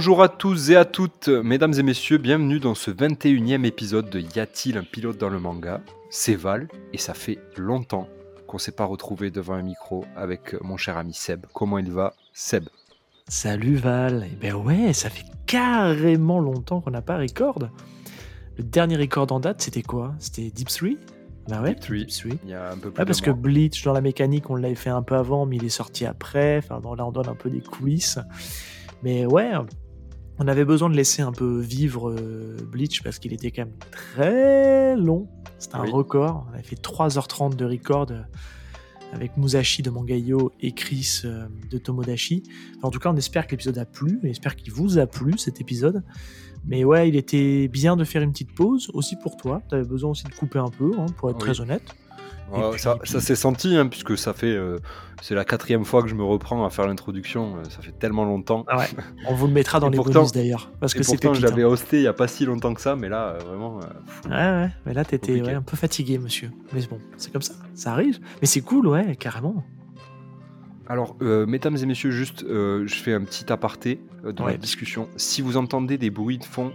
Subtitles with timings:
[0.00, 4.18] Bonjour à tous et à toutes, mesdames et messieurs, bienvenue dans ce 21e épisode de
[4.18, 5.82] Y a-t-il un pilote dans le manga?
[6.08, 8.08] C'est Val et ça fait longtemps
[8.46, 11.44] qu'on s'est pas retrouvé devant un micro avec mon cher ami Seb.
[11.52, 12.70] Comment il va, Seb?
[13.28, 17.58] Salut Val, eh ben ouais, ça fait carrément longtemps qu'on n'a pas record.
[18.56, 20.14] Le dernier record en date, c'était quoi?
[20.18, 20.88] C'était Deep 3
[21.46, 22.32] Bah ouais, Deep 3.
[22.44, 23.30] Il y a un peu plus parce de que.
[23.32, 26.56] Bleach dans la mécanique, on l'avait fait un peu avant, mais il est sorti après.
[26.56, 28.18] Enfin, là, on donne un peu des coulisses.
[29.02, 29.52] Mais ouais,
[30.42, 33.74] on avait besoin de laisser un peu vivre euh, Bleach parce qu'il était quand même
[33.90, 35.28] très long.
[35.58, 35.90] C'était un Oui.
[35.90, 36.46] record.
[36.50, 38.22] On avait fait 3h30 de record euh,
[39.12, 42.42] avec Musashi de Mangayo et Chris euh, de Tomodachi.
[42.78, 44.18] Enfin, en tout cas, on espère que l'épisode a plu.
[44.24, 46.02] On espère qu'il vous a plu cet épisode.
[46.66, 49.62] Mais ouais, il était bien de faire une petite pause aussi pour toi.
[49.68, 51.42] Tu avais besoin aussi de couper un peu, hein, pour être Oui.
[51.42, 51.82] très honnête.
[52.52, 54.46] Ouais, Et puis- ça, puis- ça s'est senti, hein, puisque ça fait.
[54.54, 54.78] euh,
[55.22, 57.56] c'est la quatrième fois que je me reprends à faire l'introduction.
[57.56, 58.64] euh, ça fait tellement longtemps.
[58.68, 58.86] Ah ouais,
[59.28, 60.70] on vous le mettra dans Et les pourtant- bonus d'ailleurs.
[60.80, 63.08] Parce que pourtant, je l'avais hosté il y a pas si longtemps que ça, mais
[63.08, 63.78] là, euh, vraiment.
[63.78, 64.30] pff, hein.
[64.30, 66.50] Ouais, ouais, mais là t'étais ouais, un peu fatigué, monsieur.
[66.72, 68.18] Mais bon, c'est comme ça, ça arrive.
[68.40, 69.62] Mais c'est cool, ouais, carrément.
[70.88, 74.52] Alors, euh, mesdames et messieurs, juste, euh, je fais un petit aparté euh, dans Ouais.
[74.52, 75.08] la discussion.
[75.16, 76.72] Si vous entendez des bruits de fond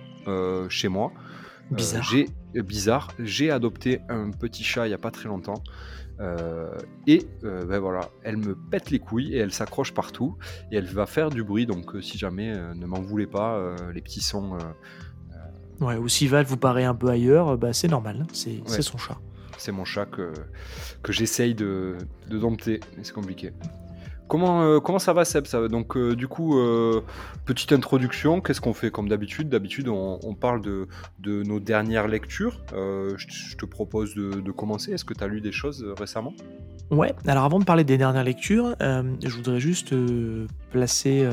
[0.69, 1.11] chez moi,
[1.71, 2.03] Bizarre.
[2.03, 5.63] j'ai euh, bizarre, j'ai adopté un petit chat il y a pas très longtemps.
[6.21, 6.71] euh,
[7.07, 10.37] et euh, ben voilà, elle me pète les couilles et elle s'accroche partout
[10.71, 11.65] et elle va faire du bruit.
[11.65, 14.55] Donc, euh, si jamais, euh, ne m'en voulez pas, euh, les petits sons.
[14.55, 14.59] euh,
[15.81, 18.61] Ouais, ou si Val vous paraît un peu ailleurs, euh, bah c'est normal, hein, c'est
[18.81, 19.17] son chat.
[19.57, 20.31] c'est mon chat que,
[21.03, 21.97] que j'essaye de,
[22.29, 23.51] de dompter, mais c'est compliqué.
[24.27, 25.67] Comment, euh, comment ça va Seb ça?
[25.67, 27.01] Donc euh, du coup, euh,
[27.45, 28.89] petite introduction, qu'est-ce qu'on fait?
[28.89, 30.87] Comme d'habitude D'habitude on, on parle de,
[31.19, 32.59] de nos dernières lectures.
[32.71, 34.91] Je, te- propose de, de commencer.
[34.93, 36.33] Est-ce que tu as lu des choses récemment?
[36.91, 39.93] Ouais, alors avant de parler des dernières lectures, je voudrais juste
[40.71, 41.25] placer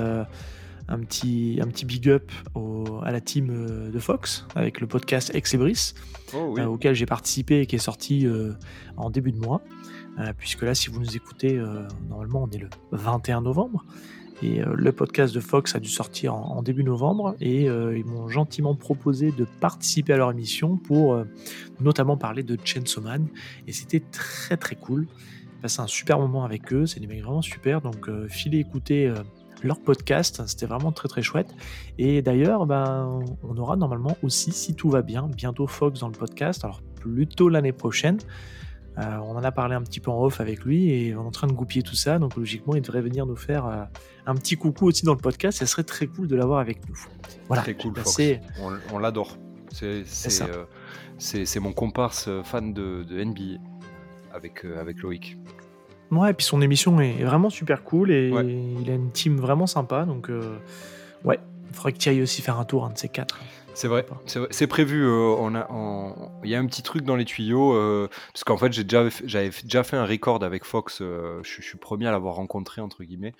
[0.88, 5.30] un, petit, un petit big up au- à la team de Fox avec le podcast
[5.34, 5.54] Ex.
[6.34, 6.62] Oh oui.
[6.62, 8.26] auquel j'ai participé et qui est sorti
[8.97, 9.60] en début de mois.
[10.18, 13.84] Euh, puisque là, si vous nous écoutez, euh, normalement, on est le 21 novembre.
[14.42, 17.36] Et euh, le podcast de Fox a dû sortir en, début novembre.
[17.40, 21.22] Et ils m'ont gentiment proposé de participer à leur émission pour
[21.80, 23.28] notamment parler de Chainsaw Man.
[23.66, 25.06] Et c'était très très cool.
[25.62, 26.86] Passé un super moment avec eux.
[26.86, 27.80] C'est des mecs vraiment super.
[27.80, 29.12] Donc, euh, filez écouter.
[29.62, 31.54] leur podcast, c'était vraiment très très chouette.
[31.96, 36.18] Et d'ailleurs, ben, on aura normalement aussi, si tout va bien, bientôt Fox dans le
[36.18, 38.18] podcast, alors plutôt l'année prochaine.
[38.98, 41.26] Euh, on en a parlé un petit peu en off avec lui et on est
[41.26, 43.84] en train de goupiller tout ça, donc logiquement il devrait venir nous faire euh,
[44.26, 46.97] un petit coucou aussi dans le podcast, ça serait très cool de l'avoir avec nous.
[47.48, 48.04] Voilà, Très cool, Fox.
[48.16, 49.38] passé- On, on l'adore.
[49.70, 50.04] C'est
[50.42, 53.60] euh, mon comparse fan de, de NBA
[54.34, 55.38] avec, avec Loïc.
[56.10, 58.44] Ouais, et puis son émission est vraiment super cool et Ouais.
[58.47, 60.30] il a une team vraiment sympa, donc
[61.24, 61.38] ouais,
[61.70, 63.41] il faudrait que tu ailles aussi faire un tour, un de ces quatre.
[63.75, 64.05] C'est vrai,
[64.50, 65.03] c'est prévu.
[65.05, 68.44] euh, on a, on- il y a un petit truc dans les tuyaux euh, parce
[68.44, 71.00] qu'en fait, j'ai déjà, fait- j'avais déjà fait un record avec Fox.
[71.00, 73.34] euh, je, suis- je suis le premier à l'avoir rencontré entre guillemets,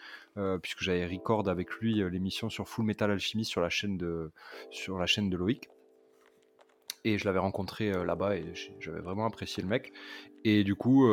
[0.63, 4.31] puisque j'avais record avec lui l'émission sur Full Metal Alchemy sur la chaîne de,
[4.71, 5.69] sur la chaîne de Loïc.
[7.05, 8.45] Et je l'avais rencontré là-bas et
[8.79, 9.93] j'avais vraiment apprécié le mec.
[10.45, 11.07] Et du coup,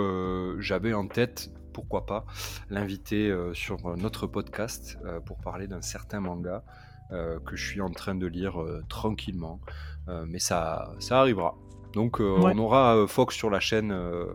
[0.60, 2.26] j'avais en tête, pourquoi pas,
[2.70, 6.64] l'inviter sur notre podcast pour parler d'un certain manga
[7.10, 9.60] que je suis en train de lire euh, tranquillement.
[10.08, 11.56] Euh, mais ça, ça arrivera.
[11.94, 12.52] Donc euh, Ouais.
[12.56, 14.26] on aura euh, Fox sur la chaîne euh,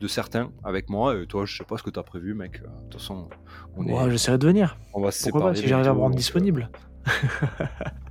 [0.00, 1.14] de certains avec moi.
[1.20, 2.60] Et toi, je sais pas ce que tu as prévu, mec.
[2.62, 3.28] Euh, De toute façon,
[3.76, 4.76] on, Ouais, est, j'essaierai de venir.
[4.94, 6.70] on va se Pourquoi pas, si j'arrive à me rendre euh, disponible.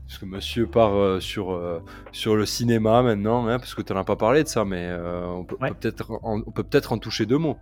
[0.08, 1.82] parce que monsieur part euh, sur, euh,
[2.12, 4.88] sur le cinéma maintenant, hein, parce que tu n'en as pas parlé de ça, mais
[4.90, 5.70] euh, on peut, Ouais.
[5.70, 7.58] peut peut-être en, on peut peut-être en toucher deux mots.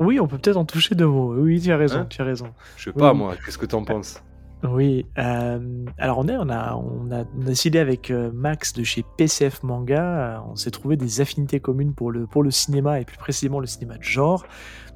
[0.00, 1.34] Oui, on peut peut-être en toucher deux mots.
[1.34, 2.48] Oui, tu as raison, Hein tu as raison.
[2.76, 4.22] Je sais pas, moi, qu'est-ce que tu en penses?
[4.64, 10.02] Oui, euh, alors on, est, on, a, décidé avec euh, Max de chez PCF Manga,
[10.02, 13.98] euh, on s'est trouvé des affinités communes pour le, cinéma et plus précisément le cinéma
[13.98, 14.46] de genre,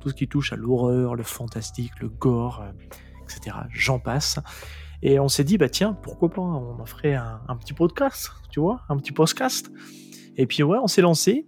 [0.00, 2.64] tout ce qui touche à l'horreur, le fantastique, le gore,
[3.22, 3.56] etc.
[3.70, 4.38] J'en passe.
[5.02, 8.60] Et on s'est dit, bah tiens, pourquoi pas, on en ferait un, petit podcast, tu
[8.60, 9.70] vois, un petit podcast.
[10.36, 11.46] Et puis ouais, on s'est lancé.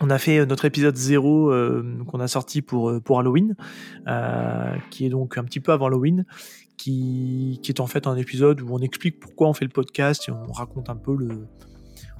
[0.00, 3.56] On a fait notre épisode 0 euh, qu'on a sorti pour, Halloween,
[4.90, 6.24] qui est donc un petit peu avant Halloween
[6.82, 10.32] qui, est en fait un épisode où on explique pourquoi on fait le podcast et
[10.32, 11.46] on raconte un peu le,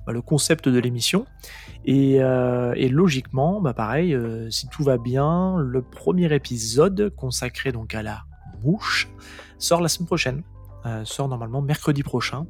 [0.06, 1.26] bah, concept de l'émission.
[1.84, 7.94] Et, euh, logiquement, bah pareil, euh, si tout va bien, le premier épisode consacré donc
[7.94, 8.22] à la
[8.62, 9.08] mouche
[9.58, 10.42] sort la semaine prochaine.
[10.86, 12.46] Euh, sort normalement mercredi prochain.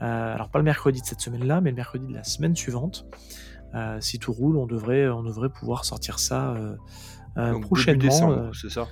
[0.00, 3.06] Alors pas le mercredi de cette semaine-là, mais le mercredi de la semaine suivante.
[4.00, 6.56] Si tout roule, on devrait, on devrait pouvoir sortir ça
[7.36, 8.52] euh, prochainement.
[8.52, 8.86] c'est ça?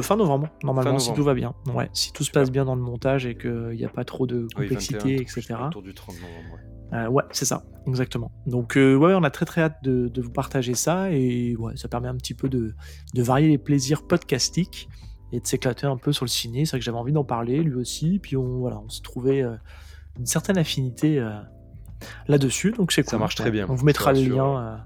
[0.00, 1.54] fin novembre, normalement, si tout va bien.
[1.74, 4.26] Ouais, si tout se passe bien dans le montage et qu'il n'y a pas trop
[4.26, 5.54] de complexité, etc.
[5.66, 6.58] Autour du 30 novembre,
[6.92, 8.30] euh, ouais, c'est ça, exactement.
[8.46, 11.88] Donc euh, ouais, on a très très hâte de, vous partager ça et ouais, ça
[11.88, 12.74] permet un petit peu de,
[13.16, 14.88] varier les plaisirs podcastiques
[15.32, 16.64] et de s'éclater un peu sur le ciné.
[16.64, 18.20] C'est vrai que j'avais envie d'en parler, lui aussi.
[18.20, 19.56] Puis on voilà, on se trouvait euh,
[20.18, 21.20] une certaine affinité
[22.28, 23.10] là-dessus, donc c'est cool.
[23.10, 23.66] Ça marche très bien.
[23.68, 24.84] On vous mettra le lien.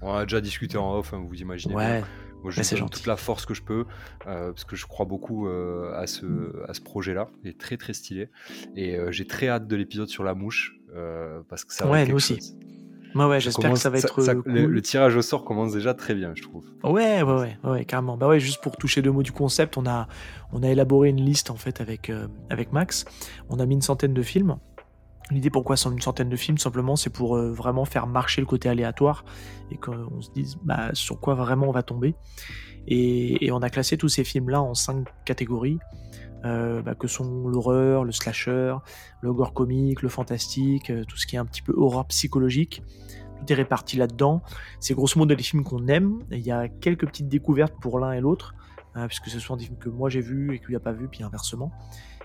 [0.00, 1.74] On a déjà discuté en off, hein, vous imaginez.
[1.74, 2.04] Ouais.
[2.42, 3.84] Moi, je donne toute la force que je peux
[4.24, 6.26] parce que je crois beaucoup à ce,
[6.68, 7.28] à ce projet-là.
[7.42, 8.28] Il est très très stylé
[8.76, 12.16] et j'ai très hâte de l'épisode sur la mouche euh, parce que ça ouais, nous
[12.16, 12.54] aussi.
[13.14, 14.20] Ouais, j'espère que ça va être.
[14.46, 16.64] le, tirage au sort commence déjà très bien, je trouve.
[16.84, 18.16] Ouais, ouais, ouais, ouais, carrément.
[18.16, 20.08] Bah ouais, juste pour toucher deux mots du concept, on a,
[20.52, 23.06] on a élaboré une liste en fait avec, euh, avec Max.
[23.48, 24.56] On a mis une centaine de films.
[25.30, 28.46] L'idée pourquoi c'est une centaine de films, simplement, c'est pour euh, vraiment faire marcher le
[28.46, 29.24] côté aléatoire
[29.70, 32.14] et qu'on se dise bah, sur quoi vraiment on va tomber.
[32.86, 35.78] Et, on a classé tous ces films-là en cinq catégories.
[36.44, 38.76] Euh, bah, que sont l'horreur, le slasher,
[39.22, 42.82] le gore comique, le fantastique, euh, tout ce qui est un petit peu horreur psychologique.
[43.40, 44.42] Tout est réparti là-dedans.
[44.78, 46.20] C'est grosso modo des films qu'on aime.
[46.30, 48.54] Il y a quelques petites découvertes pour l'un et l'autre,
[48.96, 50.92] euh, puisque ce sont des films que moi j'ai vus et qu'il n'y a pas
[50.92, 51.72] vu, puis inversement.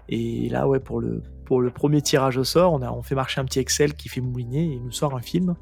[0.10, 3.16] Et là, ouais, pour le, pour le premier tirage au sort, on, a, on fait
[3.16, 5.56] marcher un petit Excel qui fait mouliner et il nous sort un film.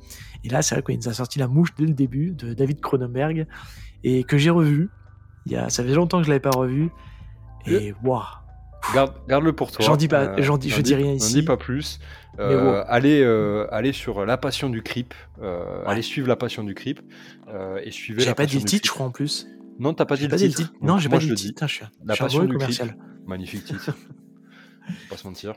[0.43, 2.81] Et là, c'est vrai qu'il nous a sorti La Mouche dès le début de David
[2.81, 3.47] Cronenberg
[4.03, 4.89] et que j'ai revu.
[5.45, 6.89] Il y a, ça fait longtemps que je l'avais pas revu.
[7.67, 8.23] Et waouh,
[8.93, 9.85] Garde, le pour toi.
[9.85, 11.33] J'en dis pas, euh, j'en dis, je dis rien ici.
[11.33, 11.99] Dis pas plus.
[12.39, 15.13] Euh, allez, euh, allez sur la passion du creep.
[15.85, 16.99] Allez suivre la passion du creep
[17.83, 18.21] et suivez.
[18.21, 19.47] J'ai pas dit le titre, je crois en plus.
[19.79, 20.73] Non, t'as pas dit le titre.
[20.81, 21.67] Non, j'ai pas dit le titre.
[21.67, 22.97] Je suis, la passion du commercial.
[23.25, 23.95] Magnifique titre.
[25.09, 25.55] Pas se mentir.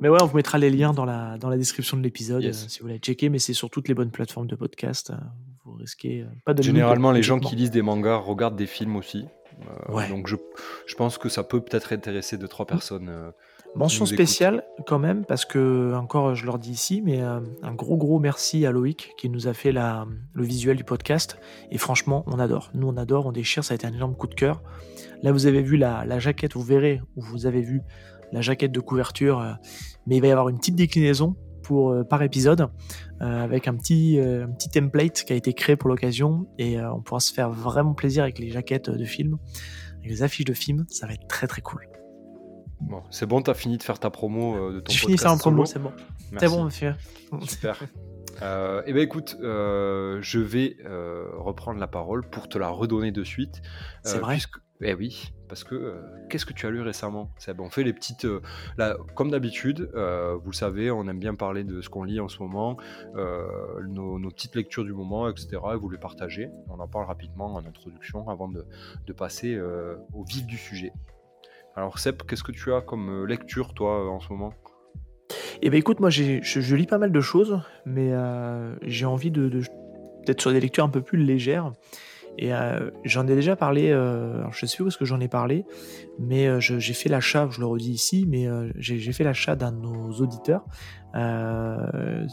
[0.00, 2.78] Mais ouais, on vous mettra les liens dans la, dans la description de l'épisode si
[2.80, 5.12] vous voulez checker, mais c'est sur toutes les bonnes plateformes de podcast.
[5.64, 6.62] vous risquez pas de.
[6.62, 9.24] Généralement, les gens qui lisent des mangas regardent des films aussi.
[9.90, 10.36] Euh, donc je,
[10.86, 13.08] je, pense que ça peut peut-être intéresser deux trois personnes.
[13.08, 13.30] Euh,
[13.74, 17.96] Mention spéciale quand même parce que encore je leur dis ici, mais euh, un gros
[17.96, 21.38] gros merci à Loïc qui nous a fait la, le visuel du podcast
[21.70, 22.70] et franchement on adore.
[22.74, 24.62] Nous on adore, on déchire, ça a été un énorme coup de cœur.
[25.22, 27.80] Là vous avez vu la, la jaquette, vous verrez où vous avez vu
[28.32, 29.58] la jaquette de couverture,
[30.06, 32.68] mais il va y avoir une petite déclinaison pour, par épisode
[33.20, 37.20] avec un petit, un petit template qui a été créé pour l'occasion et on pourra
[37.20, 39.38] se faire vraiment plaisir avec les jaquettes de films,
[39.98, 41.86] avec les affiches de films, ça va être très très cool.
[42.80, 45.38] Bon, c'est bon, t'as fini de faire ta promo de ton J'ai fini ça en
[45.38, 45.92] promo, c'est bon.
[46.38, 46.94] C'est bon, monsieur.
[47.46, 47.80] Super.
[48.40, 50.76] Euh, eh bien écoute, je vais
[51.36, 53.62] reprendre la parole pour te la redonner de suite.
[54.02, 54.38] c'est vrai.
[54.84, 58.24] Eh oui, parce que euh, qu'est-ce que tu as lu récemment On fait les petites.
[58.24, 58.40] Euh,
[59.14, 62.28] comme d'habitude, euh, vous le savez, on aime bien parler de ce qu'on lit en
[62.28, 62.76] ce moment,
[63.86, 65.58] nos, petites lectures du moment, etc.
[65.72, 66.50] Et vous les partagez.
[66.68, 68.64] On en parle rapidement en introduction avant de,
[69.12, 69.60] passer
[70.14, 70.92] au vif du sujet.
[71.76, 74.54] Alors, Seb, qu'est-ce que tu as comme lecture, toi, en ce moment?
[75.60, 78.10] Eh bien, écoute, moi, je, lis pas mal de choses, mais
[78.82, 79.60] j'ai envie de,
[80.38, 81.72] sur des lectures un peu plus légères.
[82.38, 85.20] Et euh, j'en ai déjà parlé, euh, alors je sais plus où est-ce que j'en
[85.20, 85.64] ai parlé,
[86.18, 88.46] mais euh, j'ai fait l'achat, je le redis ici, mais
[88.76, 90.64] j'ai fait l'achat d'un de nos auditeurs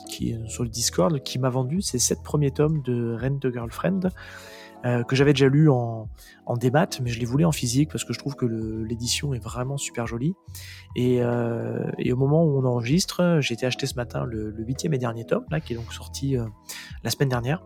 [0.07, 3.99] qui sur le Discord qui m'a vendu ces sept premiers tomes de Rent a Girlfriend.
[4.83, 6.07] que j'avais déjà lu en,
[6.45, 9.43] en démat, mais je les voulais en physique parce que je trouve que l'édition est
[9.43, 10.33] vraiment super jolie.
[10.95, 15.25] Et, au moment où on enregistre, j'ai été acheter ce matin le huitième et dernier
[15.25, 16.37] tome, qui est donc sorti
[17.03, 17.61] la semaine dernière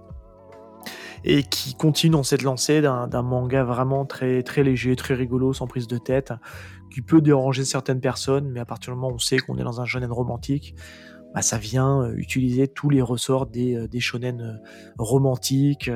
[1.24, 5.68] et qui continue dans cette lancée d'un manga vraiment très, très léger, très rigolo, sans
[5.68, 6.34] prise de tête,
[6.94, 9.64] qui peut déranger certaines personnes, mais à partir du moment où on sait qu'on est
[9.64, 10.76] dans un shonen romantique,
[11.34, 15.90] bah, ça vient euh, utiliser tous les ressorts des, euh, des shonen euh, romantiques.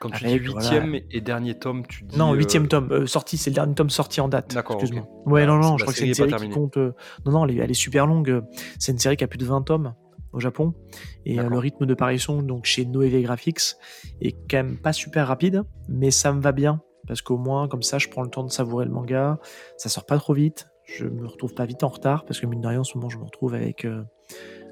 [0.00, 2.18] Quand tu dis huitième et dernier tome, tu dis...
[2.18, 4.54] Non, huitième tome, sorti, c'est le dernier tome sorti en date.
[4.54, 5.08] D'accord, excuse-moi.
[5.24, 6.76] Ouais, non, non, je crois que c'est une série qui compte...
[6.76, 6.92] non,
[7.32, 8.42] non, elle est, elle est super longue.
[8.78, 9.94] C'est une série qui a plus de 20 tomes
[10.34, 10.74] au Japon.
[11.24, 13.76] Et euh, le rythme de parution donc chez Noévé Graphics
[14.20, 17.82] est quand même pas super rapide, mais ça me va bien parce qu'au moins comme
[17.82, 19.38] ça je prends le temps de savourer le manga,
[19.76, 22.60] ça sort pas trop vite, je me retrouve pas vite en retard parce que mine
[22.60, 24.02] de rien en ce moment je me retrouve avec euh,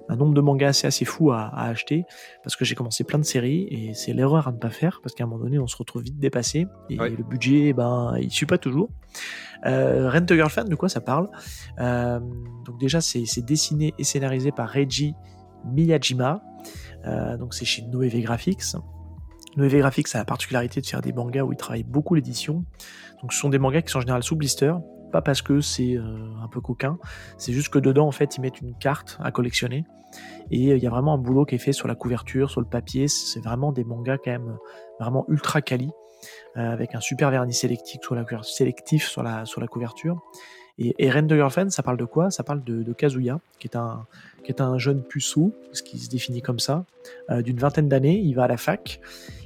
[0.09, 2.05] un nombre de mangas assez assez fou à, acheter
[2.43, 5.15] parce que j'ai commencé plein de séries et c'est l'erreur à ne pas faire parce
[5.15, 8.47] qu'à un moment donné on se retrouve vite dépassé et le budget ben il suit
[8.47, 8.89] pas toujours.
[9.65, 11.29] Euh, Rent a Girlfriend de quoi ça parle?
[11.79, 12.19] Euh,
[12.67, 15.15] Donc déjà c'est dessiné et scénarisé par Reggie
[15.65, 16.43] Miyajima.
[17.07, 18.77] Euh, donc c'est chez Noévé Graphics.
[19.57, 22.65] Noévé Graphics a la particularité de faire des mangas où il travaille beaucoup l'édition.
[23.21, 24.73] Donc ce sont des mangas qui sont en général sous blister,
[25.13, 26.99] pas parce que c'est euh, un peu coquin,
[27.37, 29.85] c'est juste que dedans en fait ils mettent une carte à collectionner
[30.51, 32.61] et euh, il y a vraiment un boulot qui est fait sur la couverture, sur
[32.61, 33.09] le papier.
[33.09, 34.57] C'est vraiment des mangas quand même
[34.99, 35.91] vraiment ultra quali.
[36.55, 38.01] avec un super vernis sélectif
[38.43, 40.21] sélectif sur la, sur la couverture.
[40.79, 42.31] Et, et Rent the Girlfriend, ça parle de quoi?
[42.31, 44.07] Ça parle de, Kazuya, qui est, un,
[44.45, 46.85] qui est un jeune puceau, ce qui se définit comme ça,
[47.31, 48.19] d'une vingtaine d'années.
[48.19, 49.01] Il va à la fac.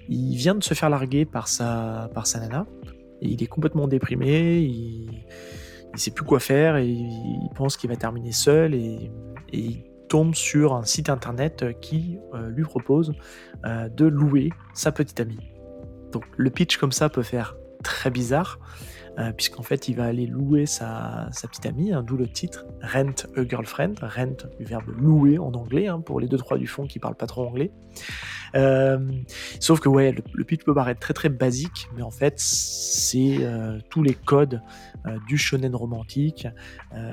[0.09, 2.67] Il vient de se faire larguer par sa, par sa nana.
[3.23, 4.59] Et il est complètement déprimé.
[4.61, 5.25] Il,
[5.97, 9.11] il sait plus quoi faire et il pense qu'il va terminer seul et,
[9.53, 13.15] il tombe sur un site internet qui euh, lui propose
[13.65, 15.39] euh, de louer sa petite amie.
[16.13, 18.59] Donc le pitch comme ça peut faire très bizarre,
[19.19, 23.27] euh, puisqu'en fait il va aller louer sa, petite amie, hein, d'où le titre Rent
[23.37, 26.87] a Girlfriend, rent du verbe louer en anglais, hein, pour les deux trois du fond
[26.87, 27.71] qui parlent pas trop anglais.
[28.55, 28.99] Euh,
[29.59, 33.79] sauf que ouais, le, pitch peut paraître très très basique, mais en fait c'est euh,
[33.91, 34.63] tous les codes
[35.29, 36.49] du shonen romantique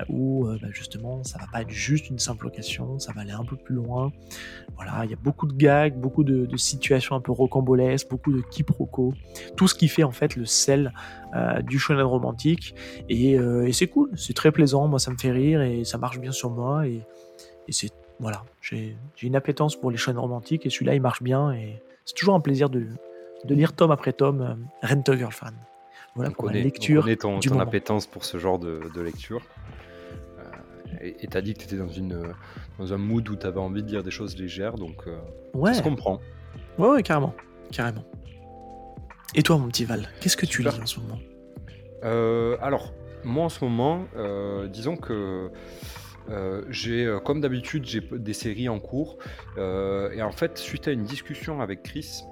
[0.08, 3.44] où bah, justement ça va pas être juste une simple location, ça va aller un
[3.44, 4.12] peu plus loin.
[4.74, 8.40] Voilà, il y a beaucoup de gags, beaucoup de, situations un peu rocambolesques, beaucoup de
[8.40, 9.14] quiproquos,
[9.56, 10.92] tout ce qui fait en fait le sel
[11.62, 12.74] du shonen romantique
[13.08, 13.38] et,
[13.72, 16.50] c'est cool, c'est très plaisant, moi ça me fait rire et ça marche bien sur
[16.50, 17.02] moi et,
[17.68, 21.52] et c'est voilà, j'ai une appétence pour les chaînes romantiques et celui-là il marche bien
[21.52, 22.86] et c'est toujours un plaisir de,
[23.44, 25.54] de, lire tome après tome euh, Rent a Girlfriend.
[26.14, 27.06] Voilà pour la lecture.
[27.08, 29.42] On ton, ton appétence pour ce genre de, de lecture.
[30.38, 32.34] Euh, et t'as dit que t'étais dans, une,
[32.78, 35.18] dans un mood où t'avais envie de lire des choses légères, donc euh,
[35.54, 35.72] ouais.
[35.72, 36.20] ça se comprend.
[36.78, 37.34] Ouais, ouais, carrément.
[37.72, 38.04] carrément.
[39.36, 41.18] Et toi, mon petit Val, qu'est-ce que tu lis en ce moment
[42.04, 42.92] euh, Alors,
[43.24, 45.50] moi en ce moment, euh, disons que
[46.30, 49.18] euh, j'ai, comme d'habitude, j'ai des séries en cours.
[49.56, 52.22] Et en fait, suite à une discussion avec Chris,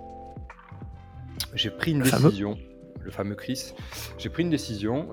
[1.54, 2.56] j'ai pris une décision.
[3.04, 3.74] Le fameux Chris.
[4.16, 5.08] J'ai pris une décision,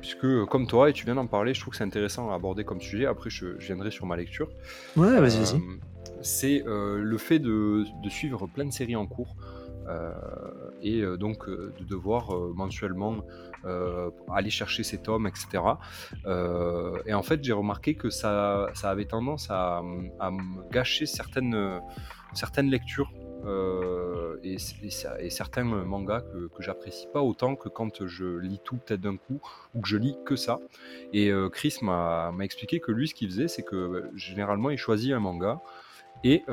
[0.00, 2.64] puisque comme toi, et tu viens d'en parler, je trouve que c'est intéressant à aborder
[2.64, 3.04] comme sujet.
[3.04, 4.48] Après, je, viendrai sur ma lecture.
[4.96, 5.60] Ouais, vas-y, vas-y.
[6.22, 9.36] C'est le fait de, de, suivre plein de séries en cours.
[10.82, 13.22] Et donc de devoir mensuellement
[13.66, 15.62] euh, aller chercher ces tomes, etc.
[16.24, 19.82] Euh, et en fait, j'ai remarqué que ça, ça avait tendance à,
[20.70, 21.80] gâcher certaines,
[22.32, 23.12] certaines lectures
[23.44, 24.56] euh, et,
[25.28, 29.40] certains mangas que, que j'apprécie pas autant que quand je lis tout peut-être d'un coup
[29.74, 30.58] ou que je lis que ça.
[31.12, 35.20] Et Chris m'a expliqué que lui, ce qu'il faisait, c'est que généralement, il choisit un
[35.20, 35.60] manga
[36.24, 36.44] et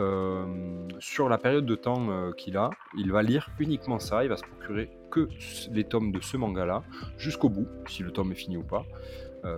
[0.99, 4.43] sur la période de temps qu'il a, il va lire uniquement ça, il va se
[4.43, 5.29] procurer que
[5.71, 6.83] les tomes de ce manga-là,
[7.17, 8.85] jusqu'au bout, si le tome est fini ou pas.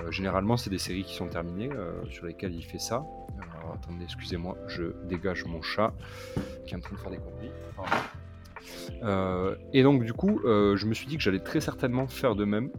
[0.10, 1.70] généralement, c'est des séries qui sont terminées,
[2.10, 3.06] sur lesquelles il fait ça.
[3.60, 5.94] Alors, attendez, excusez-moi, je dégage mon chat
[6.66, 7.52] qui est en train de faire des conneries.
[9.74, 12.72] et donc, du coup, je me suis dit que j'allais très certainement faire de même,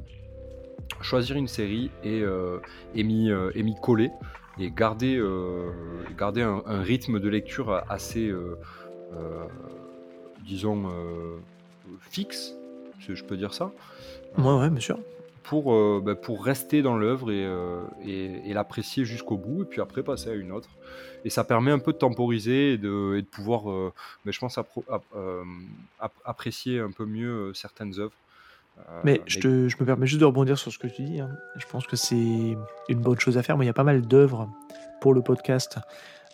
[1.01, 2.25] choisir une série et,
[2.95, 4.11] et m'y coller
[4.61, 5.71] et garder, euh,
[6.17, 8.59] garder un, rythme de lecture assez, euh,
[9.15, 9.45] euh,
[10.45, 10.91] disons,
[12.01, 12.55] fixe,
[13.01, 13.73] si je peux dire ça.
[14.39, 14.99] Ouais, ouais, bien sûr.
[15.43, 17.45] Pour, bah, pour rester dans l'œuvre et,
[18.05, 20.69] et, l'apprécier jusqu'au bout, et puis après passer à une autre.
[21.25, 23.93] Et ça permet un peu de temporiser et de, et de pouvoir,
[24.25, 24.59] mais je pense,
[26.25, 28.15] apprécier un peu mieux certaines œuvres.
[28.89, 31.21] Euh, mais je, te, je, me permets juste de rebondir sur ce que tu dis.
[31.21, 31.31] Hein.
[31.57, 32.57] Je pense que c'est
[32.89, 33.57] une bonne chose à faire.
[33.57, 34.49] Moi, il y a pas mal d'œuvres
[35.01, 35.79] pour le podcast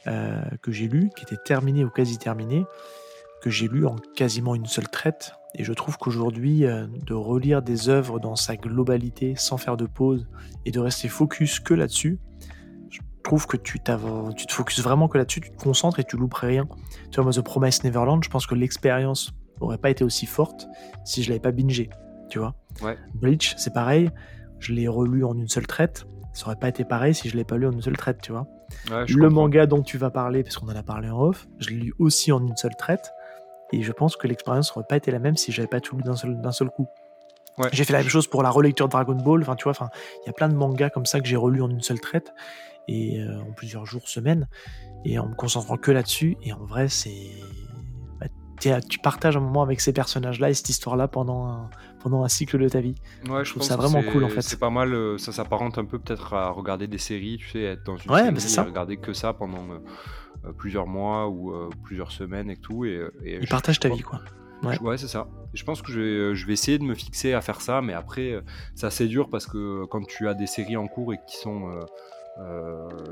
[0.07, 2.65] euh, que j'ai lues, qui étaient terminées ou quasi terminées,
[3.43, 5.33] que j'ai lues en quasiment une seule traite.
[5.55, 9.87] Et je trouve qu'aujourd'hui, euh, de relire des œuvres dans sa globalité, sans faire de
[9.87, 10.27] pause,
[10.65, 12.19] et de rester focus que là-dessus,
[12.91, 16.17] je trouve que tu, tu te focuses vraiment que là-dessus, tu te concentres et tu
[16.17, 16.69] louperais rien.
[17.11, 20.69] Tu vois, moi, The Promise Neverland, je pense que l'expérience n'aurait pas été aussi forte
[21.05, 21.91] si je l'avais pas bingé
[22.29, 22.55] tu vois.
[22.83, 22.97] Ouais.
[23.15, 24.11] Bleach, c'est pareil.
[24.59, 26.07] Je l'ai relu en une seule traite.
[26.33, 28.33] Ça aurait pas été pareil si je l'ai pas lu en une seule traite, tu
[28.33, 28.47] vois.
[28.91, 31.77] le manga dont tu vas parler, parce qu'on en a parlé en off, je l'ai
[31.77, 33.13] lu aussi en une seule traite.
[33.73, 36.03] Et je pense que l'expérience aurait pas été la même si j'avais pas tout lu
[36.03, 36.87] d'un seul, d'un seul coup.
[37.59, 37.69] Ouais.
[37.73, 39.41] J'ai fait la même chose pour la relecture de Dragon Ball.
[39.41, 39.89] Enfin, tu vois, enfin,
[40.23, 42.33] il y a plein de mangas comme ça que j'ai relu en une seule traite
[42.87, 44.47] et euh, en plusieurs jours, semaines,
[45.05, 46.37] et en me concentrant que là-dessus.
[46.43, 47.31] Et en vrai, c'est
[48.61, 51.71] tu partages un moment avec ces personnages-là et cette histoire-là pendant un,
[52.09, 52.95] pendant un cycle de ta vie.
[53.29, 54.41] Ouais, je, trouve ça vraiment cool en fait.
[54.41, 57.63] C'est pas mal, euh, ça s'apparente un peu peut-être à regarder des séries, tu sais,
[57.63, 58.63] être dans une ouais, série ça.
[58.63, 62.85] et regarder que ça pendant euh, plusieurs mois ou euh, plusieurs semaines et tout.
[62.85, 64.21] Et, et Il partage ta vie, quoi.
[64.63, 65.27] Ouais, ouais c'est ça.
[65.53, 67.93] Je pense que je vais, je vais essayer de me fixer à faire ça, mais
[67.93, 68.41] après,
[68.77, 71.69] c'est assez dur parce que quand tu as des séries en cours et qui sont.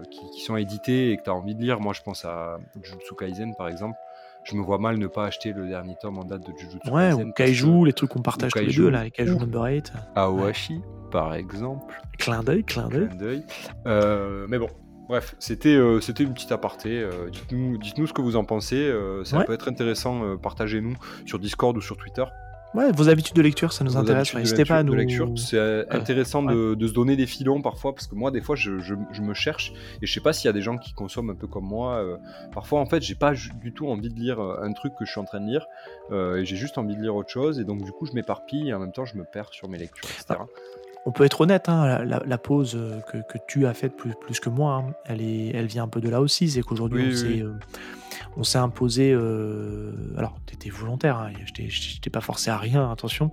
[0.08, 2.58] qui, qui, sont éditées et que tu as envie de lire, moi je pense à
[2.80, 3.96] Jujutsu Kaisen par exemple,
[4.44, 7.12] je me vois mal ne pas acheter le dernier tome en date de Jujutsu Ouais,
[7.12, 9.92] ou Kaiju, les trucs qu'on partage tous les deux, là, Kaiju Number 8.
[10.14, 11.94] Awashi, par exemple.
[12.18, 13.44] Clin d'œil, clin d'œil.
[13.86, 14.68] Euh, mais bon,
[15.08, 17.00] bref, c'était euh, c'était une petite aparté.
[17.00, 18.92] Euh, dites-nous dites ce que vous en pensez.
[19.24, 20.36] ça peut être intéressant.
[20.36, 22.24] Partagez-nous sur Discord ou sur Twitter.
[22.74, 24.34] Ouais, vos habitudes de lecture, ça nous intéresse.
[24.34, 25.36] N'hésitez pas à nous.
[25.36, 28.94] c'est euh, intéressant de, se donner des filons parfois, parce que moi, des fois, je,
[29.22, 31.46] me cherche et je sais pas s'il y a des gens qui consomment un peu
[31.46, 32.02] comme moi.
[32.02, 32.16] Euh,
[32.52, 35.10] parfois, en fait, j'ai pas du tout envie de lire euh, un truc que je
[35.12, 35.66] suis en train de lire,
[36.12, 38.74] et j'ai juste envie de lire autre chose, et donc du coup, je m'éparpille et
[38.74, 40.40] en même temps, je me perds sur mes lectures, etc.
[40.40, 40.46] Ah,
[41.06, 42.78] on peut être honnête, hein, la, pause
[43.10, 46.00] que, tu as faite plus, plus que moi, hein, elle, est, elle vient un peu
[46.00, 46.48] de là aussi.
[46.48, 47.44] C'est qu'aujourd'hui,
[48.36, 49.12] on s'est imposé.
[49.12, 53.30] Euh, alors, tu étais volontaire, hein, je t'ai pas forcé à rien, attention.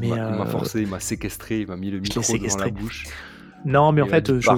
[0.00, 2.70] Mais, il m'a euh, forcé, il m'a séquestré, il m'a mis le micro dans la
[2.70, 3.06] bouche.
[3.64, 4.50] Non, mais en fait, je,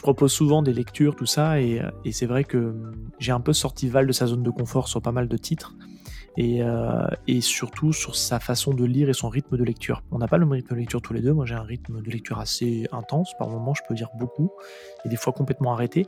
[0.00, 2.74] propose souvent des lectures, tout ça, et, et c'est vrai que
[3.18, 5.74] j'ai un peu sorti Val de sa zone de confort sur pas mal de titres
[6.36, 10.02] et, euh, et, surtout sur sa façon de lire et son rythme de lecture.
[10.10, 11.32] On n'a pas le même rythme de lecture tous les deux.
[11.32, 13.32] Moi, j'ai un rythme de lecture assez intense.
[13.38, 14.50] Par moments, je peux lire beaucoup
[15.04, 16.06] et des fois complètement arrêté.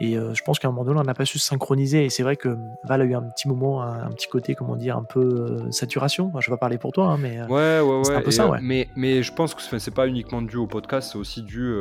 [0.00, 2.06] Et euh, je pense qu'à un moment donné, on n'a pas su se synchroniser.
[2.06, 4.96] Et c'est vrai que Val a eu un petit moment, un, petit côté, comment dire,
[4.96, 6.32] un peu euh, saturation.
[6.38, 8.04] je vais pas parler pour toi, hein, mais euh, ouais, ouais, ouais.
[8.04, 8.58] c'est un peu ça, ouais.
[8.62, 11.74] Mais, mais je pense que c'est pas uniquement dû au podcast, c'est aussi dû.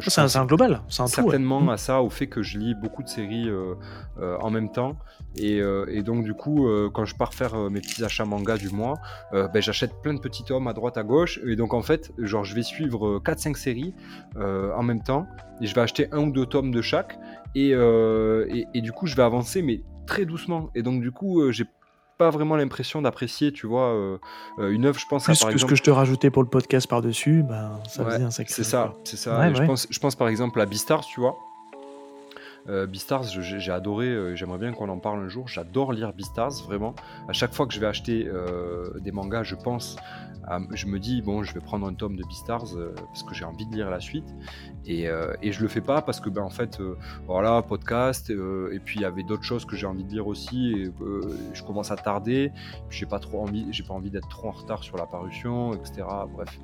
[0.00, 2.74] c'est un, un, global, c'est un Certainement tout, à ça, au fait que je lis
[2.74, 3.50] beaucoup de séries
[4.18, 4.96] en même temps.
[5.36, 5.58] Et,
[5.88, 8.94] et, donc, du coup, quand je pars faire mes petits achats manga du mois,
[9.32, 11.40] ben, j'achète plein de petits tomes à droite, à gauche.
[11.46, 13.94] Et donc, en fait, genre, je vais suivre 4-5 séries
[14.36, 15.26] en même temps.
[15.60, 17.18] Et je vais acheter un ou deux tomes de chaque.
[17.56, 20.70] Euh, et, et, du coup, je vais avancer, mais très doucement.
[20.74, 21.64] Et donc, du coup, euh, j'ai
[22.18, 24.18] pas vraiment l'impression d'apprécier, tu vois, euh,
[24.58, 25.24] une œuvre, je pense.
[25.24, 28.04] Plus à, par que ce que je te rajoutais pour le podcast par-dessus, ben, ça
[28.04, 28.52] faisait un sacré.
[28.52, 29.52] C'est ça, c'est ça.
[29.52, 31.36] Je, pense, je pense par exemple à Beastars, tu vois.
[32.68, 35.48] Euh, Beastars, j'ai adoré, euh, j'aimerais bien qu'on en parle un jour.
[35.48, 36.94] J'adore lire Beastars, vraiment.
[37.28, 39.96] À chaque fois que je vais acheter euh, des mangas, je pense,
[40.72, 43.44] je me dis, bon, je vais prendre un tome de Beastars euh, parce que j'ai
[43.44, 44.34] envie de lire la suite.
[44.86, 45.06] Et,
[45.40, 46.78] et, je le fais pas parce que, ben, en fait,
[47.26, 50.72] voilà, podcast, et puis il y avait d'autres choses que j'ai envie de lire aussi,
[50.72, 50.92] et
[51.54, 52.52] je commence à tarder,
[52.90, 56.06] j'ai pas trop envie, j'ai pas envie d'être trop en retard sur la parution, etc.
[56.34, 56.60] Bref.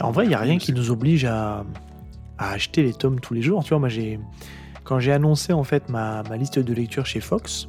[0.00, 1.66] en vrai, il n'y a rien qui nous oblige à,
[2.38, 3.62] à acheter les tomes tous les jours.
[3.62, 4.18] Tu vois, moi j'ai
[4.84, 7.68] quand j'ai annoncé en fait ma, liste de lecture chez Fox,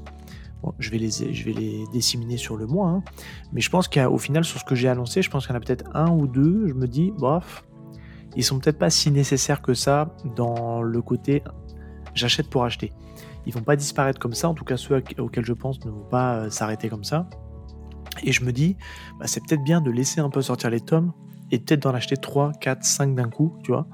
[0.79, 3.03] je, vais les, je vais les disséminer sur le mois, hein,
[3.51, 5.61] mais je pense qu'au final, sur ce que j'ai annoncé, je pense qu'il y en
[5.61, 7.65] a peut-être un ou deux, je me dis, bof,
[8.35, 11.43] ils sont peut-être pas si nécessaires que ça dans le côté
[12.13, 12.91] j'achète pour acheter.
[13.45, 16.05] Ils vont pas disparaître comme ça, en tout cas ceux auxquels je pense ne vont
[16.09, 17.27] pas euh, s'arrêter comme ça.
[18.23, 18.77] Et je me dis,
[19.19, 21.11] bah, c'est peut-être bien de laisser un peu sortir les tomes
[21.53, 23.85] et peut-être d'en acheter 3, 4, 5 d'un coup, tu vois,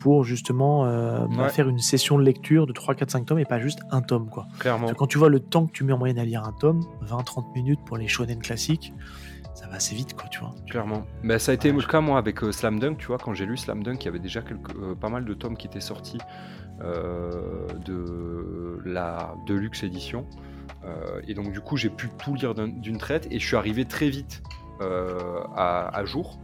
[0.00, 3.46] pour justement euh, bah, faire une session de lecture de 3, 4, 5 tomes et
[3.46, 4.28] pas juste un tome.
[4.28, 4.46] Quoi.
[4.58, 4.92] Clairement.
[4.92, 7.54] Quand tu vois le temps que tu mets en moyenne à lire un tome, 20-30
[7.54, 8.92] minutes pour les shonen classiques,
[9.54, 10.54] ça va assez vite, quoi, tu vois.
[10.68, 11.06] Clairement.
[11.22, 13.46] Mais ça a été le cas, moi, avec euh, Slam Dunk, tu vois, quand j'ai
[13.46, 15.80] lu Slam Dunk, il y avait déjà quelques, euh, pas mal de tomes qui étaient
[15.80, 16.18] sortis
[17.86, 20.26] de la Deluxe édition.
[21.26, 24.10] et donc, du coup, j'ai pu tout lire d'une traite et je suis arrivé très
[24.10, 24.42] vite
[24.78, 26.38] à, à, jour.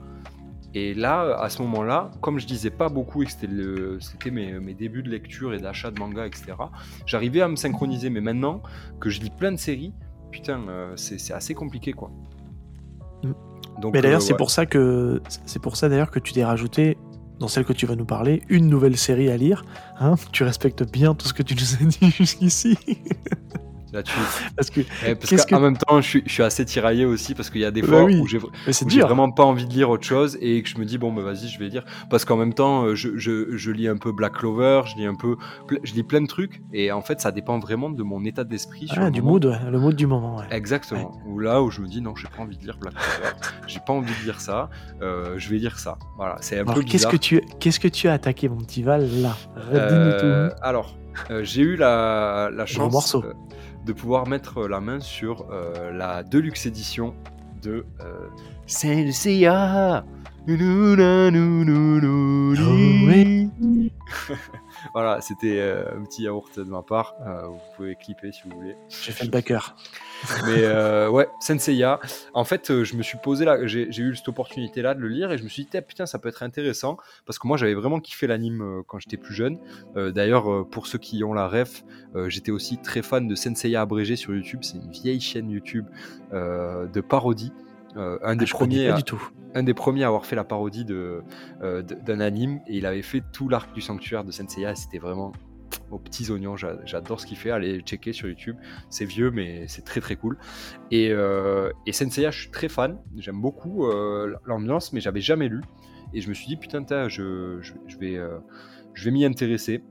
[0.75, 3.33] Et là, à ce moment-là, comme je disais pas beaucoup et que
[4.01, 6.55] c'était mes, mes, débuts de lecture et d'achat de manga, etc.,
[7.05, 8.09] j'arrivais à me synchroniser.
[8.09, 8.63] Mais maintenant
[8.99, 9.93] que je lis plein de séries,
[10.31, 12.11] putain, euh, c'est assez compliqué, quoi.
[13.23, 13.33] Mm.
[13.81, 16.45] Donc, mais d'ailleurs, euh, c'est pour ça que c'est pour ça d'ailleurs que tu t'es
[16.45, 16.99] rajouté
[17.39, 19.65] dans celle que tu vas nous parler une nouvelle série à lire.
[19.99, 22.79] Hein tu respectes bien tout ce que tu nous as dit jusqu'ici.
[24.57, 27.51] Parce que eh, parce qu'en même temps, je suis, je suis, assez tiraillé aussi parce
[27.51, 28.39] qu'il y a des bah fois où j'ai
[29.01, 31.49] vraiment pas envie de lire autre chose et que je me dis bon bah vas-y
[31.49, 34.35] je vais lire parce qu'en même temps euh, je, je, je, lis un peu Black
[34.35, 35.37] Clover, je lis un peu
[35.83, 38.89] je lis plein de trucs et en fait ça dépend vraiment de mon état d'esprit.
[38.97, 40.43] Ah, du mood, le mood du moment.
[40.51, 41.21] Exactement.
[41.27, 43.35] Ou là où je me dis non j'ai pas envie de lire Black Clover,
[43.67, 44.71] j'ai pas envie de lire ça,
[45.03, 45.99] euh, je vais lire ça.
[46.17, 49.09] Voilà c'est un peu Qu'est-ce que tu qu'est-ce que tu as attaqué mon petit Val
[49.21, 49.37] là?
[49.73, 50.95] Euh, Alors
[51.43, 53.17] j'ai eu la, la chance
[53.85, 57.15] de pouvoir mettre la main sur euh, la Deluxe édition
[57.63, 58.29] de euh,
[58.67, 60.05] Saint Lucia.
[64.95, 67.15] voilà, c'était euh, un petit yaourt de ma part.
[67.27, 68.77] Euh, vous pouvez clipper si vous voulez.
[68.89, 69.75] J'ai fait le backer.
[70.47, 72.01] Mais euh, ouais, Senseiya.
[72.35, 75.39] En fait, je me suis posé là, j'ai eu cette opportunité-là de le lire et
[75.39, 78.27] je me suis dit, putain, ça peut être intéressant parce que moi, j'avais vraiment kiffé
[78.27, 79.59] l'anime quand j'étais plus jeune.
[79.97, 81.83] D'ailleurs, pour ceux qui ont la ref,
[82.29, 84.61] j'étais aussi très fan de Senseiya abrégé sur YouTube.
[84.63, 85.87] C'est une vieille chaîne YouTube
[86.33, 87.53] de parodie.
[87.97, 88.93] Un ah, des premiers.
[88.95, 89.23] du tout
[89.55, 91.23] un des premiers à avoir fait la parodie euh,
[91.83, 94.75] d'un anime et il avait fait tout l'arc du sanctuaire de Senseiya.
[94.75, 95.33] C'était vraiment
[95.91, 96.57] aux petits oignons.
[96.57, 97.51] J'adore ce qu'il fait.
[97.51, 98.57] Allez checker sur YouTube.
[98.89, 100.39] C'est vieux, mais c'est très très cool.
[100.91, 102.99] Et, euh, et, Senseiya, je suis très fan.
[103.17, 105.63] J'aime beaucoup euh, l'ambiance, mais j'avais jamais lu.
[106.15, 108.21] Et je me suis dit, putain, je, je, vais,
[108.93, 109.83] je vais m'y intéresser.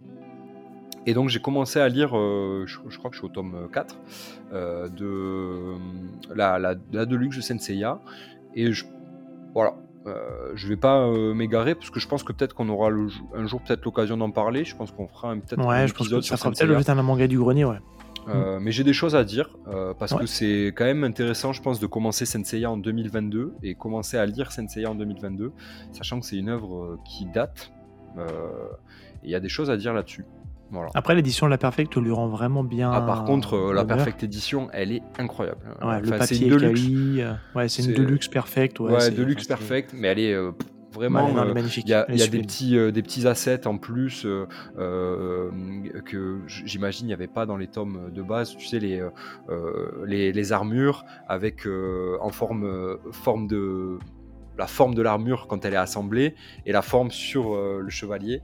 [1.05, 3.67] Et donc j'ai commencé à lire, euh, je, je crois que je suis au tome
[3.73, 3.97] 4,
[4.53, 5.75] euh, de euh,
[6.35, 7.99] la, la, la Deluxe de Senseiya.
[8.55, 8.85] Et je,
[9.53, 9.73] voilà,
[10.05, 13.47] euh, je vais pas m'égarer parce que je pense que peut-être qu'on aura le, un
[13.47, 14.63] jour peut-être l'occasion d'en parler.
[14.63, 16.99] Je pense qu'on fera peut-être un je pense que épisode ça sur sera peut-être le
[16.99, 17.79] un manga du grenier, ouais.
[18.27, 20.19] Euh, Mais j'ai des choses à dire euh, parce Ouais.
[20.19, 24.25] que c'est quand même intéressant, je pense, de commencer Senseiya en 2022 et commencer à
[24.27, 25.51] lire Senseiya en 2022,
[25.91, 27.71] sachant que c'est une œuvre qui date.
[28.19, 28.67] euh,
[29.23, 30.25] et il y a des choses à dire là-dessus.
[30.71, 30.89] Voilà.
[30.93, 32.91] Après, l'édition de la Perfect lui rend vraiment bien.
[32.93, 33.83] Ah, par contre, euh, la.
[33.83, 35.59] Perfect Édition, elle est incroyable.
[35.83, 36.81] Ouais, le Enfin, papier une est Deluxe.
[36.81, 37.21] quali.
[37.21, 38.79] euh, Ouais, c'est une Deluxe Perfect.
[38.79, 40.51] Ouais, Ouais, Deluxe enfin, Perfect, mais elle est euh,
[40.97, 41.31] Ouais, vraiment.
[41.33, 41.85] non, euh, magnifique.
[41.87, 43.77] Il y a, Elle est il y a des, petits, euh, des petits assets en
[43.77, 45.51] plus euh,
[46.05, 48.55] que j'imagine il n'y avait pas dans les tomes de base.
[48.57, 49.01] Tu sais, les,
[50.05, 51.67] les, les armures avec
[52.21, 53.97] en forme, forme de.
[54.57, 58.41] La forme de l'armure quand elle est assemblée et la forme sur le chevalier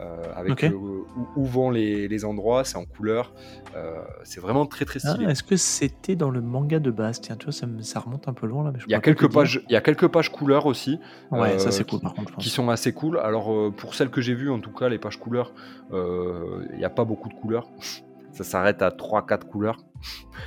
[0.00, 3.32] euh, avec euh, où, où vont les, les endroits, c'est en couleur.
[3.76, 5.30] Euh, c'est vraiment très très Ah, stylé.
[5.30, 7.20] Est-ce que c'était dans le manga de base?
[7.20, 8.70] Tiens, tu vois, ça, me- ça remonte un peu loin là.
[8.72, 10.98] Mais je il y a quelques pages, il y a quelques pages couleurs aussi.
[11.30, 12.36] Ouais, ça euh, c'est cool qui- par contre.
[12.38, 13.18] qui sont assez cool.
[13.18, 15.52] Alors euh, pour celles que j'ai vues, en tout cas les pages couleurs,
[15.92, 17.68] euh, il n'y a pas beaucoup de couleurs.
[18.32, 19.76] Ça s'arrête à 3-4 couleurs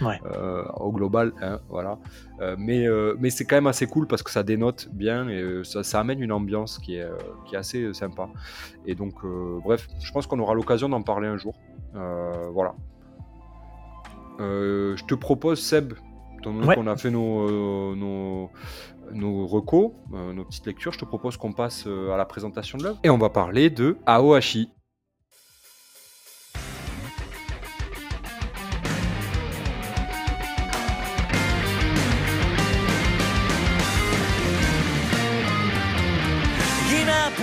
[0.02, 0.19] Ouais.
[0.26, 1.32] euh, au global.
[1.41, 2.00] hein, voilà.
[2.41, 5.63] Euh, mais euh, mais c'est quand même assez cool parce que ça dénote bien et
[5.63, 7.08] ça, ça amène une ambiance qui est,
[7.46, 8.30] qui est assez sympa.
[8.86, 9.13] Et donc
[9.63, 11.54] bref, je pense qu'on aura l'occasion d'en parler un jour.
[11.93, 12.74] Voilà.
[14.39, 15.93] Je te propose Seb,
[16.39, 16.76] étant Ouais.
[16.76, 18.50] qu'on a fait nos, nos,
[19.12, 23.00] nos recos, nos petites lectures, je te propose qu'on passe à la présentation de l'œuvre.
[23.04, 24.69] Et on va parler de Aohashi.「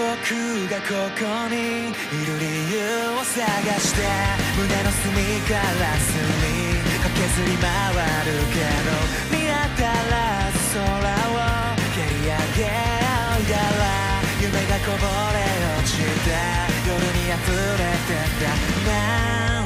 [0.01, 0.33] 僕
[0.73, 2.81] がここにいる理由
[3.13, 3.37] を探
[3.79, 4.01] して」
[4.57, 5.13] 「胸の隅
[5.45, 7.69] から隅駆けずり回
[8.25, 8.97] るけど」
[9.29, 15.05] 「見当たらず空を蹴り上げいだら」「夢がこぼ
[15.37, 15.45] れ
[15.77, 16.33] 落ちて
[16.89, 18.57] 夜に溢れてた」
[18.89, 19.60] 「何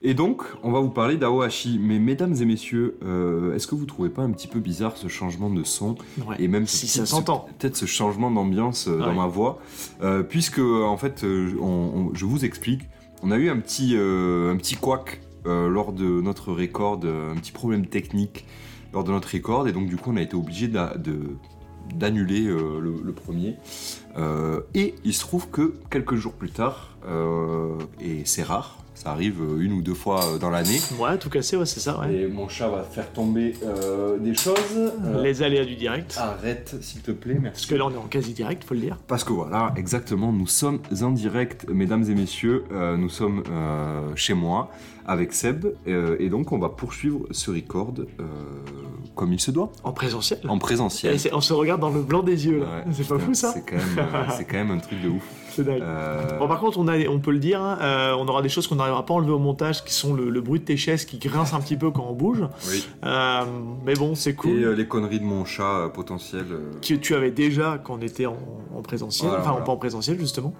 [0.00, 1.78] Et donc, on va vous parler d'Aohashi.
[1.82, 5.08] Mais mesdames et messieurs, euh, est-ce que vous trouvez pas un petit peu bizarre ce
[5.08, 6.36] changement de son Ouais.
[6.38, 7.48] et même si ça s'entend.
[7.58, 9.58] peut-être ce changement d'ambiance euh, dans ma voix,
[10.02, 12.82] Euh, puisque en fait, on- on- je vous explique,
[13.24, 17.86] on a eu un petit un petit couac lors de notre record, un petit problème
[17.86, 18.44] technique
[18.92, 20.78] lors de notre record, et donc du coup, on a été obligé de
[21.94, 23.56] d'annuler euh, le, le premier.
[24.18, 29.10] Euh, et il se trouve que quelques jours plus tard, euh, et c'est rare, ça
[29.12, 32.00] arrive euh, une ou deux fois euh, dans l'année, Ouais, tout cassé, ouais, c'est ça.
[32.00, 32.12] Ouais.
[32.14, 34.56] et mon chat va faire tomber euh, des choses.
[34.76, 36.16] Euh, Les aléas du direct.
[36.18, 37.62] Arrête, s'il te plaît, merci.
[37.62, 38.98] Parce que là, on est en quasi direct, faut le dire.
[39.06, 44.10] Parce que voilà, exactement, nous sommes en direct, mesdames et messieurs, euh, nous sommes euh,
[44.16, 44.70] chez moi
[45.06, 48.24] avec Seb, euh, et donc on va poursuivre ce record euh,
[49.14, 50.40] comme il se doit, En présentiel.
[50.48, 51.14] en présentiel.
[51.14, 52.66] Et on se regarde dans le blanc des yeux, là.
[52.86, 55.08] Ouais, c'est pas fou, ça C'est quand, même, euh, c'est quand même un truc de
[55.08, 55.22] ouf.
[55.58, 55.82] C'est dingue.
[55.82, 58.48] Euh, Bon, par contre, on, a, on peut le dire, hein, euh, on aura des
[58.48, 60.76] choses qu'on n'arrivera pas à enlever au montage, qui sont le, le bruit de tes
[60.76, 62.42] chaises qui grincent un petit peu quand on bouge.
[62.68, 62.86] oui.
[63.04, 63.40] Euh,
[63.84, 64.50] mais bon, c'est cool.
[64.50, 66.44] Et les conneries de mon chat potentiel.
[66.80, 68.36] que tu avais déjà quand on était en,
[68.76, 69.66] en présentiel, Voilà, enfin voilà.
[69.66, 70.52] pas en présentiel justement.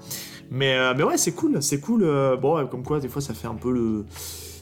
[0.50, 2.00] Mais, mais ouais, c'est cool, c'est cool.
[2.40, 4.04] bon, comme quoi, des fois, ça fait un peu le.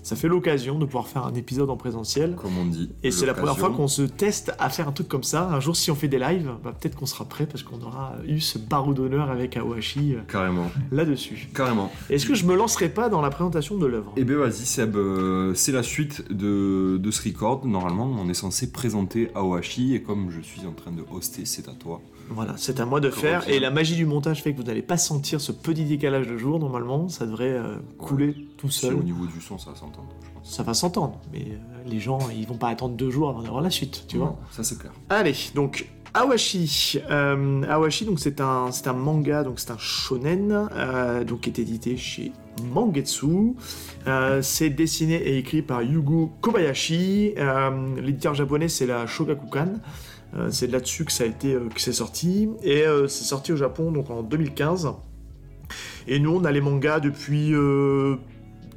[0.07, 2.37] Ça fait l'occasion de pouvoir faire un épisode en présentiel.
[2.37, 2.91] comme on dit.
[3.03, 5.49] Et c'est la première fois qu'on se teste à faire un truc comme ça.
[5.49, 8.15] Un jour, si on fait des lives, bah, peut-être qu'on sera prêt parce qu'on aura
[8.25, 11.49] eu ce barreau d'honneur avec Awashi euh, Carrément, là-dessus.
[11.53, 11.91] carrément.
[12.09, 14.13] Est-ce que je me lancerai pas dans la présentation de l'œuvre?
[14.17, 17.67] Eh bien vas-y Seb, euh, c'est la suite de, de ce record.
[17.67, 21.69] Normalement, on est censé présenter Aohashi et comme je suis en train de hoster, c'est
[21.69, 22.01] à toi.
[22.31, 23.45] Voilà, c'est à moi de faire.
[23.45, 23.55] bien.
[23.55, 26.37] Et la magie du montage fait que vous n'allez pas sentir ce petit décalage de
[26.37, 26.59] jour.
[26.59, 28.95] Normalement, ça devrait euh, couler tout Si seul.
[28.95, 30.51] au niveau du son, ça va s'entendre, je pense.
[30.55, 31.21] ça va s'entendre.
[31.33, 34.17] Mais euh, les gens, ils vont pas attendre deux jours avant d'avoir la suite, tu
[34.19, 34.37] vois.
[34.51, 34.93] Ça c'est clair.
[35.09, 36.99] Allez, donc Awashi.
[37.11, 40.69] Euh, Awashi, donc c'est un, c'est un manga, donc c'est un shonen,
[41.27, 42.33] donc qui est édité chez
[42.73, 43.55] Mangetsu.
[44.07, 47.35] Euh, c'est dessiné et écrit par Yugo Kobayashi.
[47.37, 49.75] Euh, L'éditeur japonais, c'est la Shogakukan.
[50.37, 53.25] Euh, c'est de là-dessus que ça a été euh, que c'est sorti et euh, c'est
[53.25, 54.91] sorti au Japon donc en 2015.
[56.09, 58.17] Et nous, on a les mangas depuis euh,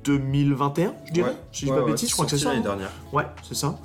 [0.05, 1.35] 2021, je dirais.
[1.51, 2.51] si je dis pas je crois que c'est ça.
[2.51, 2.61] hein.
[2.61, 2.91] dernière.
[3.13, 3.77] Ouais, c'est ça.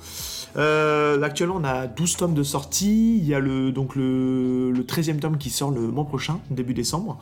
[0.57, 3.17] Euh, actuellement, on a 12 tomes de sortie.
[3.17, 6.73] Il y a le, donc le, le 13e tome qui sort le mois prochain, début
[6.73, 7.19] décembre.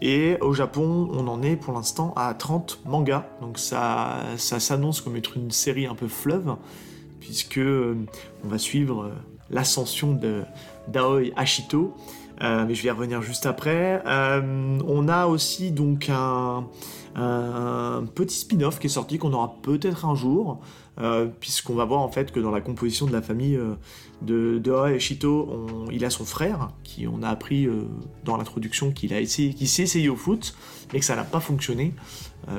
[0.00, 3.26] Et au Japon, on en est pour l'instant à 30 mangas.
[3.40, 6.54] Donc ça, ça s'annonce comme être une série un peu fleuve,
[7.20, 9.10] puisque on va suivre
[9.50, 10.42] l'ascension de
[10.88, 11.94] d'Aoi Ashito.
[12.40, 14.02] Euh, mais je vais y revenir juste après.
[14.06, 16.66] Euh, on a aussi donc un,
[17.16, 20.60] un petit spin-off qui est sorti qu'on aura peut-être un jour,
[21.00, 23.74] euh, puisqu'on va voir en fait que dans la composition de la famille euh,
[24.22, 27.82] de, de Aoi Ashito, on- il a son frère, qui on a appris euh,
[28.24, 30.54] dans l'introduction qu'il a essayé, qu'il s'est essayé au foot,
[30.92, 31.92] mais que ça n'a pas fonctionné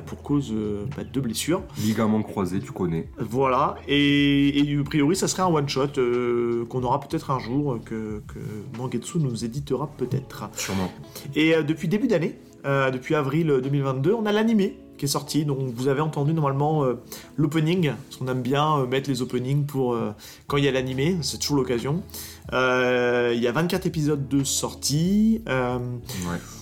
[0.05, 0.53] pour cause
[0.95, 1.63] bah, de blessures.
[1.79, 3.09] Ligament croisé, tu connais.
[3.17, 7.79] Voilà, et, et a priori, ça serait un one-shot euh, qu'on aura peut-être un jour,
[7.83, 8.39] que, que
[8.77, 10.47] Mangetsu nous éditera peut-être.
[10.55, 10.91] Sûrement.
[11.35, 15.45] Et depuis début d'année, depuis avril 2022, on a l'animé qui est sorti.
[15.45, 17.01] Donc vous avez entendu normalement euh,
[17.37, 20.11] l'opening, parce qu'on aime bien euh, mettre les openings pour euh,
[20.45, 22.03] quand il y a l'animé, c'est toujours l'occasion.
[22.51, 25.41] Il y a 24 épisodes de sortie.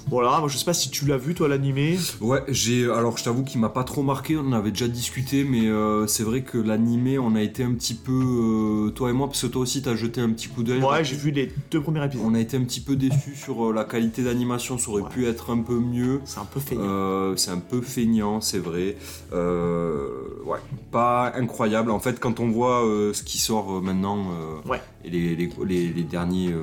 [0.09, 1.97] Voilà, moi je sais pas si tu l'as vu toi l'animé.
[2.21, 2.85] Ouais, j'ai.
[2.89, 4.37] Alors, je t'avoue qu'il m'a pas trop marqué.
[4.37, 7.73] On en avait déjà discuté, mais euh, c'est vrai que l'animé, on a été un
[7.73, 8.87] petit peu.
[8.87, 10.81] euh, toi et moi, parce que toi aussi, t'as jeté un petit coup d'œil.
[10.81, 12.25] Ouais, j'ai vu les deux premiers épisodes.
[12.25, 14.77] On a été un petit peu déçus sur euh, la qualité d'animation.
[14.77, 15.09] Ça aurait Ouais.
[15.09, 16.21] pu être un peu mieux.
[16.25, 17.33] C'est un peu feignant.
[17.35, 18.95] C'est un peu feignant, c'est vrai.
[19.33, 20.59] Ouais,
[20.91, 21.91] pas incroyable.
[21.91, 22.81] En fait, quand on voit
[23.13, 24.25] ce qui sort maintenant,
[24.67, 24.81] Ouais.
[25.03, 26.53] et les, les, les- les derniers,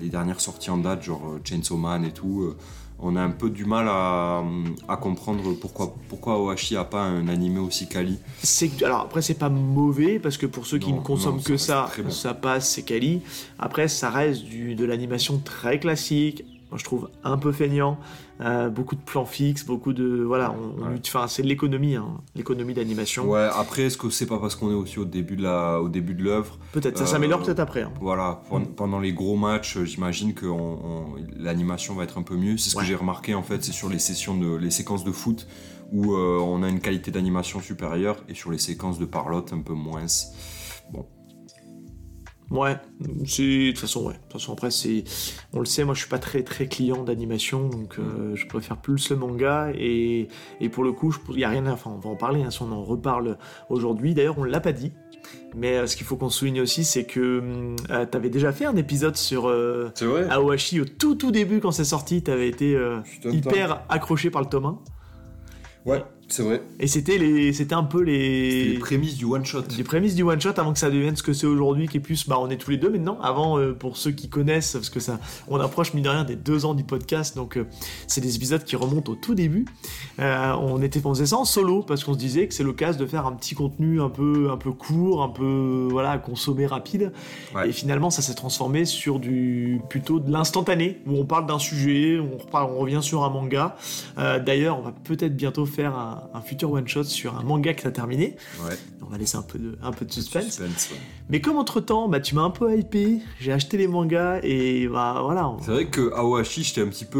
[0.00, 2.54] les dernières sorties en date, genre Chainsaw Man et tout,
[3.06, 4.42] on a un peu du mal à,
[4.88, 8.18] à comprendre pourquoi, pourquoi Ohashi a pas un animé aussi quali.
[8.82, 11.48] Alors après c'est pas mauvais parce que pour ceux qui Non, ne consomment non, ça
[11.48, 12.10] que ça, bon.
[12.10, 13.20] ça passe, c'est quali.
[13.58, 16.44] Après ça reste du, de l'animation très classique.
[16.70, 17.98] Moi je trouve un peu feignant,
[18.40, 20.96] Euh, beaucoup de plans fixes, beaucoup de voilà, on, on Ouais.
[20.96, 23.30] ut- enfin c'est de l'économie, hein, l'économie d'animation.
[23.30, 25.88] Ouais, après, est-ce que c'est pas parce qu'on est aussi au début de la, au
[25.88, 26.58] début de l'œuvre?
[26.72, 27.82] Peut-être ça Euh, s'améliore peut-être après.
[27.82, 27.92] hein.
[28.00, 32.22] Voilà, pen- pendant les gros matchs, euh, j'imagine que on- on- l'animation va être un
[32.22, 32.56] peu mieux.
[32.56, 32.82] C'est ce Ouais.
[32.82, 35.46] que j'ai remarqué en fait, c'est sur les sessions de, les séquences de foot
[35.92, 39.60] où euh, on a une qualité d'animation supérieure et sur les séquences de parlotte un
[39.60, 40.06] peu moins.
[40.92, 41.06] Bon,
[42.50, 42.76] Ouais,
[43.26, 44.12] c'est de toute façon ouais.
[44.12, 45.04] De toute façon après c'est,
[45.52, 48.76] on le sait, moi je suis pas très très client d'animation donc euh, je préfère
[48.76, 50.28] plus le manga et,
[50.60, 52.50] et pour le coup il y a rien à, enfin on va en parler hein,
[52.50, 53.38] si on en reparle
[53.70, 54.14] aujourd'hui.
[54.14, 54.92] D'ailleurs on l'a pas dit,
[55.56, 58.76] mais euh, ce qu'il faut qu'on souligne aussi c'est que euh, t'avais déjà fait un
[58.76, 62.78] épisode sur euh, au tout tout début quand c'est sorti, t'avais été
[63.24, 64.78] hyper accroché par le tome 1
[65.86, 66.02] Ouais,
[66.34, 66.62] c'est vrai.
[66.80, 69.62] et c'était les, c'était un peu les, Les prémices du one shot.
[69.76, 72.00] les prémices du one shot avant que ça devienne ce que c'est aujourd'hui qui est
[72.00, 74.90] plus bah on est tous les deux maintenant avant euh, pour ceux qui connaissent parce
[74.90, 77.64] que ça on approche mine de rien des deux ans du podcast donc euh,
[78.08, 79.64] c'est des épisodes qui remontent au tout début
[80.20, 83.00] Euh, on était on faisait ça en solo parce qu'on se disait que c'est l'occasion
[83.00, 86.66] de faire un petit contenu un peu un peu court un peu voilà à consommer
[86.66, 87.12] rapide
[87.54, 87.68] Ouais.
[87.68, 92.18] et finalement ça s'est transformé sur du plutôt de l'instantané où on parle d'un sujet
[92.18, 93.76] on reparle on revient sur un manga
[94.16, 97.82] d'ailleurs on va peut-être bientôt faire un, un futur one shot sur un manga que
[97.82, 98.74] t'as terminé Ouais.
[99.02, 100.44] on va laisser un peu de, un peu de suspense.
[100.44, 100.98] Suspense, ouais.
[101.28, 104.86] Mais comme entre temps, bah, tu m'as un peu hypé, j'ai acheté les mangas et
[104.88, 105.48] bah voilà.
[105.48, 107.18] on- C'est vrai que Aohashi, j'étais un petit peu,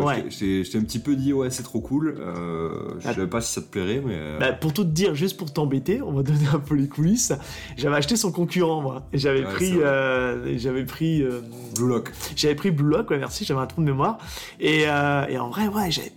[0.00, 0.24] euh, Ouais.
[0.24, 2.16] un petit peu dit ouais c'est trop cool.
[2.18, 3.14] Euh, je Ah.
[3.14, 5.52] savais pas si ça te plairait, mais euh, Bah, pour tout te dire, juste pour
[5.52, 7.32] t'embêter, on va donner un peu les coulisses.
[7.76, 9.06] J'avais acheté son concurrent, moi.
[9.12, 11.40] Et j'avais pris, euh, j'avais pris, euh,
[11.76, 12.10] Blue Lock.
[12.36, 14.18] j'avais pris Blue Lock, ouais, merci, j'avais un trou de mémoire.
[14.60, 16.12] Et, euh, et en vrai, ouais, j'ai,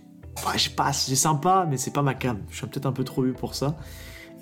[0.46, 2.38] ouais, j'ai pas, c'est sympa, mais c'est pas ma cam.
[2.50, 3.76] Je suis peut-être un peu trop vieux pour ça.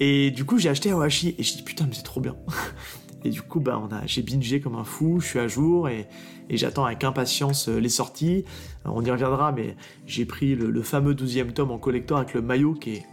[0.00, 2.36] Et du coup, j'ai acheté Awashi et je dis putain, mais c'est trop bien.
[3.24, 5.88] Et du coup, bah, on a, j'ai bingé comme un fou, je suis à jour
[5.88, 6.06] et,
[6.48, 8.44] et j'attends avec impatience euh, les sorties.
[8.84, 9.74] On y reviendra, mais
[10.06, 13.06] j'ai pris le, le fameux 12e tome en collector avec le maillot qui est,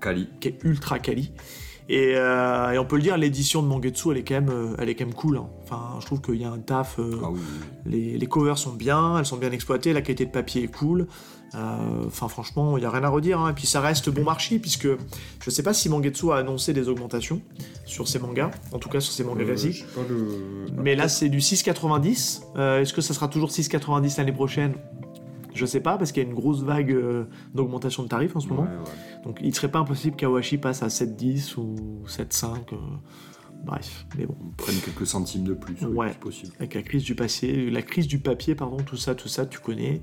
[0.00, 0.28] Kali.
[0.40, 1.32] qui est ultra quali.
[1.90, 4.74] Et, euh, et on peut le dire, l'édition de Mangetsu, elle est quand même, euh,
[4.78, 5.36] elle est quand même cool.
[5.36, 5.48] hein.
[5.64, 6.98] Enfin, je trouve qu'il y a un taf.
[6.98, 7.40] euh, Ah oui.
[7.84, 11.08] les, les covers sont bien, elles sont bien exploitées, la qualité de papier est cool.
[11.54, 13.40] Euh, Enfin, franchement, il n'y a rien à redire.
[13.40, 13.50] hein.
[13.50, 14.88] Et puis ça reste bon marché, puisque
[15.40, 17.40] je sais pas si Mangetsu a annoncé des augmentations
[17.84, 19.84] sur ses mangas, en tout cas sur ses mangas Euh, classiques.
[20.08, 22.42] le- Mais là, c'est du 6,90.
[22.56, 24.74] Euh, Est-ce que ça sera toujours 6,90 l'année prochaine?
[25.54, 28.40] Je sais pas, parce qu'il y a une grosse vague euh, d'augmentation de tarifs en
[28.40, 28.62] ce moment.
[28.64, 29.24] Ouais, ouais.
[29.24, 32.74] Donc il serait pas impossible qu'Awashi passe à 7,10 ou 7,5.
[33.66, 34.36] Bref, mais bon.
[34.40, 36.08] On prenne quelques centimes de plus, oui, Ouais.
[36.12, 36.52] c'est possible.
[36.60, 39.58] Avec la crise du passé, la crise du papier, pardon, tout ça, tout ça, tu
[39.58, 40.00] connais,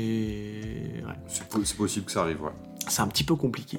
[0.00, 2.50] c'est ouais, C'est po- c'est possible que ça arrive, ouais.
[2.88, 3.78] c'est un petit peu compliqué.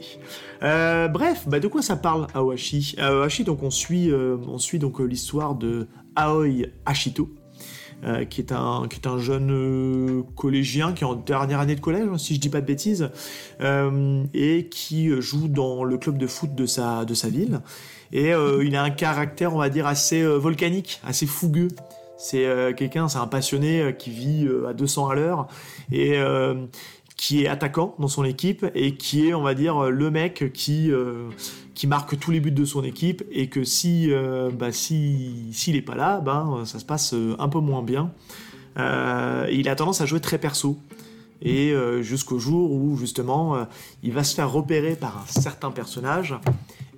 [0.63, 2.95] Euh, bref, bah de quoi ça parle Aohashi?
[2.97, 7.29] Aohashi, donc on suit, euh, on suit donc euh, l'histoire de Aoi Ashito.
[8.03, 11.73] euh, qui est un qui est un jeune euh, collégien qui est en dernière année
[11.75, 13.09] de collège si je dis pas de bêtises
[13.61, 17.61] euh, et qui joue dans le club de foot de sa de sa ville
[18.11, 21.69] Et euh, il a un caractère, on va dire, assez euh, volcanique, assez fougueux.
[22.17, 25.47] C'est euh, quelqu'un, c'est un passionné qui vit à 200 à l'heure
[25.91, 26.17] et
[27.15, 30.91] qui est attaquant dans son équipe et qui est, on va dire, le mec qui
[31.75, 34.11] qui marque tous les buts de son équipe et que si
[34.57, 38.11] bah, si s'il est pas là, ben ça se passe un peu moins bien.
[38.77, 40.79] Il a tendance à jouer très perso
[41.43, 43.67] et jusqu'au jour où justement
[44.01, 46.35] il va se faire repérer par un certain personnage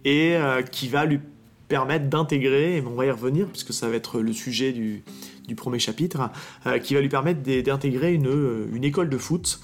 [0.05, 1.19] et euh, qui va lui
[1.67, 5.03] permettre d'intégrer, et on va y revenir puisque ça va être le sujet du,
[5.47, 6.29] du premier chapitre,
[6.65, 9.59] euh, qui va lui permettre d'intégrer une, euh, une école de foot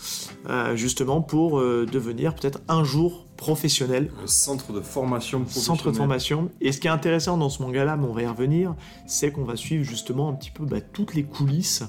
[0.48, 5.66] euh, justement pour euh, devenir peut-être un jour professionnel Un centre de formation professionnelle.
[5.66, 6.50] centre de formation.
[6.62, 8.76] Et ce qui est intéressant dans ce manga-là, mais on va y revenir,
[9.08, 11.84] c'est qu'on va suivre justement un petit peu bah, toutes les coulisses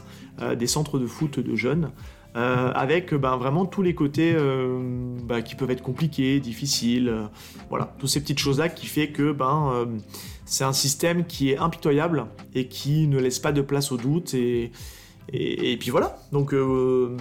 [0.58, 1.90] des centres de foot de jeunes.
[2.36, 4.78] Euh, avec ben, vraiment tous les côtés euh,
[5.24, 7.24] bah, qui peuvent être compliqués, difficiles, euh,
[7.70, 9.86] voilà, toutes ces petites choses-là qui fait que ben, euh,
[10.44, 14.34] c'est un système qui est impitoyable et qui ne laisse pas de place au doute
[14.34, 14.70] et,
[15.32, 17.16] et, et puis voilà, donc euh,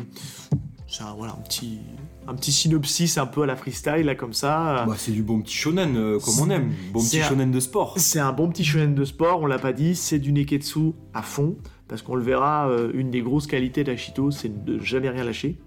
[0.87, 1.79] c'est un, voilà, un, petit,
[2.27, 4.85] un petit synopsis un peu à la freestyle là comme ça.
[4.87, 6.71] Bah, c'est du bon petit shonen, euh, comme on aime.
[6.93, 7.95] Bon petit un- shonen de sport.
[7.97, 11.21] C'est un bon petit shonen de sport, on l'a pas dit, c'est du neketsu à
[11.21, 11.55] fond,
[11.87, 15.57] parce qu'on le verra, euh, une des grosses qualités d'Ashito, c'est de jamais rien lâcher,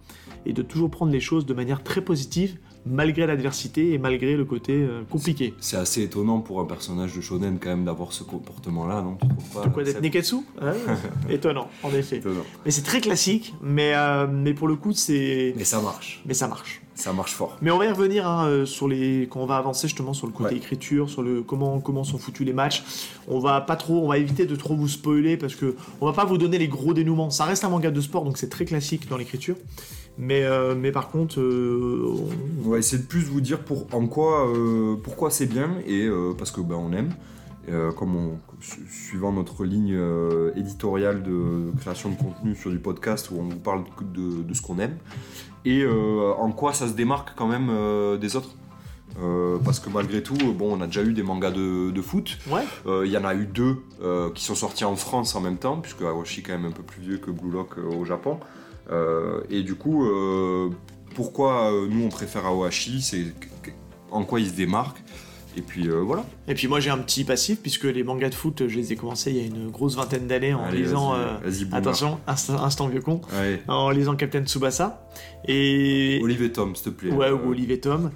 [0.46, 4.44] et de toujours prendre les choses de manière très positive, malgré l'adversité et malgré le
[4.44, 5.54] côté euh, compliqué.
[5.60, 9.16] C'est assez étonnant pour un personnage de shonen quand même d'avoir ce comportement-là, non?
[9.20, 10.72] Tu trouves pas De quoi d'être neketsu Ouais,
[11.30, 12.16] Étonnant, en effet.
[12.18, 12.44] Étonnant.
[12.64, 15.54] Mais c'est très classique, mais, euh, mais pour le coup, c'est...
[15.56, 16.22] Mais ça marche.
[16.26, 16.80] Mais ça marche.
[16.98, 17.56] Ça marche fort.
[17.62, 20.26] Mais on va y revenir hein, euh, sur les quand on va avancer justement sur
[20.26, 20.56] le côté Ouais.
[20.56, 22.82] écriture, sur le comment comment sont foutus les matchs.
[23.28, 26.12] On va pas trop, on va éviter de trop vous spoiler parce que on va
[26.12, 27.30] pas vous donner les gros dénouements.
[27.30, 29.54] Ça reste un manga de sport donc c'est très classique dans l'écriture.
[30.18, 32.02] Mais euh, mais par contre, euh,
[32.64, 35.70] on- On va essayer de plus vous dire pour, en quoi, euh, pourquoi c'est bien
[35.86, 37.14] et parce que ben, on aime.
[37.68, 38.38] Euh, comme on,
[38.88, 43.58] suivant notre ligne euh, éditoriale de création de contenu sur du podcast où on vous
[43.58, 44.96] parle de, de ce qu'on aime
[45.66, 47.70] et euh, en quoi ça se démarque quand même
[48.18, 48.54] des autres.
[49.64, 52.38] Parce que malgré tout, bon, on a déjà eu des mangas de, de foot.
[52.48, 52.62] ouais,
[53.04, 53.82] Il y en a eu deux
[54.34, 56.84] qui sont sortis en France en même temps, puisque Awashi est quand même un peu
[56.84, 58.38] plus vieux que Blue Lock au Japon.
[59.50, 60.08] Et du coup,
[61.16, 63.26] pourquoi nous on préfère Awashi C'est
[64.12, 65.02] en quoi il se démarque?
[65.58, 66.24] Et puis euh, voilà.
[66.46, 68.96] Et puis moi j'ai un petit passif puisque les mangas de foot, je les ai
[68.96, 71.10] commencés il y a une grosse vingtaine d'années en Allez, lisant.
[71.10, 73.20] vas-y, euh, vas-y, attention, instant, instant vieux con,
[73.66, 75.04] en lisant Captain Tsubasa.
[75.46, 77.10] Et Olive et Tom, s'il te plaît.
[77.10, 78.10] Ouais, ou Olive et Tom.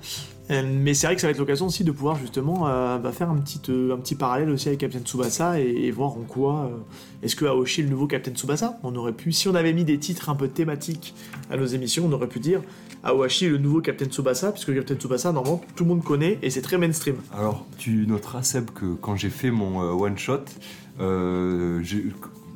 [0.50, 3.12] Euh, mais c'est vrai que ça va être l'occasion aussi de pouvoir justement euh, bah,
[3.12, 6.24] faire un petit, euh, un petit parallèle aussi avec Captain Tsubasa et, et voir en
[6.26, 6.76] quoi euh,
[7.22, 8.78] est-ce que Aoshi est le nouveau Captain Tsubasa?
[8.82, 11.14] On aurait pu, si on avait mis des titres un peu thématiques
[11.50, 12.60] à nos émissions, on aurait pu dire
[13.04, 16.62] Est le nouveau Captain Tsubasa, puisque Captain Tsubasa, normalement, tout le monde connaît et c'est
[16.62, 17.16] très mainstream.
[17.36, 20.44] Alors, tu noteras, Seb, que quand j'ai fait mon euh, one-shot,
[21.00, 22.04] euh, j'ai-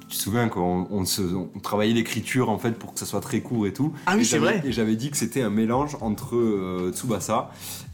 [0.09, 3.67] tu te souviens qu'on on travaillait l'écriture en fait pour que ça soit très court
[3.67, 3.93] et tout?
[4.07, 4.63] Ah oui, c'est vrai.
[4.65, 7.51] Et j'avais dit que c'était un mélange entre euh, Tsubasa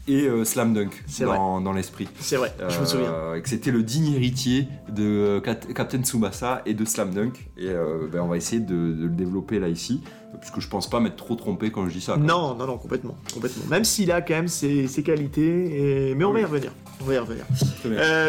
[0.07, 2.07] et euh, Slam Dunk dans, dans l'esprit.
[2.19, 3.07] C'est vrai, je me souviens.
[3.13, 7.13] Euh, et que c'était le digne héritier de euh, Cap- Captain Tsubasa et de Slam
[7.13, 7.49] Dunk.
[7.57, 10.01] Et euh, ben, on va essayer de, de le développer là ici,
[10.39, 12.13] puisque je pense pas m'être trop trompé quand je dis ça.
[12.13, 12.23] quoi.
[12.23, 13.15] Non, non, non, complètement.
[13.33, 13.63] complètement.
[13.69, 16.15] Même s'il a quand même ses, ses qualités, et...
[16.15, 16.71] mais on va y revenir.
[17.01, 17.45] On va y revenir.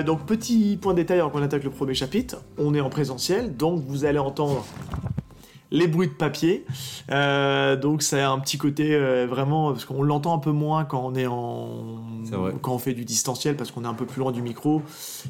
[0.05, 3.57] Donc petit point de détail avant qu'on attaque le premier chapitre, on est en présentiel,
[3.57, 4.65] donc vous allez entendre
[5.75, 6.65] les bruits de papier.
[7.11, 11.05] Euh, donc c'est un petit côté euh, vraiment parce qu'on l'entend un peu moins quand
[11.05, 12.01] on est en
[12.63, 14.83] quand on fait du distanciel parce qu'on est un peu plus loin du micro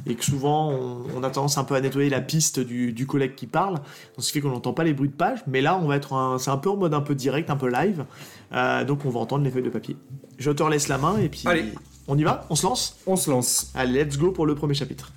[0.07, 3.07] et que souvent on, on a tendance un peu à nettoyer la piste du, du
[3.07, 3.75] collègue qui parle.
[3.77, 3.85] Donc
[4.19, 6.13] ce qui fait qu'on n'entend pas les bruits de page, mais là on va être
[6.13, 8.05] un- c'est un peu en mode un peu direct, un peu live.
[8.53, 9.97] Euh, donc on va entendre les feuilles de papier.
[10.39, 11.73] Je te laisse la main et puis Allez.
[12.07, 12.97] on y va, on se lance?
[13.07, 13.71] On se lance.
[13.75, 15.11] Allez, let's go pour le premier chapitre.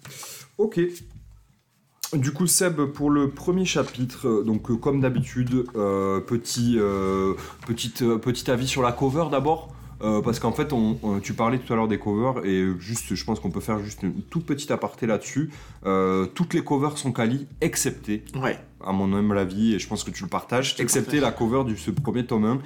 [0.57, 0.79] Ok.
[2.13, 7.33] Du coup, Seb, pour le premier chapitre, euh, donc euh, comme d'habitude, euh, petit, euh,
[7.65, 9.73] petite, petit avis sur la cover d'abord.
[10.23, 13.25] parce qu'en fait, on, on- tu parlais tout à l'heure des covers et juste, je
[13.25, 15.49] pense qu'on peut faire juste une toute petite aparté là-dessus.
[16.35, 18.59] Toutes les covers sont quali, excepté, Ouais.
[18.85, 21.21] à mon humble avis, et je pense que tu le partages, excepté partage.
[21.21, 22.59] la cover du ce premier tome 1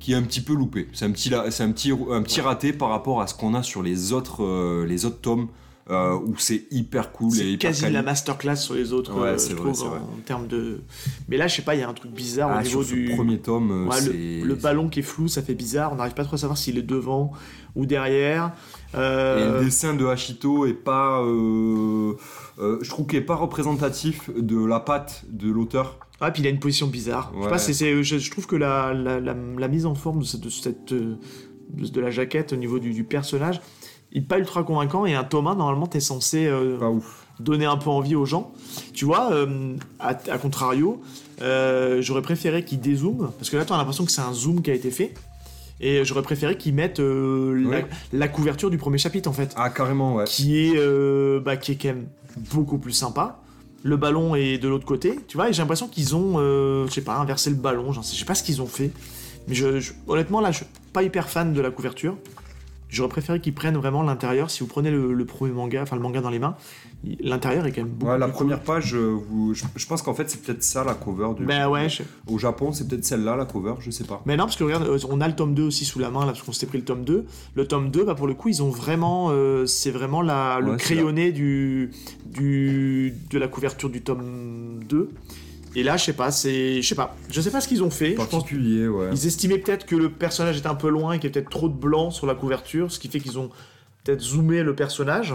[0.00, 0.88] qui est un petit peu loupé.
[0.92, 3.54] C'est un petit, la- c'est un petit, un petit raté par rapport à ce qu'on
[3.54, 5.46] a sur les autres, les autres tomes
[5.88, 7.92] euh, où c'est hyper cool et C'est hyper quasi quali.
[7.94, 10.00] la masterclass sur les autres, Ouais, euh, je vrai, trouve, en, vrai.
[10.24, 10.80] termes de.
[11.28, 12.90] Mais là, je sais pas, il y a un truc bizarre Ah, au niveau sur
[12.90, 13.14] ce du.
[13.14, 15.92] premier tome, euh, Ouais, le, le ballon qui est flou, ça fait bizarre.
[15.92, 17.30] On n'arrive pas trop à savoir s'il est devant
[17.76, 18.52] ou derrière.
[18.94, 22.14] Et Euh, le dessin de Hachito est pas, euh,
[22.58, 25.98] je trouve qu'il est pas représentatif de la patte de l'auteur.
[26.20, 27.30] Ah, puis il a une position bizarre.
[27.36, 30.24] Je sais pas, je, je trouve que la, la, la- la mise en forme de
[30.24, 31.18] cette, de, cette, de,
[31.70, 33.60] de la jaquette au niveau du, du personnage
[34.16, 35.06] il est pas ultra convaincant.
[35.06, 36.78] Et un Thomas, normalement, t'es censé euh,
[37.38, 38.52] donner un peu envie aux gens.
[38.94, 41.00] Tu vois, euh, à, à contrario,
[41.42, 44.70] euh, j'aurais préféré qu'ils dézooment, parce que là, t'as l'impression que c'est un zoom qui
[44.70, 45.12] a été fait.
[45.78, 47.04] Et j'aurais préféré qu'ils mettent la,
[47.68, 47.86] Ouais.
[48.14, 50.24] la couverture du premier chapitre, en fait, Ah, carrément, ouais.
[50.24, 52.06] qui est, bah, qui est quand même
[52.54, 53.40] beaucoup plus sympa.
[53.82, 56.92] Le ballon est de l'autre côté, tu vois, et j'ai l'impression qu'ils ont, euh, je
[56.94, 58.90] sais pas, inversé le ballon, j'en sais, je sais pas ce qu'ils ont fait.
[59.48, 62.16] Mais je, je- honnêtement, là, je suis pas hyper fan de la couverture.
[62.88, 64.48] J'aurais préféré qu'ils prennent vraiment l'intérieur.
[64.50, 66.54] Si vous prenez le, le premier manga, enfin le manga dans les mains,
[67.20, 70.02] l'intérieur est quand même beaucoup Ouais, la plus première page, euh, vous- je, je pense
[70.02, 71.44] qu'en fait, c'est peut-être ça la cover du.
[71.44, 74.22] Ben ouais, je- Au Japon, c'est peut-être celle-là la cover, je sais pas.
[74.24, 76.20] mais non, parce que regarde, euh, on a le tome 2 aussi sous la main,
[76.20, 77.26] là, parce qu'on s'était pris le tome 2.
[77.54, 79.28] Le tome 2, bah, pour le coup, ils ont vraiment.
[79.30, 81.90] euh, c'est vraiment la, le Ouais, crayonné du,
[82.24, 85.10] du, de la couverture du tome 2.
[85.78, 86.80] Et là, je sais pas, c'est.
[86.80, 87.14] Je sais pas.
[87.30, 88.12] Je sais pas ce qu'ils ont fait.
[88.12, 89.08] Je pense Particulier, ouais.
[89.12, 91.50] Ils estimaient peut-être que le personnage était un peu loin et qu'il y avait peut-être
[91.50, 93.50] trop de blanc sur la couverture, ce qui fait qu'ils ont
[94.02, 95.34] peut-être zoomé le personnage.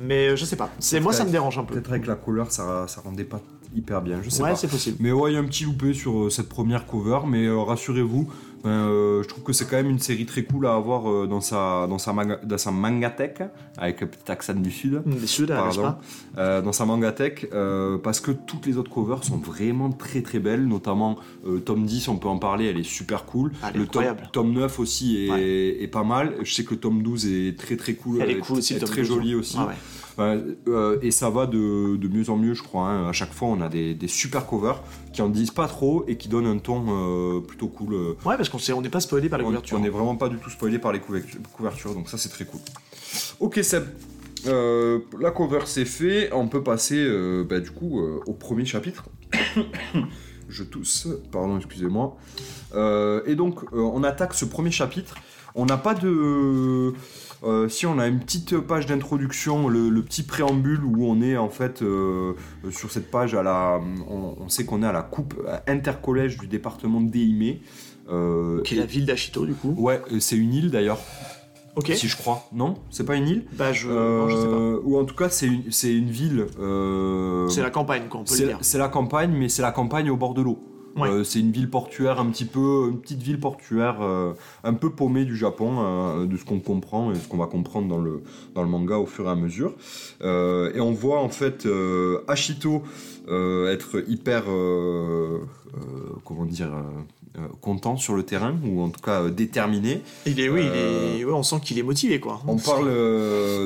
[0.00, 0.70] Mais euh, je sais pas.
[0.80, 1.74] C'est moi, ça me dérange un peu.
[1.74, 3.40] Peut-être avec la couleur, ça, ça rendait pas
[3.74, 4.56] hyper bien, je sais Ouais, pas.
[4.56, 4.96] c'est possible.
[5.00, 7.58] Mais ouais, il y a un petit loupé sur euh, cette première cover, mais euh,
[7.58, 8.28] rassurez-vous,
[8.64, 11.26] ben, euh, je trouve que c'est quand même une série très cool à avoir euh,
[11.26, 13.38] dans sa dans sa manga, dans sa mangatech
[13.76, 15.02] avec un petit accent du sud.
[15.06, 15.82] Des Sud, n'est-ce Pardon.
[15.82, 16.00] pas?
[16.38, 17.48] Euh, dans sa mangatech
[18.02, 21.18] parce que toutes les autres covers sont vraiment très très belles notamment
[21.64, 24.04] tome 10 on peut en parler elle est super cool Ah, elle est le tome,
[24.32, 25.82] tome 9 aussi est, Ouais.
[25.82, 28.38] est pas mal je sais que le tome 12 est très très cool Elle est
[28.38, 29.40] cool aussi, est très 12, jolie ouais.
[29.40, 29.74] aussi Ah ouais.
[30.20, 32.88] Enfin, euh, et ça va de, de mieux en mieux, je crois.
[32.88, 33.08] hein.
[33.08, 36.16] À chaque fois, on a des, des super covers qui en disent pas trop et
[36.16, 37.94] qui donnent un ton euh, plutôt cool.
[37.94, 38.14] euh.
[38.26, 39.78] Ouais, parce qu'on n'est pas spoilé par la on couverture.
[39.78, 42.44] on n'est vraiment pas du tout spoilé par les couvertu- couvertures, donc ça c'est très
[42.46, 42.58] cool.
[43.38, 43.84] Ok Seb,
[44.44, 47.08] la cover c'est fait, on peut passer
[47.48, 49.04] bah, du coup au premier chapitre.
[50.48, 52.16] Je tousse, pardon, excusez-moi.
[52.74, 55.14] Et donc on attaque ce premier chapitre.
[55.54, 56.92] On n'a pas de...
[57.44, 61.36] euh, si on a une petite page d'introduction, le, le petit préambule où on est
[61.36, 62.34] en fait euh,
[62.70, 63.80] sur cette page à la,
[64.10, 65.34] on, on sait qu'on est à la coupe
[65.66, 67.62] intercollège du département d'Eimé.
[68.10, 69.74] Euh, Qui est la ville d'Ashito, du coup.
[69.76, 70.98] Ouais, euh, c'est une île d'ailleurs,
[71.76, 71.92] Ok.
[71.94, 72.48] si je crois.
[72.54, 73.44] Non, c'est pas une île.
[73.52, 73.88] Bah, je.
[73.90, 74.52] non, je sais pas.
[74.54, 76.46] Euh, Ou en tout cas, c'est une, c'est une ville.
[76.58, 78.58] euh, C'est la campagne, quoi, on peut le dire.
[78.62, 80.58] c'est la campagne, mais c'est la campagne au bord de l'eau.
[80.96, 81.08] Ouais.
[81.08, 84.32] Euh, c'est une ville portuaire, un petit peu, une petite ville portuaire, euh,
[84.64, 87.88] un peu paumée du Japon, euh, de ce qu'on comprend et ce qu'on va comprendre
[87.88, 88.22] dans le,
[88.54, 89.74] dans le manga au fur et à mesure.
[90.20, 91.68] Et on voit en fait
[92.26, 92.82] Ashito
[93.28, 94.44] être hyper,
[96.24, 96.70] comment dire,
[97.60, 100.02] content sur le terrain, ou en tout cas déterminé.
[100.26, 102.40] Il est, oui, il est, ouais, on sent qu'il est motivé, quoi.
[102.46, 102.88] On parle,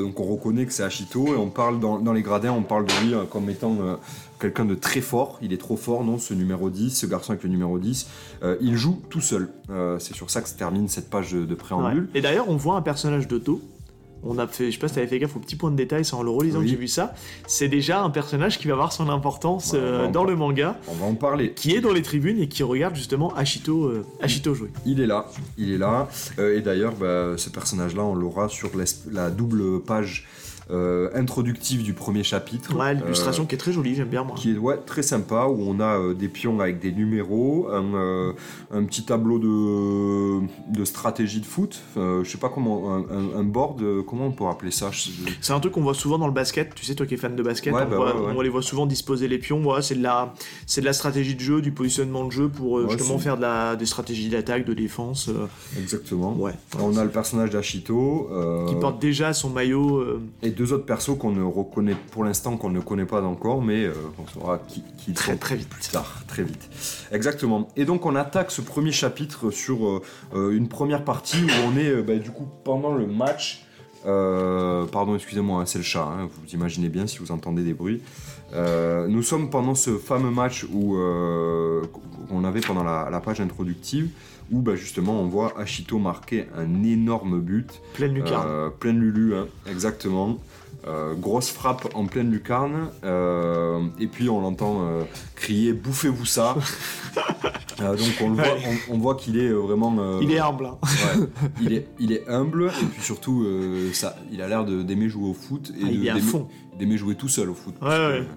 [0.01, 2.85] donc on reconnaît que c'est Ashito, et on parle dans, dans les gradins, on parle
[2.85, 3.75] de lui comme étant
[4.43, 5.39] quelqu'un de très fort.
[5.41, 8.07] Il est trop fort, non, ce numéro 10, ce garçon avec le numéro 10.
[8.43, 9.49] Euh, il joue tout seul.
[9.69, 11.55] Euh, c'est sur ça que se termine cette page de, Ouais.
[11.55, 12.09] préambule.
[12.13, 13.61] Et d'ailleurs, on voit un personnage dos.
[14.25, 16.05] On a fait, je sais pas si t'avais fait gaffe au petit point de détail,
[16.05, 16.65] c'est en le relisant Oui.
[16.65, 17.13] que j'ai vu ça.
[17.47, 20.93] C'est déjà un personnage qui va avoir son importance Ouais, euh, dans le manga, On
[20.93, 21.51] va en parler.
[21.53, 23.91] qui est dans les tribunes et qui regarde justement Ashito,
[24.21, 24.69] Ashito jouer.
[24.85, 25.27] Il est là,
[25.57, 26.07] il est là.
[26.37, 28.69] Et d'ailleurs, bah, ce personnage-là, on l'aura sur
[29.11, 30.25] la double page
[30.71, 32.75] euh, introductive du premier chapitre.
[32.77, 34.35] Ouais, Euh, l'illustration qui est très jolie, j'aime bien moi.
[34.35, 37.93] qui est ouais, très sympa, où on a euh, des pions avec des numéros, un,
[37.95, 38.33] euh,
[38.71, 40.39] un petit tableau de,
[40.73, 44.89] de stratégie de foot, je sais pas comment, un, board, comment on peut appeler ça
[45.41, 47.35] C'est un truc qu'on voit souvent dans le basket, tu sais, toi qui es fan
[47.35, 48.33] de basket, Ouais, on, bah voit- ouais, ouais.
[48.37, 49.59] on les voit souvent disposer les pions.
[49.61, 50.33] Voilà, c'est de, la,
[50.77, 53.85] de la stratégie de jeu, du positionnement de jeu pour justement faire de la, des
[53.85, 55.29] stratégies d'attaque, de défense.
[55.79, 56.33] Exactement.
[56.35, 56.53] ouais.
[56.79, 60.03] On a le personnage d'Ashito, euh, Qui porte déjà son maillot.
[60.41, 63.83] et deux autres persos qu'on ne reconnaît pour l'instant, qu'on ne connaît pas encore, mais
[63.85, 65.69] euh, on saura qui, qui Très, très vite.
[65.69, 66.69] plus tard, très vite.
[67.11, 67.67] Exactement.
[67.75, 70.01] Et donc on attaque ce premier chapitre sur euh,
[70.33, 73.65] euh, une première partie où on est bah, du coup pendant le match.
[74.03, 76.03] pardon, excusez-moi, hein, c'est le chat.
[76.03, 78.01] hein, vous imaginez bien si vous entendez des bruits.
[78.53, 80.95] Nous sommes pendant ce fameux match où
[82.29, 84.09] qu'on avait pendant la, la page introductive
[84.53, 88.47] où bah, justement on voit Ashito marquer un énorme but pleine lucarne.
[88.49, 90.37] euh, pleine Lulu, hein, exactement.
[90.85, 92.89] Euh, grosse frappe en pleine lucarne.
[93.05, 95.03] euh, et puis on l'entend euh,
[95.35, 96.55] crier Bouffez-vous ça
[97.79, 98.45] Donc on le voit,
[98.89, 100.19] on, on voit qu'il est vraiment.
[100.21, 100.65] Il est humble.
[100.67, 100.77] hein.
[100.83, 101.27] ouais,
[101.61, 103.45] il, est, il est humble et puis surtout
[103.93, 106.17] ça, il a l'air d'aimer jouer au foot et Ah,
[106.77, 107.75] d'aimer jouer tout seul au foot.
[107.81, 108.27] Ouais, ouais.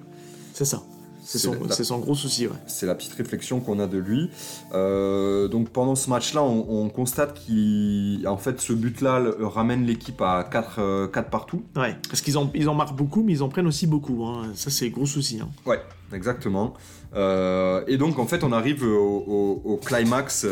[0.52, 0.82] C'est ça.
[1.28, 2.52] C'est son, gros souci, ouais.
[2.66, 4.30] C'est la petite réflexion qu'on a de lui.
[4.74, 10.44] Euh, donc pendant ce match-là, on, on constate qu'en fait ce but-là ramène l'équipe à
[10.44, 11.62] 4, partout.
[11.74, 11.96] Ouais.
[12.08, 14.24] Parce qu'ils en, ils en marquent beaucoup, mais ils en prennent aussi beaucoup.
[14.24, 14.52] hein.
[14.54, 15.40] Ça, c'est gros souci.
[15.42, 15.48] hein.
[15.66, 15.80] Ouais,
[16.12, 16.74] exactement.
[17.14, 20.44] Euh, et donc en fait, on arrive au, au- au climax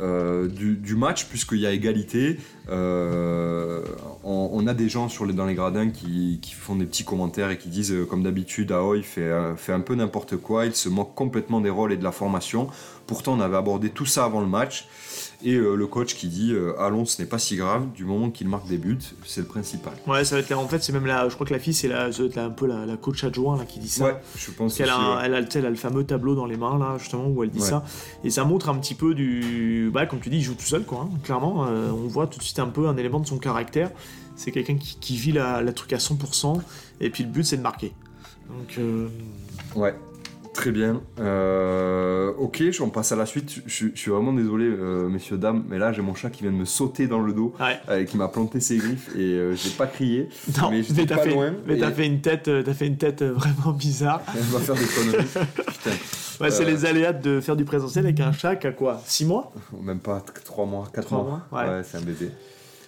[0.00, 2.38] euh, du, match, puisqu'il y a égalité.
[2.70, 3.82] Euh,
[4.24, 7.58] on, a des gens sur les, dans les gradins qui, font des petits commentaires et
[7.58, 11.14] qui disent, euh, comme d'habitude, Aoi fait, fait un peu n'importe quoi, il se moque
[11.14, 12.68] complètement des rôles et de la formation.
[13.06, 14.88] Pourtant, on avait abordé tout ça avant le match.
[15.42, 18.30] Et euh, le coach qui dit euh, Allons, ce n'est pas si grave, du moment
[18.30, 19.94] qu'il marque des buts, c'est le principal.
[20.06, 20.52] Ouais, ça va être.
[20.52, 21.28] En fait, c'est même la.
[21.30, 22.96] Je crois que la fille, c'est la, ça doit être la- un peu la, la
[22.98, 24.04] coach adjoint là, qui dit ça.
[24.04, 25.22] Ouais, je pense Qu'elle a, ouais.
[25.24, 27.60] elle, a, elle a le fameux tableau dans les mains là justement où elle dit
[27.60, 27.64] Ouais.
[27.66, 27.84] ça
[28.22, 30.84] et ça montre un petit peu du bah comme tu dis il joue tout seul
[30.84, 31.18] quoi hein.
[31.24, 33.90] clairement euh, on voit tout de suite un peu un élément de son caractère
[34.36, 36.60] c'est quelqu'un qui, qui vit la, la truc à 100%
[37.00, 37.92] et puis le but c'est de marquer
[38.48, 38.78] donc
[39.76, 39.94] Ouais,
[40.52, 41.00] très bien.
[41.20, 43.62] Euh, ok, on passe à la suite.
[43.66, 46.52] Je, je suis vraiment désolé, euh, messieurs, dames, mais là j'ai mon chat qui vient
[46.52, 49.54] de me sauter dans le dos, ouais euh, qui m'a planté ses griffes et euh,
[49.54, 50.28] j'ai pas crié.
[50.60, 53.22] non Mais j'étais pas fait, loin, mais t'as fait une tête t'as fait une tête
[53.22, 55.26] vraiment bizarre Elle va faire des conneries.
[55.56, 59.00] Putain, ouais, c'est les aléas de faire du présentiel avec un chat qui a quoi
[59.04, 61.46] 6 mois même pas 3 mois, 4 Trois mois.
[61.50, 61.82] mois, ouais.
[61.84, 62.30] c'est un bébé.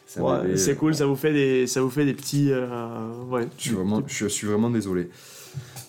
[0.07, 2.67] C'est Ouais, cool ça vous fait des ça vous fait des petits euh,
[3.31, 5.09] ouais Je suis vraiment, je suis vraiment désolé.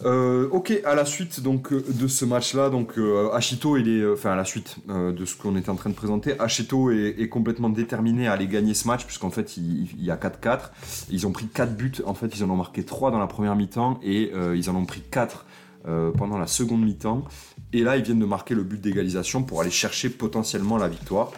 [0.06, 4.02] Euh, ok, à la suite donc euh, de ce match-là, donc euh, Ashito, il est,
[4.02, 7.16] euh, enfin à la suite de ce qu'on était en train de présenter, Ashito est,
[7.20, 10.72] est complètement déterminé à aller gagner ce match puisqu'en fait il, il y a 4-4.
[11.10, 13.56] Ils ont pris 4 buts, en fait ils en ont marqué 3 dans la première
[13.56, 15.46] mi-temps et ils en ont pris 4
[15.88, 17.24] euh, pendant la seconde mi-temps.
[17.72, 21.32] Et là ils viennent de marquer le but d'égalisation pour aller chercher potentiellement la victoire.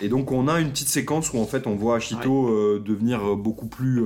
[0.00, 3.66] Et donc on a une petite séquence où en fait on voit Ashito devenir beaucoup
[3.66, 4.04] plus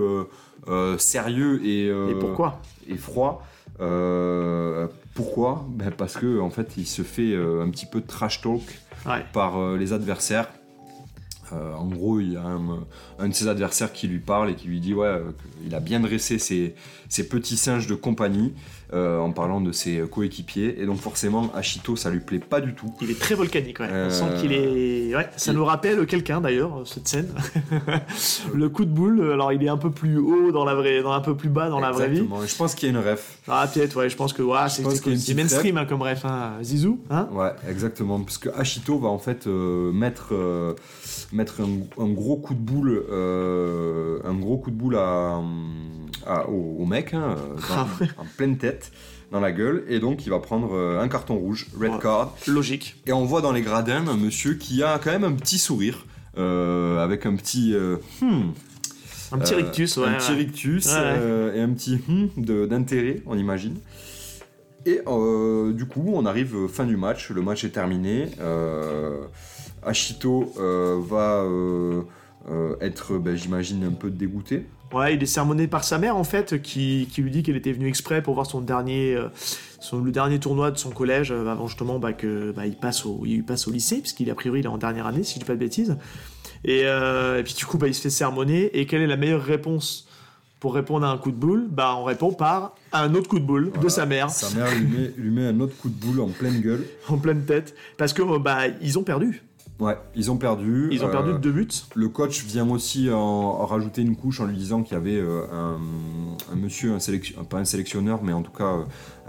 [0.69, 2.61] euh, sérieux et, euh, et pourquoi?
[2.89, 3.45] et froid.
[3.83, 5.67] Euh, pourquoi?
[5.69, 8.63] Ben Parce que en fait, il se fait euh, un petit peu trash talk
[9.07, 10.49] ouais par euh, les adversaires.
[11.53, 12.79] En gros, il y a un,
[13.23, 15.21] un de ses adversaires qui lui parle et qui lui dit ouais, euh,
[15.63, 16.75] qu'il a bien dressé ses,
[17.09, 18.53] ses petits singes de compagnie
[18.93, 20.83] euh, en parlant de ses coéquipiers.
[20.83, 22.93] Et donc forcément, Ashito, ça lui plaît pas du tout.
[23.01, 23.87] Il est très volcanique, ouais.
[23.91, 25.15] Euh, On sent qu'il est.
[25.17, 27.29] Ouais, ça il- nous rappelle quelqu'un d'ailleurs, cette scène.
[28.55, 31.13] le coup de boule, alors il est un peu plus haut dans la vraie, dans
[31.13, 32.17] un peu plus bas dans la vraie vie.
[32.19, 32.43] Exactement.
[32.43, 33.39] Et Je pense qu'il y a une ref.
[33.49, 36.55] Ah, peut-être, ouais, je pense que ouais, c'est petite mainstream hein, comme bref, hein.
[36.63, 38.21] Zizou, hein Ouais, exactement.
[38.21, 40.75] Parce que Ashito va en fait euh, mettre, euh,
[41.33, 45.41] mettre un, un gros coup de boule, euh, un gros coup de boule à,
[46.27, 47.37] à- au, au mec, hein,
[47.69, 47.87] dans- Ah
[48.19, 48.91] en pleine tête,
[49.31, 51.99] dans la gueule, et donc il va prendre euh, un carton rouge, red Ouais.
[52.01, 52.35] card.
[52.47, 52.97] Logique.
[53.07, 56.07] Et on voit dans les gradins un monsieur qui a quand même un petit sourire,
[56.39, 58.51] euh, avec un petit, euh, hmm,
[59.33, 60.07] Un petit rictus, ouais.
[60.09, 61.53] un petit rictus Ouais.
[61.57, 62.29] et un petit hmm
[62.67, 63.77] d'intérêt, on imagine.
[64.85, 68.27] Et euh, du coup, on arrive fin du match, le match est terminé.
[68.41, 69.21] Euh,
[69.85, 71.45] Ashito euh, va
[72.51, 74.67] euh, être, ben, j'imagine, un peu dégoûté.
[74.93, 77.73] Ouais, il est sermonné par sa mère en fait, qui, qui lui dit qu'elle était
[77.73, 79.29] venue exprès pour voir son dernier, euh,
[79.81, 83.07] son, le dernier tournoi de son collège euh, avant justement bah, que bah, il passe
[83.07, 85.39] au, il passe au lycée, puisqu'il a priori il est en dernière année, si je
[85.41, 85.97] dis pas de bêtises.
[86.65, 88.79] Et, euh, et puis du coup, bah, il se fait sermonner.
[88.79, 90.09] Et quelle est la meilleure réponse
[90.61, 91.69] pour répondre à un coup de boule?
[91.71, 94.87] Bah, on répond par un autre coup de boule de sa mère Sa mère lui
[94.87, 96.85] met, lui met un autre coup de boule en pleine gueule.
[97.09, 99.43] en pleine tête, parce que euh, bah ils ont perdu.
[99.83, 100.89] Ouais, ils ont perdu.
[100.93, 101.69] Ils ont Euh, perdu de deux buts.
[101.97, 105.17] Le coach vient aussi en, en rajouter une couche en lui disant qu'il y avait
[105.19, 105.77] euh, un,
[106.53, 108.85] un monsieur, un sélection, pas un sélectionneur, mais en tout cas euh,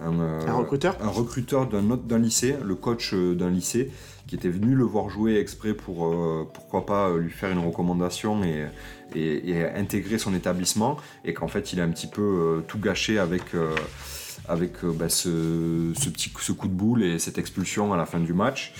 [0.06, 3.90] un, euh, Un recruteur un recruteur d'un autre d'un lycée, le coach euh, d'un lycée,
[4.28, 7.66] qui était venu le voir jouer exprès pour euh, pourquoi pas euh, lui faire une
[7.66, 8.68] recommandation et,
[9.16, 12.78] et- et intégrer son établissement, et qu'en fait il a un petit peu euh, tout
[12.80, 13.56] gâché avec.
[13.56, 13.74] euh,
[14.46, 18.06] avec euh, bah, ce, ce petit ce coup de boule et cette expulsion à la
[18.06, 18.74] fin du match.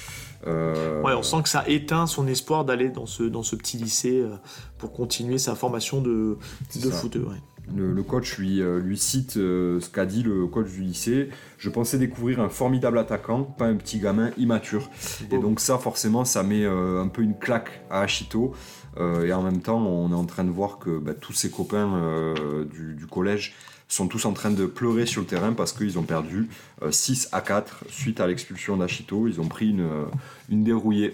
[0.48, 3.78] Euh, Ouais, on sent que ça éteint son espoir d'aller dans ce, dans ce petit
[3.78, 4.36] lycée euh,
[4.78, 6.38] pour continuer sa formation de,
[6.76, 7.20] de.
[7.20, 7.38] Ouais.
[7.74, 11.30] Le, le coach lui, euh, lui cite ce qu'a dit le coach du lycée.
[11.58, 14.90] Je pensais découvrir un formidable attaquant, pas un petit gamin immature.
[15.32, 18.54] Et donc ça, forcément, ça met un peu une claque à Ashito.
[19.00, 22.34] Et en même temps, on est en train de voir que bah, tous ses copains
[22.70, 23.54] du, du collège
[23.88, 26.50] sont tous en train de pleurer sur le terrain parce qu'ils ont perdu
[26.82, 29.28] euh, 6 à 4 suite à l'expulsion d'Ashito.
[29.28, 30.06] Ils ont pris une, euh,
[30.50, 31.14] une dérouillée.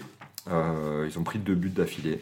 [0.50, 2.20] Euh, ils ont pris deux buts d'affilée.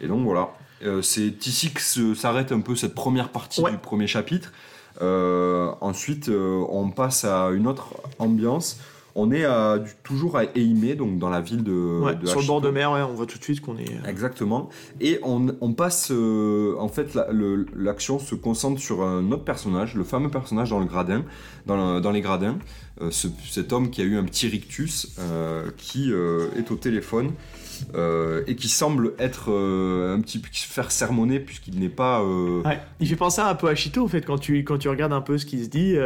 [0.00, 0.50] Et donc voilà,
[0.84, 3.70] Euh, c'est ici que s'arrête un peu cette première partie Ouais.
[3.70, 4.52] du premier chapitre.
[5.00, 8.78] Euh, ensuite, euh, on passe à une autre ambiance.
[9.14, 9.44] On est
[9.80, 12.70] du- toujours à Eime, donc dans la ville de, Ouais, de sur le bord de
[12.70, 13.90] mer, ouais, on voit tout de suite qu'on est.
[13.90, 14.70] euh, Exactement.
[15.00, 17.28] Et on, on passe, euh, en fait, la-
[17.76, 21.24] l'action se concentre sur un autre personnage, le fameux personnage dans le gradin,
[21.66, 22.58] dans, le- dans les gradins,
[23.00, 26.76] Euh, ce- cet homme qui a eu un petit rictus, euh, qui euh, est au
[26.76, 27.30] téléphone
[27.94, 32.20] euh, et qui semble être euh, un petit peu se faire sermonner puisqu'il n'est pas.
[32.20, 32.78] euh, Ouais.
[33.00, 35.22] Il fait penser un peu à Chito, en fait, quand tu, quand tu regardes un
[35.22, 35.96] peu ce qu'il se dit.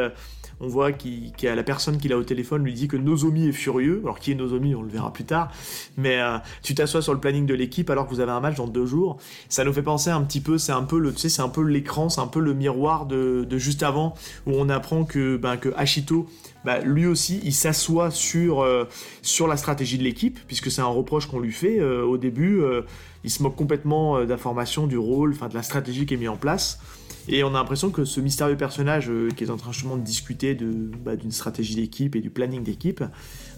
[0.60, 2.96] On voit qu'il qu'il y a la personne qu'il a au téléphone lui dit que
[2.96, 4.00] Nozomi est furieux.
[4.02, 5.52] Alors qui est Nozomi, on le verra plus tard.
[5.98, 8.56] Mais euh, tu t'assois sur le planning de l'équipe alors que vous avez un match
[8.56, 9.18] dans deux jours.
[9.48, 11.50] Ça nous fait penser un petit peu, c'est un peu le, tu sais, c'est un
[11.50, 14.14] peu l'écran, c'est un peu le miroir de, juste avant
[14.46, 16.26] où on apprend que, ben, que Hashito,
[16.64, 18.84] bah, lui aussi, il s'assoit sur, euh,
[19.22, 22.62] sur la stratégie de l'équipe, puisque c'est un reproche qu'on lui fait euh, au début.
[23.24, 26.36] il se moque complètement d'informations, du rôle, enfin de la stratégie qui est mise en
[26.36, 26.78] place.
[27.28, 30.02] Et on a l'impression que ce mystérieux personnage euh, qui est en train justement de
[30.02, 30.66] discuter de,
[31.04, 33.02] bah, d'une stratégie d'équipe et du planning d'équipe,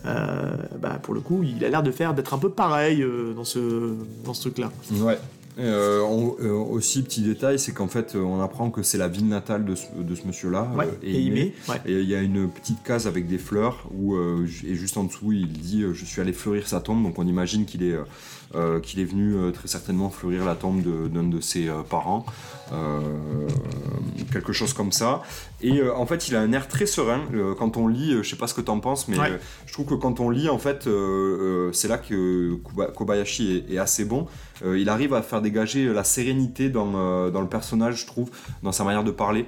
[0.07, 3.35] euh, bah, pour le coup, il a l'air de faire d'être un peu pareil euh,
[3.35, 3.95] dans ce,
[4.25, 4.73] dans ce truc-là.
[4.93, 5.19] Ouais.
[5.61, 6.37] On-
[6.71, 9.87] aussi, petit détail, c'est qu'en fait, on apprend que c'est la ville natale de ce,
[9.99, 10.71] de ce monsieur-là.
[10.77, 11.53] Ouais, et il met.
[11.69, 11.81] Ouais.
[11.85, 15.33] Et il y a une petite case avec des fleurs où, et juste en dessous,
[15.33, 17.03] il dit Je suis allé fleurir sa tombe.
[17.03, 17.97] Donc on imagine qu'il est,
[18.55, 22.25] euh, qu'il est venu euh, très certainement fleurir la tombe d'un de, ses euh, parents.
[24.33, 25.23] Quelque chose comme ça.
[25.63, 27.23] Et en fait, il a un air très serein.
[27.59, 29.41] Quand on lit, je sais pas ce que t'en penses, mais Ouais.
[29.67, 30.87] je trouve que quand on lit, en fait,
[31.73, 32.59] c'est là que
[32.95, 34.27] Kobayashi est, est assez bon.
[34.65, 38.31] Il arrive à faire dégager la sérénité dans, dans le personnage, je trouve,
[38.63, 39.47] dans sa manière de parler.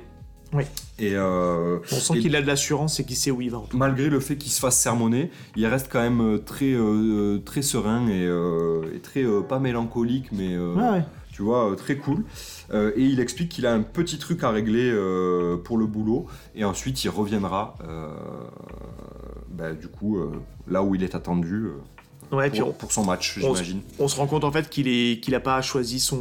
[0.53, 0.65] Oui.
[0.99, 3.59] Et euh, On sent qu'il a de l'assurance et qu'il sait où il va.
[3.59, 3.77] en tout cas.
[3.79, 7.63] malgré le fait qu'il se fasse sermonner, il reste quand même euh, très, euh, très
[7.63, 11.05] serein et, euh, et très pas mélancolique, mais Ouais, ouais.
[11.33, 12.25] tu vois, très cool.
[12.73, 14.93] Et il explique qu'il a un petit truc à régler
[15.65, 17.77] pour le boulot, et ensuite il reviendra,
[19.51, 20.19] bah, du coup,
[20.69, 21.69] là où il est attendu
[22.31, 23.81] puis pour, on, pour son match, j'imagine.
[23.99, 26.19] on se rend compte en fait qu'il est qu'il a pas choisi son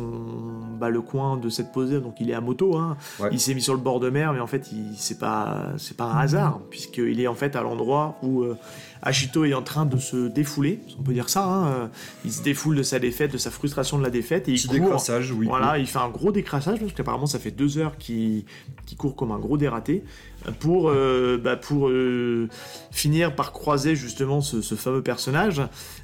[0.80, 2.97] bah, le coin de cette posée donc il est à moto hein.
[3.20, 3.30] Ouais.
[3.32, 5.95] il s'est mis sur le bord de mer mais en fait il c'est pas c'est
[5.95, 8.57] pas un hasard puisqu'il est en fait à l'endroit où euh,
[9.01, 11.89] Ashito est en train de se défouler on peut dire ça hein.
[12.26, 14.74] Il se défoule de sa défaite de sa frustration de la défaite et il court
[14.74, 15.45] décrassage, oui.
[15.47, 18.45] voilà, il fait un gros décrassage parce qu'apparemment ça fait deux heures qu'il
[18.86, 20.03] qu'il court comme un gros dératé
[20.60, 22.48] pour, euh, bah, pour euh,
[22.92, 25.62] finir par croiser justement ce, fameux personnage.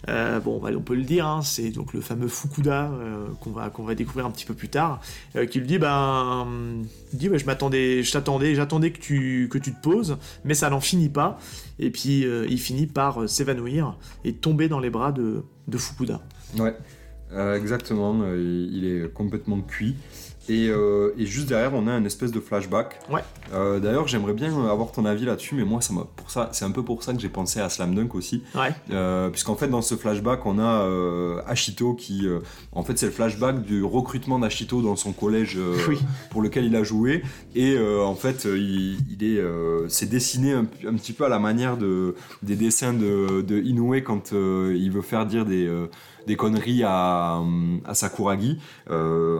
[0.10, 2.92] Euh, bon, bah, on peut le dire, hein, c'est donc le fameux Fukuda
[3.42, 5.02] qu'on va, va découvrir un petit peu plus tard,
[5.50, 6.48] qui lui dit, ben,
[7.14, 10.80] dit, je m'attendais, je t'attendais, j'attendais que tu, que tu te poses, mais ça n'en
[10.80, 11.40] finit pas.
[11.80, 16.22] Et puis il finit par s'évanouir et tomber dans les bras de, de Fukuda.
[16.58, 16.76] Ouais,
[17.56, 18.26] exactement.
[18.36, 19.96] il est complètement cuit.
[20.48, 23.00] Et, euh, et juste derrière, on a un espèce de flashback.
[23.12, 23.22] Ouais.
[23.54, 26.66] Euh, D'ailleurs, j'aimerais bien avoir ton avis là-dessus, mais moi, ça m'a- pour ça, c'est
[26.66, 28.44] un peu pour ça que j'ai pensé à Slam Dunk aussi.
[28.54, 32.40] Ouais, Euh, puisqu'en fait dans ce flashback on a euh, Ashito qui euh,
[32.72, 35.98] en fait c'est le flashback du recrutement d'Ashito dans son collège euh, Oui.
[36.30, 37.24] pour lequel il a joué
[37.56, 41.26] et euh, en fait euh, il, il est euh, c'est dessiné un, un petit peu
[41.26, 45.46] à la manière de des dessins de, de Inoue quand euh, il veut faire dire
[45.46, 45.88] des euh,
[46.28, 47.42] des conneries à,
[47.86, 48.58] à Sakuragi
[48.90, 49.40] euh,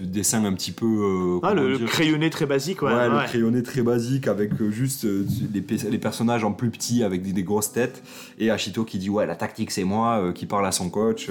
[0.00, 2.92] dessin un petit peu euh, Ah, le, crayonné très basique, ouais.
[2.92, 3.24] Ouais, le ouais.
[3.24, 7.22] crayonné très basique avec euh, juste euh, les, pe- les personnages en plus petits avec
[7.22, 8.02] des, des grosses têtes
[8.38, 11.28] et Ashito qui dit ouais la tactique c'est moi euh, qui parle à son coach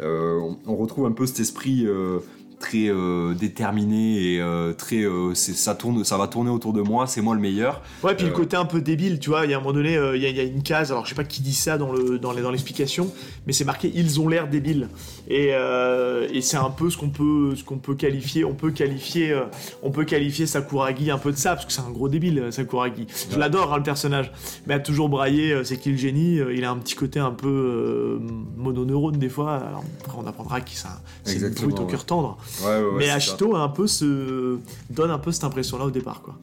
[0.00, 2.18] Euh, on, retrouve un peu cet esprit euh,
[2.62, 7.06] très euh, déterminé et euh, très euh, ça tourne ça va tourner autour de moi
[7.06, 9.54] c'est moi le meilleur Ouais, puis le côté un peu débile, tu vois, il y
[9.54, 11.14] a un moment donné, il y, a- il y a une case, alors je sais
[11.14, 13.12] pas qui dit ça dans le dans l'explication,
[13.46, 14.88] mais c'est marqué ils ont l'air débiles.
[15.28, 18.72] Et, euh, et c'est un peu ce qu'on peut ce qu'on peut qualifier, on peut
[18.72, 19.44] qualifier euh,
[19.82, 22.50] on peut qualifier Sakuragi un peu de ça parce que c'est un gros débile euh,
[22.50, 23.06] Sakuragi.
[23.30, 24.32] Je l'adore hein, le personnage,
[24.66, 27.30] mais à toujours brailler, euh, c'est qui le génie, il a un petit côté un
[27.30, 28.20] peu
[28.56, 29.54] mononeurone des fois.
[29.56, 32.38] Alors, après on apprendra qu'il c'est un- c'est une brute au cœur tendre.
[32.64, 33.10] ouais, ouais, ouais, mais.
[33.10, 34.58] Ashito a un peu ce
[34.90, 36.34] donne un peu cette impression là au départ quoi.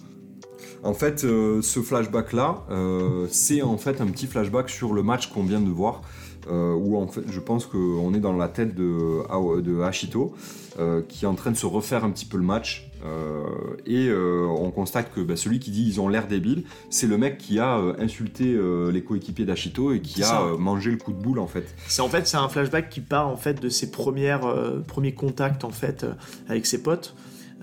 [0.82, 5.28] En fait, euh, ce flashback-là, euh, c'est en fait un petit flashback sur le match
[5.28, 6.02] qu'on vient de voir,
[6.50, 10.34] euh, où en fait, je pense qu'on est dans la tête de, de Hashito,
[10.80, 12.90] euh, qui est en train de se refaire un petit peu le match.
[13.06, 13.44] euh,
[13.86, 17.18] et euh, on constate que bah, celui qui dit ils ont l'air débiles, c'est le
[17.18, 18.58] mec qui a insulté
[18.92, 21.74] les coéquipiers d'Hashito et qui a mangé le coup de boule en fait.
[21.88, 24.42] C'est en fait c'est un flashback qui part en fait de ses premières
[24.88, 26.06] premiers contacts en fait
[26.48, 27.16] avec ses potes.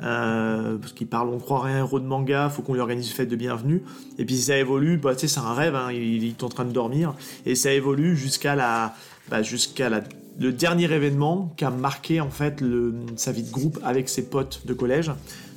[0.03, 3.15] Euh, parce qu'il parle, on croirait un héros de manga, faut qu'on lui organise une
[3.15, 3.83] fête de bienvenue.
[4.19, 6.49] Et puis ça évolue, bah, tu sais, c'est un rêve, hein, il, il est en
[6.49, 7.15] train de dormir.
[7.47, 8.95] Et ça évolue jusqu'à la,
[9.31, 10.03] bah, jusqu'à la,
[10.39, 14.27] le dernier événement qui a marqué en fait le, sa vie de groupe avec ses
[14.29, 15.11] potes de collège,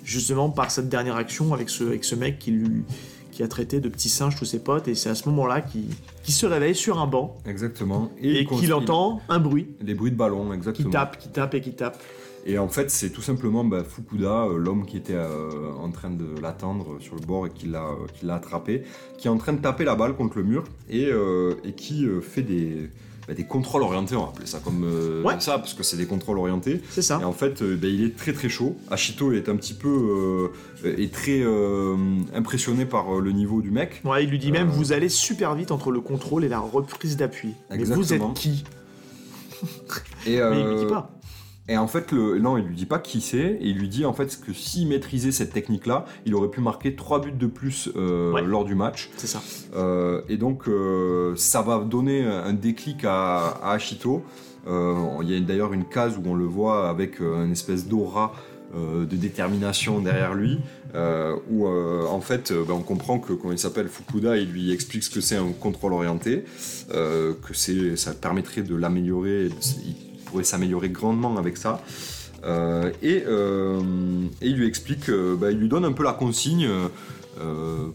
[0.03, 2.83] justement par cette dernière action avec ce, avec ce mec qui lui,
[3.31, 4.87] qui a traité de petit singe tous ses potes.
[4.87, 8.09] Et c'est à ce moment-là qu'il se réveille sur un banc Exactement.
[8.21, 10.89] et, il qu'il entend un bruit Des bruits de ballon, qui exactement.
[10.89, 12.01] tape, qui tape et qui tape.
[12.45, 16.09] Et en fait, c'est tout simplement bah, Fukuda, euh, l'homme qui était euh, en train
[16.09, 18.83] de l'attendre sur le bord et qui l'a, euh, qui l'a attrapé,
[19.17, 22.07] qui est en train de taper la balle contre le mur et, euh, et qui
[22.21, 22.89] fait des,
[23.27, 25.35] bah, des contrôles orientés, on va appeler ça comme euh, Ouais.
[25.39, 26.81] ça, parce que c'est des contrôles orientés.
[26.89, 27.19] C'est ça.
[27.21, 28.75] Et en fait, bah, il est très très chaud.
[28.89, 30.49] Ashito est un petit peu
[30.83, 31.43] est très
[32.33, 34.01] impressionné par le niveau du mec.
[34.05, 37.15] Ouais, il lui dit même vous allez super vite entre le contrôle et la reprise
[37.17, 37.53] d'appui.
[37.69, 38.29] Mais vous Exactement.
[38.31, 38.63] êtes qui?
[40.25, 41.11] Et, Mais il lui dit pas.
[41.69, 44.03] Et en fait, le, non, il lui dit pas qui c'est, et il lui dit
[44.05, 47.89] en fait que s'il maîtrisait cette technique-là, il aurait pu marquer 3 buts de plus
[47.95, 48.41] euh, Ouais.
[48.41, 49.09] lors du match.
[49.17, 49.41] C'est ça.
[49.75, 54.23] Euh, et donc, euh, ça va donner un déclic à, à Ashito.
[54.67, 58.33] Il y a d'ailleurs une case où on le voit avec une espèce d'aura
[58.75, 60.59] euh, de détermination derrière lui,
[60.93, 64.71] euh, où euh, en fait, ben, on comprend que quand il s'appelle Fukuda, il lui
[64.71, 66.43] explique ce que c'est un contrôle orienté,
[66.91, 69.49] que ça permettrait de l'améliorer,
[70.29, 71.81] pourrait s'améliorer grandement avec ça.
[72.43, 73.81] Euh, et, euh,
[74.41, 76.69] et il lui explique, euh, ben, il lui donne un peu la consigne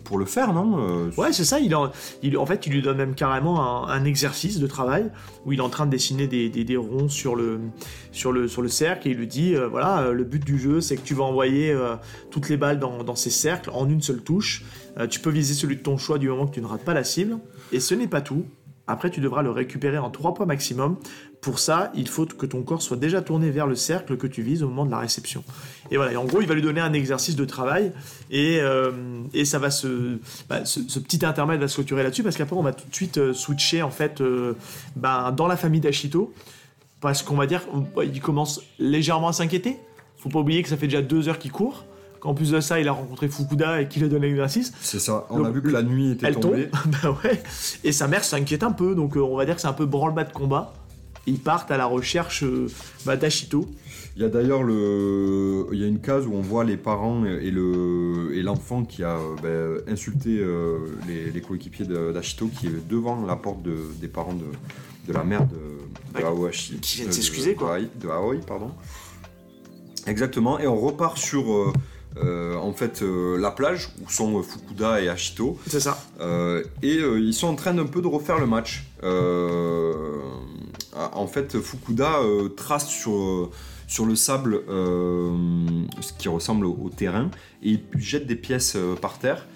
[0.05, 1.61] pour le faire, non Ouais, c'est ça.
[1.61, 1.91] Il en,
[2.47, 5.11] fait, il lui donne même carrément un, exercice de travail
[5.45, 7.61] où il est en train de dessiner des, des- ronds sur le,
[8.11, 10.97] sur, le, sur le cercle et il lui dit voilà, le but du jeu, c'est
[10.97, 11.77] que tu vas envoyer
[12.31, 14.65] toutes les balles dans, dans ces cercles en une seule touche.
[15.11, 17.05] Tu peux viser celui de ton choix du moment que tu ne rates pas la
[17.05, 17.37] cible.
[17.71, 18.47] Et ce n'est pas tout.
[18.87, 20.97] Après, tu devras le récupérer en trois points maximum.
[21.45, 24.41] Pour ça, il faut que ton corps soit déjà tourné vers le cercle que tu
[24.41, 25.45] vises au moment de la réception.
[25.91, 27.93] Et voilà, et en gros, il va lui donner un exercice de travail
[28.31, 28.93] et, euh,
[29.35, 30.17] et ça va se,
[30.49, 32.95] bah, ce, ce petit intermède va se clôturer là-dessus parce qu'après, on va tout de
[32.95, 34.55] suite euh, switcher en fait euh,
[34.97, 36.33] ben, dans la famille d'Ashito
[37.03, 37.61] parce qu'on va dire
[37.95, 39.77] qu'il commence légèrement à s'inquiéter.
[40.17, 41.85] Faut pas oublier que ça fait déjà deux heures qu'il court.
[42.21, 44.73] Qu'en plus de ça, il a rencontré Fukuda et qu'il a donné l'exercice.
[44.81, 45.27] C'est ça.
[45.29, 46.53] On a vu que la nuit était Elle tombe.
[46.53, 46.71] tombée.
[47.03, 47.43] bah ouais.
[47.85, 50.25] Et sa mère s'inquiète un peu, donc on va dire que c'est un peu branle-bas
[50.25, 50.73] de combat.
[51.27, 52.69] Ils partent à la recherche euh,
[53.07, 53.67] bah, d'Ashito.
[54.17, 57.25] Il y a d'ailleurs le, il y a une case où on voit les parents
[57.25, 62.69] et le et l'enfant qui a euh, ben, insulté euh, les, les coéquipiers d'Ashito qui
[62.69, 64.45] est devant la porte de- des parents de,
[65.09, 66.79] de la mère de, de Aoshi.
[66.81, 67.79] qui vient de s'excuser, quoi.
[67.81, 68.71] De, Aoi- pardon.
[70.07, 70.59] Exactement.
[70.61, 71.73] Et on repart sur euh,
[72.23, 75.59] euh, en fait euh, la plage où sont euh, Fukuda et Ashito.
[75.67, 75.99] C'est ça.
[76.83, 78.85] Et ils sont en train d'un peu de refaire le match.
[80.97, 83.51] Euh, en fait, Fukuda euh, trace sur,
[83.87, 85.37] sur le sable euh,
[86.01, 87.31] ce qui ressemble au, terrain
[87.63, 89.47] et il jette des pièces euh, par terre.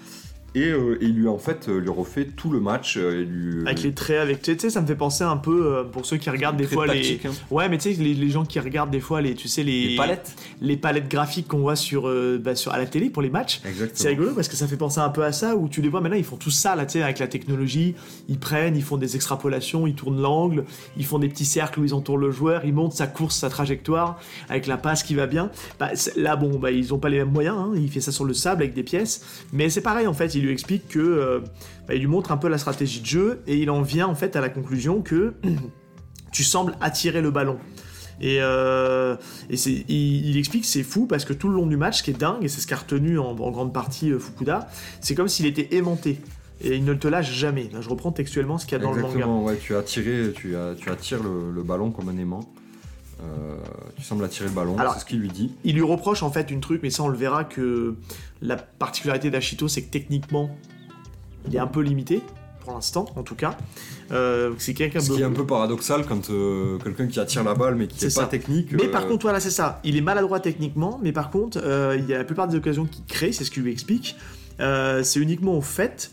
[0.54, 2.96] Et, euh, et il lui en fait euh, lui refait tout le match.
[2.96, 4.42] euh, et lui, Avec les traits, avec.
[4.42, 6.86] Tu sais, ça me fait penser un peu, euh, pour ceux qui regardent des fois
[6.86, 7.20] les.
[7.26, 7.30] hein.
[7.50, 9.34] Ouais, mais tu sais, les, les gens qui regardent des fois les.
[9.34, 9.88] Tu sais, les.
[9.88, 10.34] Les palettes.
[10.60, 13.60] les palettes graphiques qu'on voit sur, euh, bah, sur, à la télé pour les matchs.
[13.94, 16.00] C'est rigolo parce que ça fait penser un peu à ça où tu les vois
[16.00, 17.94] maintenant ils font tout ça là tu sais avec la technologie
[18.28, 20.64] ils prennent ils font des extrapolations ils tournent l'angle
[20.96, 23.48] ils font des petits cercles où ils entourent le joueur ils montent sa course sa
[23.50, 24.18] trajectoire
[24.48, 27.32] avec la passe qui va bien bah, là bon bah ils ont pas les mêmes
[27.32, 27.72] moyens hein.
[27.76, 30.44] il fait ça sur le sable avec des pièces mais c'est pareil en fait il
[30.44, 31.40] lui explique que euh,
[31.86, 34.14] bah, il lui montre un peu la stratégie de jeu et il en vient en
[34.14, 35.34] fait à la conclusion que
[36.32, 37.58] tu sembles attirer le ballon
[38.20, 39.16] et, euh,
[39.48, 42.10] il, il explique que c'est fou parce que tout le long du match, ce qui
[42.10, 44.68] est dingue, et c'est ce qu'a retenu en, grande partie euh, Fukuda,
[45.00, 46.18] c'est comme s'il était aimanté.
[46.60, 47.70] Et il ne te lâche jamais.
[47.80, 49.14] Je reprends textuellement ce qu'il y a dans le manga.
[49.14, 49.76] Exactement, ouais, tu
[50.90, 52.40] attires le ballon comme un aimant.
[53.20, 53.56] Euh,
[53.96, 55.52] tu sembles attirer le ballon, c'est ce qu'il lui dit.
[55.64, 57.96] Il lui reproche en fait une truc, mais ça on le verra que
[58.42, 60.56] la particularité d'Ashito, c'est que techniquement,
[61.48, 62.22] il est un peu limité,
[62.60, 63.56] pour l'instant en tout cas.
[64.12, 67.42] Euh, c'est quelqu'un Ce de- qui est un peu paradoxal quand euh, quelqu'un qui attire
[67.42, 68.70] la balle mais qui n'est pas technique.
[68.72, 69.80] Mais euh, par contre, voilà, c'est ça.
[69.84, 72.86] Il est maladroit techniquement, mais par contre, euh, il y a la plupart des occasions
[72.86, 74.14] qu'il crée, c'est ce qu'il lui explique.
[74.60, 76.10] euh, c'est uniquement au fait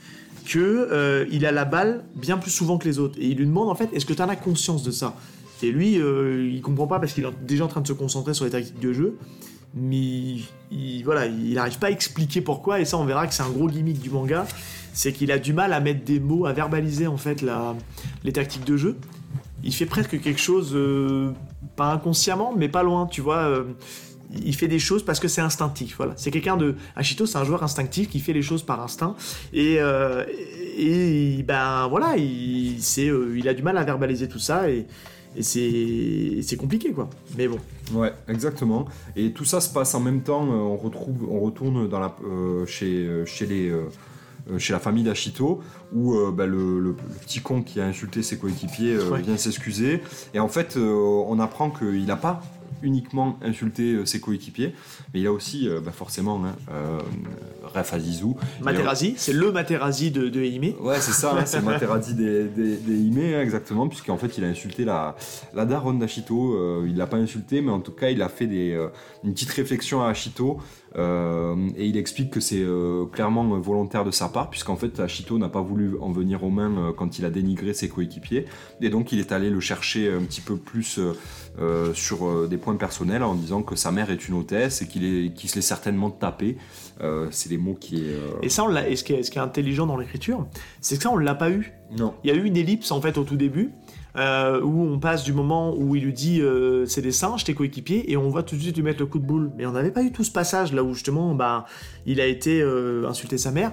[0.48, 0.60] que
[0.92, 3.18] euh, il a la balle bien plus souvent que les autres.
[3.20, 5.16] Et il lui demande en fait, est-ce que tu en as conscience de ça?
[5.64, 8.34] Et lui, euh, il comprend pas parce qu'il est déjà en train de se concentrer
[8.34, 9.18] sur les tactiques de jeu.
[9.74, 12.80] Mais il, il- voilà, il n'arrive pas à expliquer pourquoi.
[12.80, 14.46] Et ça, on verra que c'est un gros gimmick du manga.
[14.94, 17.76] C'est qu'il a du mal à mettre des mots, à verbaliser en fait la,
[18.24, 18.96] les tactiques de jeu.
[19.64, 21.32] Il fait presque quelque chose, euh,
[21.76, 23.38] pas inconsciemment, mais pas loin, tu vois.
[23.40, 23.64] euh,
[24.44, 25.96] il fait des choses parce que c'est instinctif.
[25.98, 29.16] Voilà, c'est quelqu'un de Ashito, c'est un joueur instinctif qui fait les choses par instinct
[29.54, 30.24] et euh,
[31.44, 34.70] ben voilà, euh, il a du mal à verbaliser tout ça
[35.38, 35.44] et
[36.42, 37.10] c'est compliqué quoi.
[37.38, 37.58] Mais bon,
[37.94, 38.86] Ouais, exactement.
[39.16, 40.46] Et tout ça se passe en même temps.
[40.46, 43.70] euh, on retrouve, on retourne dans la, euh, chez, euh, chez les.
[43.70, 43.84] euh,
[44.60, 48.22] chez la famille d'Ashito, où euh, bah, le, le- le petit con qui a insulté
[48.22, 49.22] ses coéquipiers Ouais.
[49.24, 50.02] vient s'excuser.
[50.36, 52.44] Et en fait, on apprend qu'il n'a pas
[52.86, 54.74] uniquement insulté euh, ses coéquipiers,
[55.14, 57.00] mais il a aussi, euh, bah, forcément, hein, euh,
[57.64, 58.38] Ref Azizou.
[58.62, 60.46] Materazzi, c'est le Materazzi de, de.
[60.80, 62.78] Ouais, c'est ça, hein, c'est Materazzi des, des,
[63.36, 65.16] hein, exactement, puisqu'en fait, il a insulté la,
[65.54, 66.54] la daronne d'Ashito.
[66.54, 68.80] euh, il l'a pas insulté, mais en tout cas, il a fait des,
[69.24, 74.12] une petite réflexion à Ashito Euh, et il explique que c'est euh, clairement volontaire de
[74.12, 77.26] sa part, puisqu'en fait Ashito n'a pas voulu en venir aux mains euh, quand il
[77.26, 78.46] a dénigré ses coéquipiers,
[78.82, 81.00] et donc il est allé le chercher un petit peu plus
[81.60, 84.88] euh, sur euh, des points personnels en disant que sa mère est une hôtesse et
[84.88, 86.58] qu'il se l'est certainement tapé.
[87.02, 89.30] Euh, c'est les mots qui euh, Et ça, on l'a- et ce qui est, ce
[89.32, 90.46] qui est intelligent dans l'écriture,
[90.80, 91.74] c'est que ça, on l'a pas eu.
[91.98, 92.14] Non.
[92.24, 93.72] Il y a eu une ellipse en fait au tout début.
[94.18, 97.54] Euh, où on passe du moment où il lui dit euh, c'est des singes, tes
[97.54, 99.52] coéquipiers, et on voit tout de suite lui mettre le coup de boule.
[99.58, 101.66] Mais on n'avait pas eu tout ce passage là où justement bah,
[102.06, 103.72] il a été euh, insulté sa mère.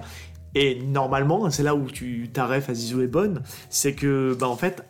[0.55, 4.47] Et normalement, c'est là où tu, ta ref à Zizou est bonne, c'est que bah,
[4.47, 4.83] en fait,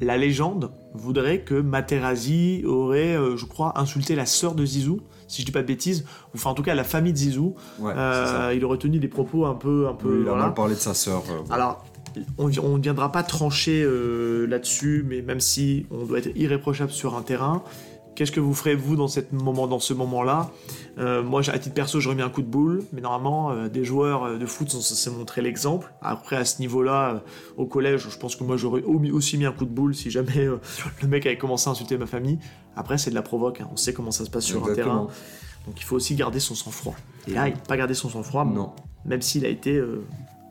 [0.00, 5.42] la légende voudrait que Materazzi aurait, euh, je crois, insulté la sœur de Zizou, si
[5.42, 7.54] je dis pas de bêtises, ou enfin en tout cas la famille de Zizou.
[7.78, 10.08] Ouais, Euh, il aurait tenu des propos un peu, un peu.
[10.08, 10.46] Oui, il a voilà.
[10.46, 11.22] mal parlé de sa sœur.
[11.30, 11.84] euh, Alors,
[12.38, 17.16] on ne viendra pas trancher euh, là-dessus, mais même si on doit être irréprochable sur
[17.16, 17.62] un terrain,
[18.14, 20.50] qu'est-ce que vous ferez vous dans, cette moment, dans ce moment-là?
[20.98, 23.84] Euh, Moi, à titre perso, j'aurais mis un coup de boule, mais normalement, euh, des
[23.84, 25.92] joueurs de foot sont censés montrer l'exemple.
[26.00, 27.22] Après, à ce niveau-là,
[27.56, 30.10] au collège, je pense que moi, j'aurais au- aussi mis un coup de boule si
[30.10, 30.46] jamais
[31.02, 32.38] le mec avait commencé à insulter ma famille.
[32.76, 33.68] Après, c'est de la provoque, hein.
[33.72, 35.08] on sait comment ça se passe sur un terrain,
[35.66, 36.94] donc il faut aussi garder son sang-froid.
[37.26, 38.72] Et là, il n'a pas gardé son sang-froid, Non.
[39.06, 39.80] même s'il a été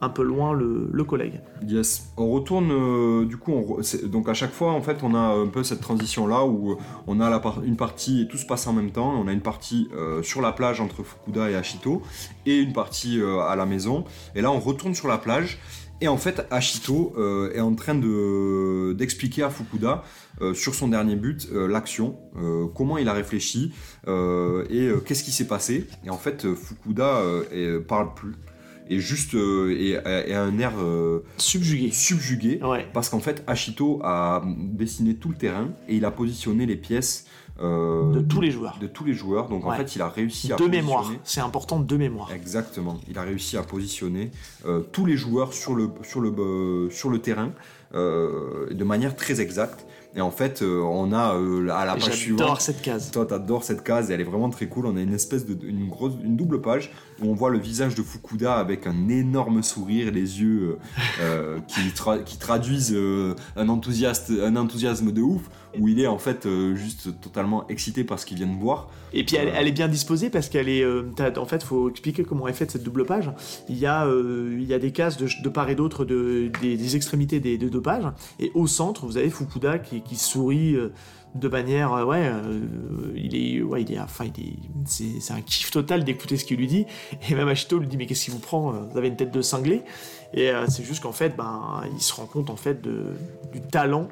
[0.03, 1.39] un peu loin le, collègue.
[1.67, 2.11] Yes.
[2.17, 5.47] On retourne, euh, du coup, on donc à chaque fois, en fait, on a un
[5.47, 6.77] peu cette transition-là où euh,
[7.07, 9.13] on a la une partie et tout se passe en même temps.
[9.17, 12.01] On a une partie euh, sur la plage entre Fukuda et Ashito
[12.45, 14.05] et une partie à la maison.
[14.35, 15.59] Et là, on retourne sur la plage.
[16.01, 17.13] Et en fait, Ashito
[17.53, 20.03] est en train de- d'expliquer à Fukuda
[20.53, 22.17] sur son dernier but l'action,
[22.75, 23.73] comment il a réfléchi
[24.07, 25.87] et qu'est-ce qui s'est passé.
[26.03, 27.21] Et en fait, Fukuda
[27.87, 28.33] parle plus
[28.89, 29.91] et juste euh, et,
[30.29, 31.91] et a un air euh, Subjugué.
[31.91, 32.85] subjugué Ouais.
[32.93, 37.25] parce qu'en fait Ashito a dessiné tout le terrain et il a positionné les pièces
[37.61, 38.77] euh, De tous les joueurs.
[38.81, 41.09] de tous les joueurs donc en fait il a réussi à De mémoire.
[41.23, 42.31] C'est important de mémoire.
[42.33, 44.31] exactement il a réussi à positionner
[44.65, 47.51] euh, tous les joueurs sur le sur le euh, sur le terrain
[47.93, 51.99] euh, de manière très exacte et en fait euh, on a euh, à la Et
[51.99, 53.11] page suivante J'adore cette case.
[53.11, 54.85] toi, t'adores cette case et elle est vraiment très cool.
[54.85, 56.91] On a une espèce de une grosse, une double page
[57.21, 60.75] où on voit le visage de Fukuda avec un énorme sourire, les yeux euh,
[61.21, 65.41] euh, qui, tra- qui traduisent euh, un enthousiaste, un enthousiasme de ouf.
[65.79, 68.89] Où il est en fait euh, juste totalement excité par ce qu'il vient de voir.
[69.11, 70.85] Et puis elle, elle est bien disposée parce qu'elle est.
[70.85, 73.31] en fait, faut expliquer comment est faite cette double page.
[73.69, 76.77] Il y a, il y a des cases de, de part et d'autre de, des,
[76.77, 78.05] des extrémités des, des deux pages.
[78.39, 80.77] Et au centre, vous avez Fukuda qui, qui sourit.
[81.35, 82.59] De manière, euh, ouais, euh,
[83.15, 84.53] il est, ouais, il est, enfin, il est,
[84.85, 86.85] c'est, c'est un kiff total d'écouter ce qu'il lui dit.
[87.29, 89.31] Et même Ashito lui dit, mais qu'est-ce qui vous prend euh, Vous avez une tête
[89.31, 89.81] de cinglé.
[90.33, 93.05] Et euh, c'est juste qu'en fait, ben, il se rend compte en fait de,
[93.51, 94.09] du talent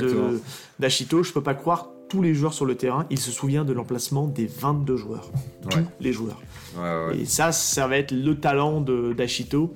[0.00, 0.40] de-
[0.78, 1.22] d'Ashito.
[1.22, 3.06] Je peux pas croire tous les joueurs sur le terrain.
[3.10, 5.30] Il se souvient de l'emplacement des 22 joueurs.
[5.68, 5.84] Tous Ouais.
[6.00, 6.40] les joueurs.
[6.76, 7.18] Ouais, ouais.
[7.18, 9.74] Et ça, ça va être le talent de- d'Ashito,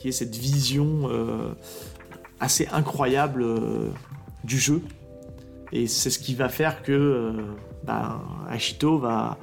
[0.00, 1.10] qui est cette vision
[2.40, 3.44] assez incroyable
[4.44, 4.80] du jeu.
[5.72, 7.32] Et c'est ce qui va faire que euh,
[8.48, 9.38] Ashito va,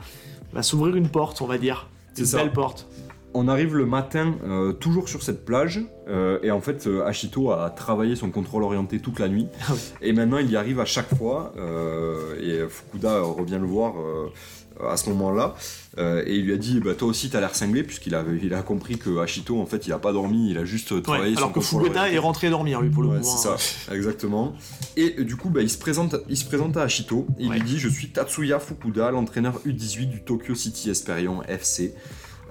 [0.53, 1.87] va s'ouvrir une porte, on va dire.
[2.13, 2.37] C'est Une ça.
[2.37, 2.87] belle porte.
[3.35, 7.51] On arrive le matin, euh, toujours sur cette plage, euh, et en fait, euh, Ashito
[7.51, 10.85] a travaillé son contrôle orienté toute la nuit, Ah et maintenant il y arrive à
[10.85, 11.51] chaque fois,
[12.39, 13.95] et Fukuda revient le voir
[14.89, 15.55] à ce moment-là,
[15.97, 18.53] euh, et il lui a dit, bah, toi aussi t'as l'air cinglé, puisqu'il a, il
[18.53, 21.33] a compris que Ashito, en fait, il a pas dormi, il a juste Ouais, travaillé
[21.35, 23.23] son alors que Fukuda est rentré dormir, lui, pour le Ouais, coup.
[23.23, 23.55] c'est hein.
[23.57, 24.53] ça, exactement.
[24.97, 27.27] Et euh, du coup, bah, il, se présente, il se présente à Ashito.
[27.39, 27.57] Et il Ouais.
[27.59, 31.93] lui dit Je suis Tatsuya Fukuda, l'entraîneur U18 du Tokyo City Esperion FC.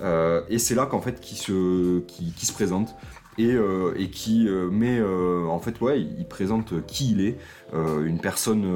[0.00, 2.94] Euh, et c'est là qu'en fait, qui se, qui, qui se présente.
[3.38, 7.38] Et, euh, et qui euh, met euh, en fait ouais il présente qui il est
[7.72, 8.66] une personne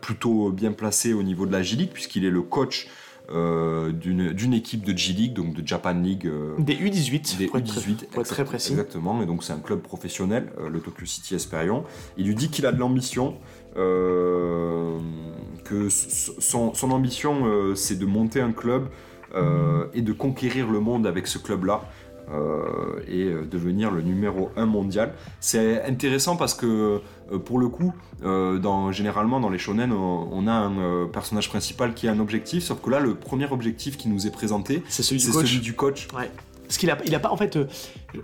[0.00, 2.88] plutôt bien placée au niveau de la J-League puisqu'il est le coach
[3.30, 7.66] euh, d'une équipe de J-League donc de Japan League euh, Des U18, des pour être
[7.66, 8.70] très- U18, pour être très précis.
[8.72, 11.84] Exactement, et donc c'est un club professionnel, euh, le Tokyo City Esperion.
[12.16, 13.36] Il lui dit qu'il a de l'ambition,
[13.74, 14.96] que
[15.90, 18.88] son, son ambition c'est de monter un club
[19.92, 21.82] et de conquérir le monde avec ce club-là.
[22.32, 25.14] Euh, et euh, devenir le numéro 1 mondial.
[25.40, 27.00] C'est intéressant parce que
[27.32, 32.08] euh, pour le coup, dans, généralement dans les shonen, on, a un personnage principal qui
[32.08, 35.20] a un objectif, sauf que là, le premier objectif qui nous est présenté, C'est celui
[35.20, 35.46] du coach.
[35.46, 36.08] celui du coach.
[36.16, 36.30] Ouais.
[36.68, 37.64] Parce qu'il a, il a pas, en fait, euh,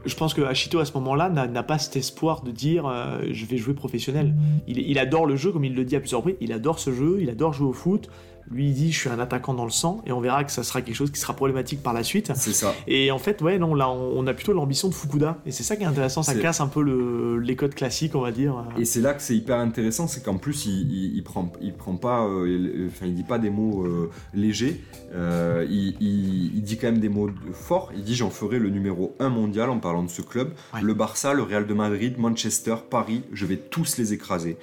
[0.04, 3.22] je pense que Ashito à ce moment-là n'a n'a pas cet espoir de dire euh,
[3.30, 4.34] je vais jouer professionnel.
[4.68, 6.36] Il, il adore le jeu, comme il le dit à plusieurs reprises.
[6.42, 8.10] Il adore ce jeu, il adore jouer au foot,
[8.50, 10.62] Lui, il dit je suis un attaquant dans le sang, et on verra que ça
[10.62, 12.32] sera quelque chose qui sera problématique par la suite.
[12.34, 12.74] C'est ça.
[12.86, 15.62] Et en fait, ouais, non, là, on, on a plutôt l'ambition de Fukuda, et c'est
[15.62, 18.64] ça qui est intéressant, ça casse un peu le, les codes classiques, on va dire.
[18.78, 21.74] Et c'est là que c'est hyper intéressant, c'est qu'en plus il, il, il prend, il
[21.74, 24.80] prend pas, euh, il, enfin il dit pas des mots euh, légers,
[25.14, 27.92] euh, il, dit quand même des mots forts.
[27.94, 30.52] Il dit j'en ferai le numéro 1 mondial en parlant de ce club.
[30.72, 30.80] Ouais.
[30.82, 34.56] Le Barça, le Real de Madrid, Manchester, Paris, je vais tous les écraser.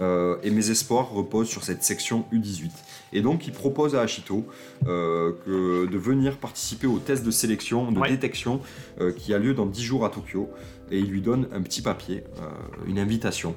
[0.00, 2.70] Euh, et mes espoirs reposent sur cette section U18.
[3.12, 4.46] Et donc il propose à Ashito
[4.86, 8.08] euh, que de venir participer au test de sélection, de Ouais.
[8.10, 8.60] détection
[9.00, 10.48] euh, qui a lieu dans 10 jours à Tokyo.
[10.90, 12.48] Et il lui donne un petit papier, euh,
[12.86, 13.54] une invitation.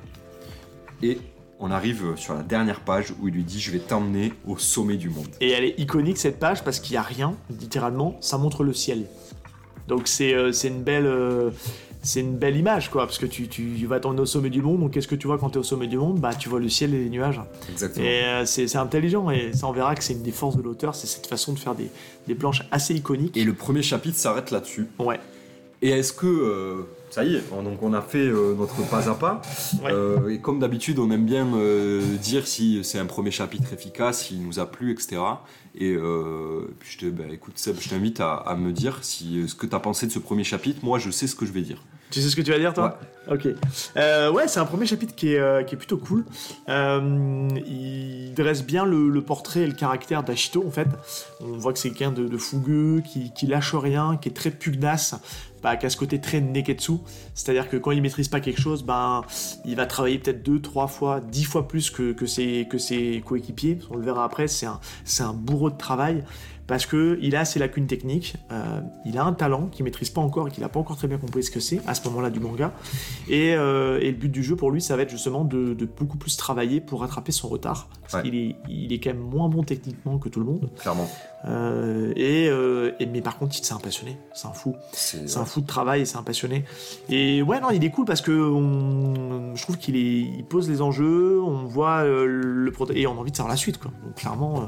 [1.02, 1.18] Et
[1.60, 4.98] on arrive sur la dernière page où il lui dit je vais t'emmener au sommet
[4.98, 5.28] du monde.
[5.42, 8.74] Et elle est iconique cette page parce qu'il n'y a rien, littéralement, ça montre le
[8.74, 9.06] ciel.
[9.88, 10.32] Donc c'est
[10.68, 11.52] une belle
[12.06, 14.80] c'est une belle image quoi, parce que tu, tu vas t'emmener au sommet du monde,
[14.80, 16.20] donc qu'est-ce que tu vois quand tu es au sommet du monde?
[16.20, 17.42] Bah tu vois le ciel et les nuages.
[17.72, 18.06] Exactement.
[18.06, 20.96] Et euh, c'est intelligent et ça on verra que c'est une des forces de l'auteur,
[20.96, 21.90] c'est cette façon de faire des,
[22.28, 23.36] des planches assez iconiques.
[23.36, 24.88] Et le premier chapitre s'arrête là-dessus.
[25.00, 25.20] Ouais,
[25.82, 29.16] Et est-ce que euh, ça y est, donc on a fait euh, notre pas à
[29.16, 29.42] pas.
[29.84, 30.36] Ouais.
[30.36, 31.48] Et comme d'habitude, on aime bien
[32.22, 35.18] dire si c'est un premier chapitre efficace, s'il nous a plu, etc.
[35.78, 39.48] Et euh, puis je te, bah, écoute Seb, je t'invite à, à me dire si
[39.48, 40.80] ce que tu as pensé de ce premier chapitre.
[40.84, 41.82] Moi, je sais ce que je vais dire.
[42.16, 42.98] Tu sais ce que tu vas dire, toi
[43.30, 43.46] Ok.
[43.98, 46.24] Euh, ouais, c'est un premier chapitre qui est, euh, qui est plutôt cool.
[46.70, 50.88] Euh, il dresse bien le, le portrait et le caractère d'Ashito, en fait.
[51.42, 54.52] On voit que c'est quelqu'un de, de fougueux, qui, qui lâche rien, qui est très
[54.52, 55.16] pugnace,
[55.62, 56.94] bah, qui a ce côté très neketsu.
[57.34, 59.24] C'est-à-dire que quand il maîtrise pas quelque chose, ben,
[59.66, 63.22] il va travailler peut-être deux, trois fois, dix fois plus que, que ses, que ses
[63.26, 63.80] coéquipiers.
[63.90, 66.24] On le verra après, c'est un, c'est un bourreau de travail
[66.68, 70.22] parce que il a ses lacunes techniques, euh, il a un talent qu'il maîtrise pas
[70.22, 72.30] encore et qu'il a pas encore très bien compris ce que c'est à ce moment-là
[72.30, 72.72] du manga.
[73.30, 75.86] Et, euh, et le but du jeu pour lui, ça va être justement de, de
[75.86, 78.24] beaucoup plus travailler pour rattraper son retard, parce Ouais.
[78.24, 80.70] qu'il est, il est quand même moins bon techniquement que tout le monde.
[80.80, 81.08] Clairement.
[81.48, 82.46] Euh, et,
[83.00, 84.76] et- mais par contre, il s'est un passionné, c'est un fou.
[84.92, 86.66] C'est C'est un fou de travail et c'est un passionné.
[87.10, 90.82] Et ouais, non, il est cool parce que on- je trouve qu'il il pose les
[90.82, 93.92] enjeux, on voit le et on a envie de savoir la suite, quoi.
[94.04, 94.68] Donc clairement,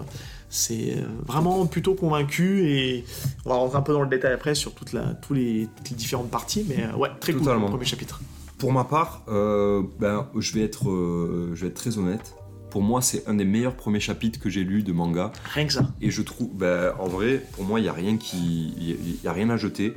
[0.49, 3.05] c'est euh, vraiment plutôt convaincu et
[3.45, 5.89] on va rentrer un peu dans le détail après sur toute la, tous les, toutes
[5.89, 7.65] les différentes parties, mais euh, ouais, très cool Totalement.
[7.65, 8.21] le premier chapitre.
[8.57, 12.33] Pour ma part, euh, ben, je, vais être, euh, je vais être très honnête.
[12.71, 15.31] Pour moi, c'est un des meilleurs premiers chapitres que j'ai lu de manga.
[15.53, 15.87] Rien que ça.
[16.01, 18.91] Et je trouve, ben, en vrai, pour moi, il n'y a, rien qui- il y
[18.91, 19.93] a- il y a rien à jeter.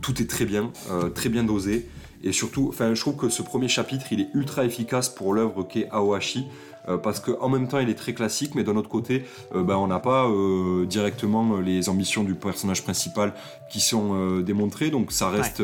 [0.00, 1.86] Tout est très bien, euh, très bien dosé.
[2.24, 5.88] Et surtout, je trouve que ce premier chapitre, il est ultra efficace pour l'œuvre qu'est
[5.90, 6.44] Aohashi.
[6.88, 9.24] Euh, parce qu'en même temps, il est très classique, mais d'un autre côté,
[9.54, 13.32] ben, on n'a pas euh, directement les ambitions du personnage principal
[13.70, 15.62] qui sont démontrées, donc ça reste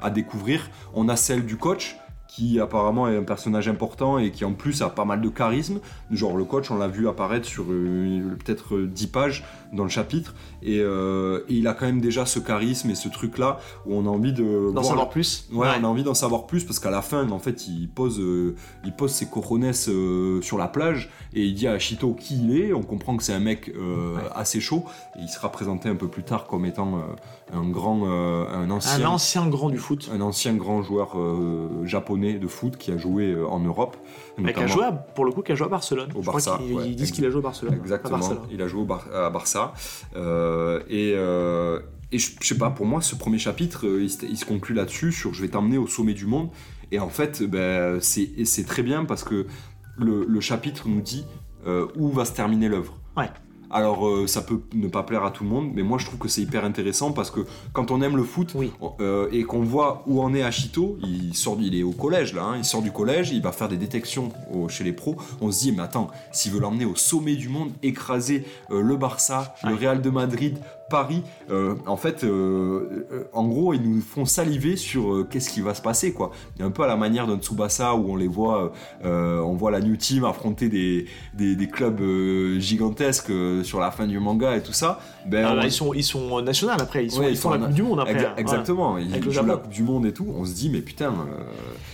[0.00, 0.70] à découvrir.
[0.94, 1.96] On a celle du coach,
[2.38, 5.80] qui apparemment est un personnage important et qui en plus a pas mal de charisme.
[6.12, 10.34] Genre le coach, on l'a vu apparaître sur peut-être euh, 10 pages dans le chapitre,
[10.62, 14.06] et, euh, et il a quand même déjà ce charisme et ce truc-là où on
[14.06, 15.46] a envie de D'en voir savoir plus.
[15.52, 18.18] Ouais, on a envie d'en savoir plus parce qu'à la fin, en fait, il pose,
[18.20, 18.54] euh,
[18.84, 22.56] il pose ses coronets euh, sur la plage et il dit à Ashito qui il
[22.58, 22.72] est.
[22.72, 24.22] On comprend que c'est un mec euh, Ouais.
[24.34, 24.84] assez chaud
[25.16, 28.62] et il sera présenté un peu plus tard comme étant euh, un grand, euh, un
[28.62, 30.10] Un ancien, ancien grand du foot.
[30.14, 33.96] un ancien grand joueur euh, japonais de foot qui a joué euh, en Europe.
[34.38, 36.08] Mais qui a notamment- joué, à- pour le coup, qui a joué à Barcelone.
[36.14, 37.74] Au Je crois Barça, qu'ils ouais, ils disent qu'il a joué à Barcelone.
[37.74, 38.42] pas Exactement, Barcelone.
[38.50, 39.72] il a joué au Bar- à Barça.
[40.16, 41.80] Euh, et euh,
[42.10, 44.44] et je, je sais pas, pour moi, ce premier chapitre, euh, il, se- il se
[44.46, 46.48] conclut là-dessus, sur je vais t'emmener au sommet du monde.
[46.90, 49.46] Et en fait, ben, c'est très bien parce que
[49.98, 51.26] le, le chapitre nous dit
[51.66, 52.96] euh, où va se terminer l'œuvre.
[53.16, 53.28] Ouais.
[53.70, 56.18] Alors, euh, ça peut ne pas plaire à tout le monde, mais moi je trouve
[56.18, 57.40] que c'est hyper intéressant parce que
[57.72, 58.72] quand on aime le foot Oui.
[59.00, 62.44] euh, et qu'on voit où en est Ashito, il sort, il est au collège là,
[62.44, 65.16] hein, il sort du collège, il va faire des détections au- chez les pros.
[65.42, 68.96] On se dit, mais attends, s'il veut l'emmener au sommet du monde, écraser euh, le
[68.96, 69.74] Barça, le.
[69.74, 70.58] Real de Madrid,
[70.90, 71.22] Paris,
[71.86, 72.24] en fait,
[73.34, 76.30] en gros, ils nous font saliver sur qu'est-ce qui va se passer quoi.
[76.56, 78.72] Il y a un peu à la manière d'un Tsubasa où on les voit,
[79.04, 81.04] on voit la New Team affronter des,
[81.34, 82.00] des, des clubs
[82.58, 83.30] gigantesques
[83.62, 85.00] sur la fin du manga et tout ça.
[85.26, 87.36] Ben, Ah, on- bah, ils, sont, ils sont nationaux après, ils, sont, Ouais, ils ils
[87.36, 88.14] font la Coupe du Monde après.
[88.14, 88.40] Exa- Voilà.
[88.40, 89.56] Exactement, ils Avec le jouent la.
[89.56, 90.26] Coupe du Monde et tout.
[90.36, 91.42] On se dit, mais putain, euh,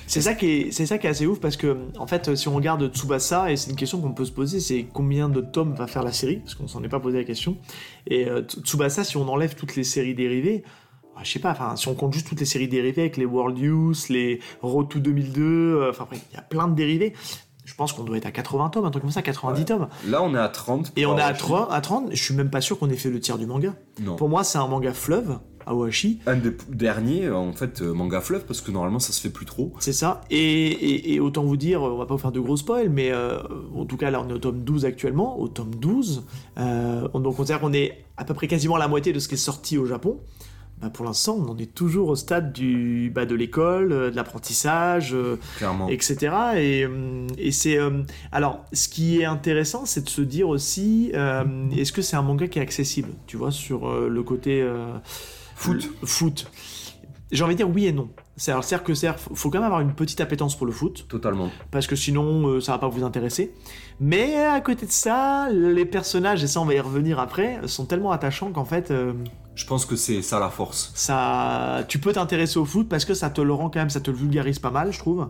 [0.07, 2.55] C'est ça qui est, ça qui est assez ouf parce que en fait, si on
[2.55, 5.87] regarde Tsubasa et c'est une question qu'on peut se poser, c'est combien de tomes va
[5.87, 7.57] faire la série parce qu'on s'en est pas posé la question.
[8.07, 10.63] Et euh, Tsubasa, si on enlève toutes les séries dérivées,
[11.17, 13.25] ah, je sais pas, enfin, si on compte juste toutes les séries dérivées avec les
[13.25, 17.13] World Youth, les Road to 2002, euh, enfin il y a plein de dérivés.
[17.65, 19.65] Je pense qu'on doit être à 80 tomes, un truc comme ça, 90 Ouais.
[19.65, 19.89] tomes.
[20.07, 20.93] là on est à 30.
[20.97, 21.39] Et on est à Awashi.
[21.41, 23.75] 3, à 30, je suis même pas sûr qu'on ait fait le tiers du manga.
[24.03, 24.17] Non.
[24.17, 25.39] Pour moi, c'est un manga fleuve.
[25.67, 26.19] Awashi.
[26.27, 29.47] Un des derniers, en fait, euh, manga fleuve, parce que normalement ça se fait plus
[29.47, 29.73] trop.
[29.79, 30.21] C'est ça.
[30.31, 33.11] Et, et- et autant vous dire, on va pas vous faire de gros spoils, mais
[33.13, 33.39] euh,
[33.75, 35.41] en tout cas, là, on est au tome 12 actuellement.
[35.41, 36.25] Au tome 12,
[36.59, 39.27] euh, on, donc on qu'on est à peu près quasiment à la moitié de ce
[39.27, 40.19] qui est sorti au Japon.
[40.81, 44.17] Bah, pour l'instant, on en est toujours au stade du, bah, de l'école, euh, de
[44.17, 45.37] l'apprentissage, euh,
[45.89, 46.35] etc.
[46.57, 47.79] Et, hum, et c'est.
[47.79, 48.03] euh,
[48.33, 51.45] alors, ce qui est intéressant, c'est de se dire aussi euh,
[51.77, 54.61] est-ce que c'est un manga qui est accessible Tu vois, sur euh, le côté.
[54.63, 54.87] euh,
[55.57, 55.89] Foot.
[56.05, 56.51] foot.
[57.31, 58.09] J'ai envie de dire oui et non.
[58.37, 61.51] C'est-à-dire que c'est faut quand même avoir une petite appétence pour le foot, Totalement.
[61.71, 63.53] parce que sinon, euh, ça va pas vous intéresser.
[64.01, 67.87] Mais à côté de ça, les personnages, et ça, on va y revenir après, sont
[67.87, 68.91] tellement attachants qu'en fait.
[68.91, 69.13] euh,
[69.55, 70.91] Je pense que c'est ça la force.
[70.95, 74.01] ça, tu peux t'intéresser au foot parce que ça te le rend quand même, ça
[74.01, 75.29] te le vulgarise pas mal, je trouve,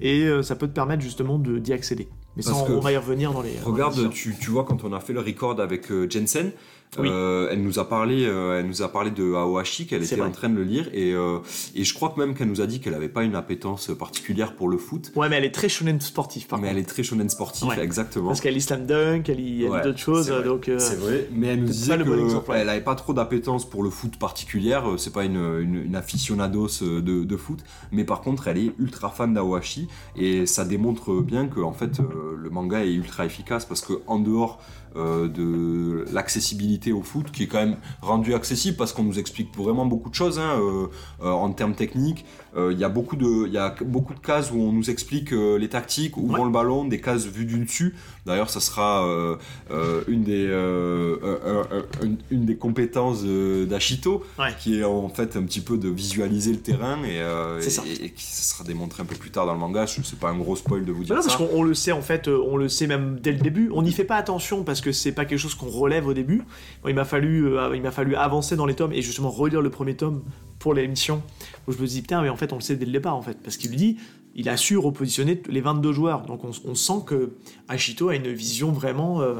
[0.00, 2.08] et euh, ça peut te permettre justement de d'y accéder.
[2.36, 3.54] Mais ça, on, on va y revenir dans les.
[3.54, 6.52] dans les Regarde, tu, tu vois, quand on a fait le record avec euh, Jensen,
[6.98, 7.08] Oui.
[7.10, 10.28] euh, elle nous a parlé, euh, elle nous a parlé de Aohashi, qu'elle était vrai.
[10.28, 11.38] en train de le lire, et, euh,
[11.74, 14.54] et je crois que même qu'elle nous a dit qu'elle avait pas une appétence particulière
[14.54, 16.76] pour le foot, Ouais, mais elle est très shonen sportif, par mais contre.
[16.78, 17.78] elle est très shonen sportif, Ouais.
[17.82, 18.28] exactement.
[18.28, 20.44] Parce qu'elle lit slam dunk, elle lit, Ouais, d'autres choses, c'est vrai.
[20.44, 20.70] donc.
[20.78, 24.16] C'est vrai, mais elle nous disait bon qu'elle avait pas trop d'appétence pour le foot
[24.18, 27.58] particulière, c'est pas une, une, une aficionados de, de foot,
[27.92, 31.98] mais par contre elle est ultra fan d'Aohashi, et ça démontre bien que en fait
[32.42, 34.60] le manga est ultra efficace, parce que en dehors
[34.96, 39.54] euh, de l'accessibilité au foot, qui est quand même rendu accessible, parce qu'on nous explique
[39.56, 40.86] vraiment beaucoup de choses hein, euh,
[41.22, 42.24] euh, en termes techniques,
[42.72, 45.32] il y a beaucoup de il y a beaucoup de cases où on nous explique
[45.32, 46.42] euh, les tactiques, où Ouais.
[46.44, 47.94] le ballon, des cases vues du dessus.
[48.24, 49.36] D'ailleurs, ça sera euh,
[49.70, 54.54] euh, une des euh, euh, euh, euh, une, une des compétences euh, d'Ashito, Ouais.
[54.58, 58.10] qui est en fait un petit peu de visualiser le terrain et, euh, et, et
[58.10, 59.86] qui sera démontré un peu plus tard dans le manga.
[59.86, 61.44] Je sais pas un gros spoil de vous Bah dire non, parce ça.
[61.44, 63.70] qu'on on le sait en fait, euh, on le sait même dès le début.
[63.74, 66.38] On n'y fait pas attention parce que c'est pas quelque chose qu'on relève au début.
[66.82, 69.60] Bon, il m'a fallu, euh, il m'a fallu avancer dans les tomes et justement relire
[69.62, 70.22] le premier tome
[70.58, 71.22] pour l'émission.
[71.66, 73.22] Où je me dis putain, mais en fait on le sait dès le départ en
[73.22, 73.96] fait, parce qu'il lui dit,
[74.34, 76.22] il a su repositionner les 22 joueurs.
[76.26, 77.32] Donc on, on sent que
[77.68, 79.36] Ashito a une vision vraiment, euh,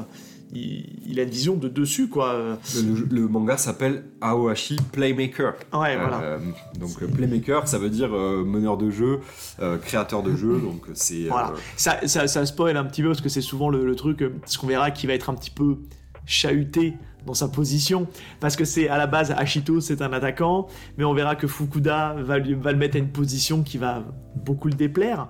[0.53, 2.57] il, il a une vision de dessus quoi.
[2.75, 5.53] Le, le manga s'appelle Aohashi Playmaker.
[5.73, 6.21] Ouais, voilà.
[6.21, 6.39] Euh,
[6.79, 9.19] donc euh, Playmaker, ça veut dire euh, meneur de jeu,
[9.83, 10.59] créateur de jeu.
[10.59, 11.53] Donc c'est Voilà.
[11.75, 14.57] Ça, ça, ça spoil un petit peu parce que c'est souvent le, le truc, ce
[14.57, 15.77] qu'on verra qui va être un petit peu
[16.25, 16.93] chahuté
[17.27, 18.07] dans sa position
[18.39, 20.67] parce que c'est à la base Ashito c'est un attaquant
[20.97, 24.03] mais on verra que Fukuda va, lui- va le mettre à une position qui va
[24.45, 25.27] beaucoup le déplaire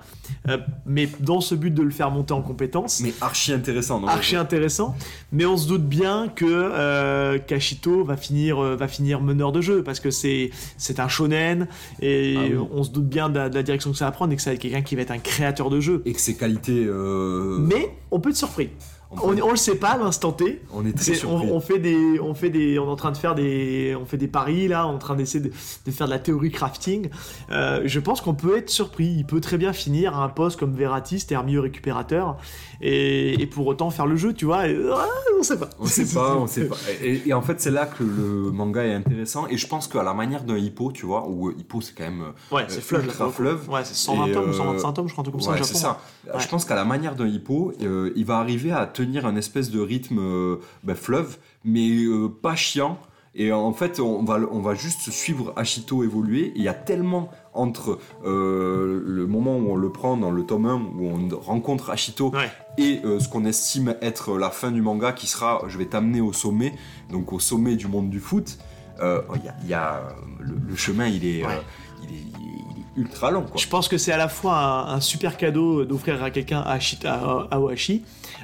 [0.48, 4.00] Euh, mais dans ce but de le faire monter en compétence mais archi intéressant.
[4.00, 4.96] donc, archi intéressant
[5.32, 9.62] mais on se doute bien que euh, Kashito va finir euh, va finir meneur de
[9.62, 11.68] jeu parce que c'est c'est un shonen
[12.02, 12.68] et Ah oui.
[12.72, 14.42] on se doute bien de la, de la direction que ça va prendre et que
[14.42, 16.86] ça va être quelqu'un qui va être un créateur de jeu Et que ses qualités.
[16.86, 18.70] euh, mais on peut être surpris.
[19.12, 20.62] On, peut- le sait pas à l'instant T.
[20.74, 21.50] on est très on, surpris.
[21.52, 24.18] on fait des, on fait des, on est en train de faire des, on fait
[24.18, 25.50] des paris là, on est en train d'essayer de,
[25.86, 27.10] de faire de la théorie crafting.
[27.52, 29.06] Euh, je pense qu'on peut être surpris.
[29.08, 32.38] Il peut très bien finir à un poste comme Verratti, c'est-à-dire milieu récupérateur,
[32.82, 34.68] et, et pour autant faire le jeu, tu vois.
[34.68, 35.06] et- ah,
[35.40, 35.70] on sait pas.
[35.80, 36.76] On sait pas, on sait pas.
[37.04, 39.48] Et, et en fait, c'est là que le manga est intéressant.
[39.48, 42.04] Et je pense qu'à la manière d'un hippo, tu vois, où euh, hippo c'est quand
[42.06, 42.22] même.
[42.22, 43.06] euh, Ouais, c'est fleuve.
[43.06, 43.70] ultra fleuve.
[43.70, 45.64] Ouais, c'est 120 Et, tomes ou euh, 125 tomes, je crois, un truc comme Ouais,
[45.64, 46.00] c'est ça.
[46.26, 46.40] Ouais.
[46.40, 49.70] Je pense qu'à la manière d'un hippo, euh, il va arriver à tenir un espèce
[49.70, 53.00] de rythme euh, ben, fleuve, mais euh, pas chiant.
[53.40, 56.54] Et en fait, on va, on va juste suivre Ashito évoluer.
[56.56, 60.66] Il y a tellement entre euh, le moment où on le prend dans le tome
[60.66, 62.50] 1, où on rencontre Ashito, Ouais.
[62.80, 66.20] et euh, ce qu'on estime être la fin du manga, qui sera je vais t'amener
[66.20, 66.74] au sommet,
[67.12, 68.58] donc au sommet du monde du foot.
[69.02, 70.08] euh, Il y a, il y a,
[70.40, 71.62] le, le chemin, il est, Ouais.
[72.10, 72.24] il est,
[72.98, 73.44] ultra long.
[73.44, 73.54] Quoi.
[73.62, 76.78] Je pense que c'est à la fois un, un super cadeau d'offrir à quelqu'un à,
[77.06, 77.60] à, à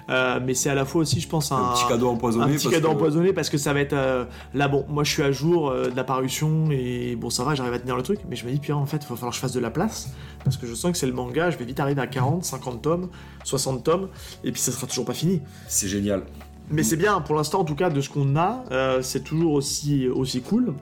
[0.10, 2.46] euh, mais c'est à la fois aussi, je pense, un, Un petit cadeau empoisonné.
[2.46, 5.04] un petit parce cadeau que- empoisonné parce que ça va être euh, là bon moi
[5.04, 7.96] je suis à jour euh, de la parution et bon ça va j'arrive à tenir
[7.96, 9.54] le truc mais je me dis puis en fait il va falloir que je fasse
[9.54, 10.10] de la place
[10.44, 12.82] parce que je sens que c'est le manga je vais vite arriver à 40 50
[12.82, 13.10] tomes
[13.46, 14.10] 60 tomes
[14.44, 16.24] et puis ça sera toujours pas fini C'est génial.
[16.70, 18.64] mais c'est bien pour l'instant en tout cas de ce qu'on a
[19.02, 20.74] c'est toujours aussi aussi cool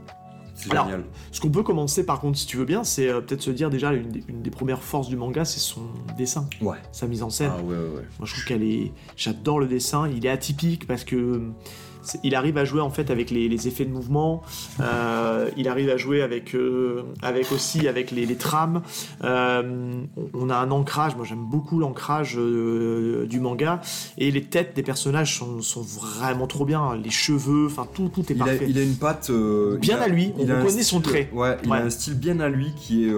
[0.69, 1.03] Alors, génial.
[1.31, 3.69] ce qu'on peut commencer par contre si tu veux bien c'est euh, peut-être se dire
[3.69, 5.81] déjà une des, une des premières forces du manga c'est son
[6.17, 6.77] dessin Ouais.
[6.91, 8.91] sa mise en scène Ah ouais, ouais, moi, je trouve qu'elle est.
[9.15, 10.07] J'adore le dessin.
[10.07, 11.90] Il est atypique parce que c'est-
[12.23, 14.41] il arrive à jouer en fait avec les, les effets de mouvement.
[14.79, 18.81] Euh, il arrive à jouer avec, euh, avec aussi avec les, les trames.
[19.23, 20.01] Euh,
[20.33, 21.15] on- a un ancrage.
[21.15, 23.79] Moi, j'aime beaucoup l'ancrage du manga
[24.17, 26.95] et les têtes des personnages sont, sont vraiment trop bien.
[27.01, 28.65] Les cheveux, enfin tout, tout est Il a, parfait.
[28.67, 29.31] il a une patte.
[29.79, 31.29] Bien a- à lui, il on reconnaît son trait.
[31.33, 31.77] Ouais, il Ouais.
[31.77, 33.11] a un style bien à lui qui est.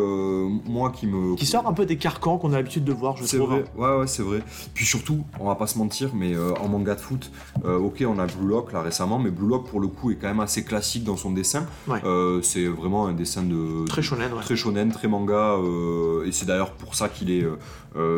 [0.68, 1.35] moi qui me.
[1.35, 3.49] Qui sort un peu des carcans qu'on a l'habitude de voir, je C'est trouve.
[3.49, 4.41] vrai, ouais, ouais, c'est vrai.
[4.73, 7.31] Puis surtout, on va pas se mentir, mais en manga de foot,
[7.65, 10.28] ok, on a Blue Lock, là récemment, mais Blue Lock pour le coup est quand
[10.28, 11.66] même assez classique dans son dessin.
[11.88, 12.02] Ouais.
[12.04, 14.41] Euh, c'est vraiment un dessin de Très shonen, ouais.
[14.41, 17.58] très shonen, très manga, euh, et c'est d'ailleurs pour ça qu'il est euh,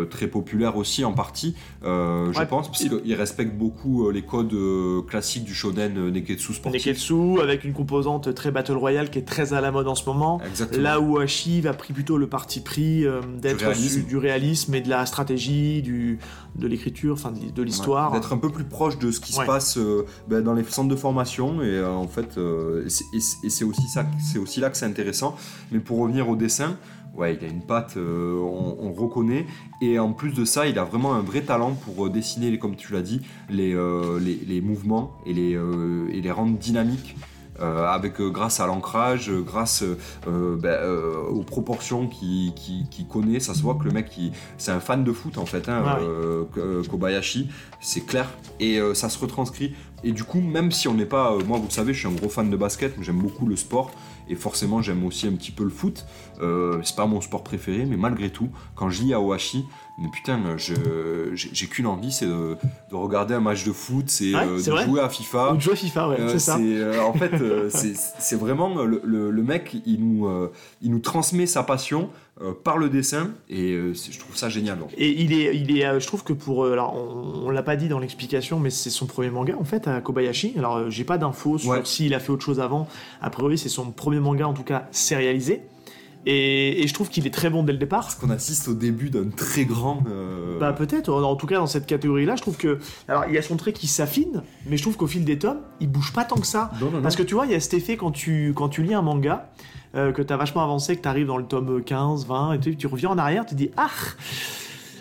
[0.09, 4.53] très populaire aussi en partie, euh, je pense, parce qu'il respecte beaucoup euh, les codes
[4.53, 6.85] euh, classiques du shonen euh, Neketsu sportif.
[6.85, 10.05] Neketsu avec une composante très Battle Royale qui est très à la mode en ce
[10.05, 10.41] moment.
[10.47, 10.83] Exactement.
[10.83, 13.99] Là où Ashiv a pris plutôt le parti pris euh, d'être Du réalisme.
[14.01, 16.19] su- du réalisme et de la stratégie, du,
[16.55, 18.11] de l'écriture, enfin de, l'histoire.
[18.11, 19.41] Ouais, D'être un peu plus proche de ce qui Ouais.
[19.41, 23.03] se passe euh, ben, dans les centres de formation et euh, en fait euh, c'est-
[23.13, 25.35] et aussi ça c'est aussi là que c'est intéressant
[25.71, 26.77] mais pour revenir au dessin
[27.15, 29.45] ouais il a une patte euh, on, on reconnaît
[29.81, 32.75] et en plus de ça il a vraiment un vrai talent pour euh, dessiner comme
[32.75, 35.59] tu l'as dit les, euh, les, les mouvements et les,
[36.11, 37.15] et les rendre dynamiques
[37.61, 39.81] euh, avec euh, grâce à l'ancrage, euh, grâce
[40.27, 40.77] ben,
[41.29, 44.11] aux proportions qu'il qui, qui connaît, ça se voit que le mec
[44.57, 46.87] c'est un fan de foot en fait, hein, Ah oui.
[46.89, 47.47] Kobayashi,
[47.79, 48.29] c'est clair
[48.59, 49.73] et ça se retranscrit.
[50.03, 52.11] Et du coup, même si on n'est pas, moi vous le savez, je suis un
[52.11, 53.91] gros fan de basket, j'aime beaucoup le sport
[54.29, 56.05] et forcément j'aime aussi un petit peu le foot.
[56.41, 59.65] Euh, c'est pas mon sport préféré, mais malgré tout, quand je lis Aohashi,
[59.97, 62.57] mais putain, j'ai qu'une envie, c'est de,
[62.91, 64.85] de regarder un match de foot, c'est Ouais, euh, de vrai.
[64.85, 65.53] jouer à FIFA.
[65.53, 66.57] Ou de jouer à FIFA, ouais, Euh, c'est ça.
[67.05, 67.31] en fait,
[67.69, 70.27] c'est vraiment le, le- le mec, il nous,
[70.81, 72.09] il nous transmet sa passion
[72.41, 74.77] euh, par le dessin et euh, je trouve ça génial.
[74.79, 74.89] donc.
[74.97, 77.77] Et il est, il est, euh, je trouve que pour, alors on, on l'a pas
[77.77, 80.53] dit dans l'explication, mais c'est son premier manga en fait à Kobayashi.
[80.57, 81.79] Alors j'ai pas d'infos sur Ouais.
[81.85, 82.89] s'il a fait autre chose avant.
[83.21, 85.61] A priori c'est son premier manga en tout cas sérialisé.
[86.27, 88.01] Et, et je trouve qu'il est très bon dès le départ.
[88.01, 90.03] Parce qu'on assiste au début d'un très grand.
[90.09, 92.79] euh, Bah peut-être, en tout cas dans cette catégorie-là, je trouve que...
[93.07, 95.59] Alors il y a son trait qui s'affine, mais je trouve qu'au fil des tomes,
[95.79, 96.71] il bouge pas tant que ça.
[96.81, 97.01] non, non, non.
[97.03, 99.01] Parce que tu vois, il y a cet effet quand tu, quand tu lis un
[99.03, 99.49] manga,
[99.95, 102.87] euh, que t'as vachement avancé, que t'arrives dans le tome 15, 20, et tu, tu
[102.87, 103.89] reviens en arrière, tu te dis Ah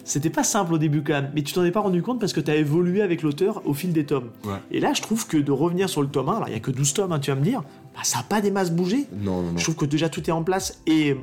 [0.05, 2.35] C'était pas simple au début quand même, mais tu t'en es pas rendu compte parce
[2.35, 4.29] que t'as évolué avec l'auteur au fil des tomes.
[4.45, 4.53] Ouais.
[4.71, 6.61] Et là, je trouve que de revenir sur le tome 1, alors il y a
[6.61, 7.63] que 12 tomes, hein, tu vas me dire,
[7.95, 9.07] bah, ça a pas des masses bougé.
[9.13, 9.59] Non, non, non.
[9.59, 11.17] Je trouve que déjà tout est en place et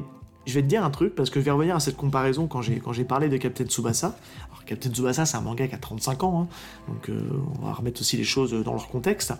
[0.47, 2.61] je vais te dire un truc parce que je vais revenir à cette comparaison quand
[2.61, 4.15] j'ai quand j'ai parlé de Captain Tsubasa.
[4.49, 6.47] Alors Captain Tsubasa c'est un manga qui a 35 ans, hein,
[6.87, 7.29] donc euh,
[7.61, 9.33] on va remettre aussi les choses dans leur contexte.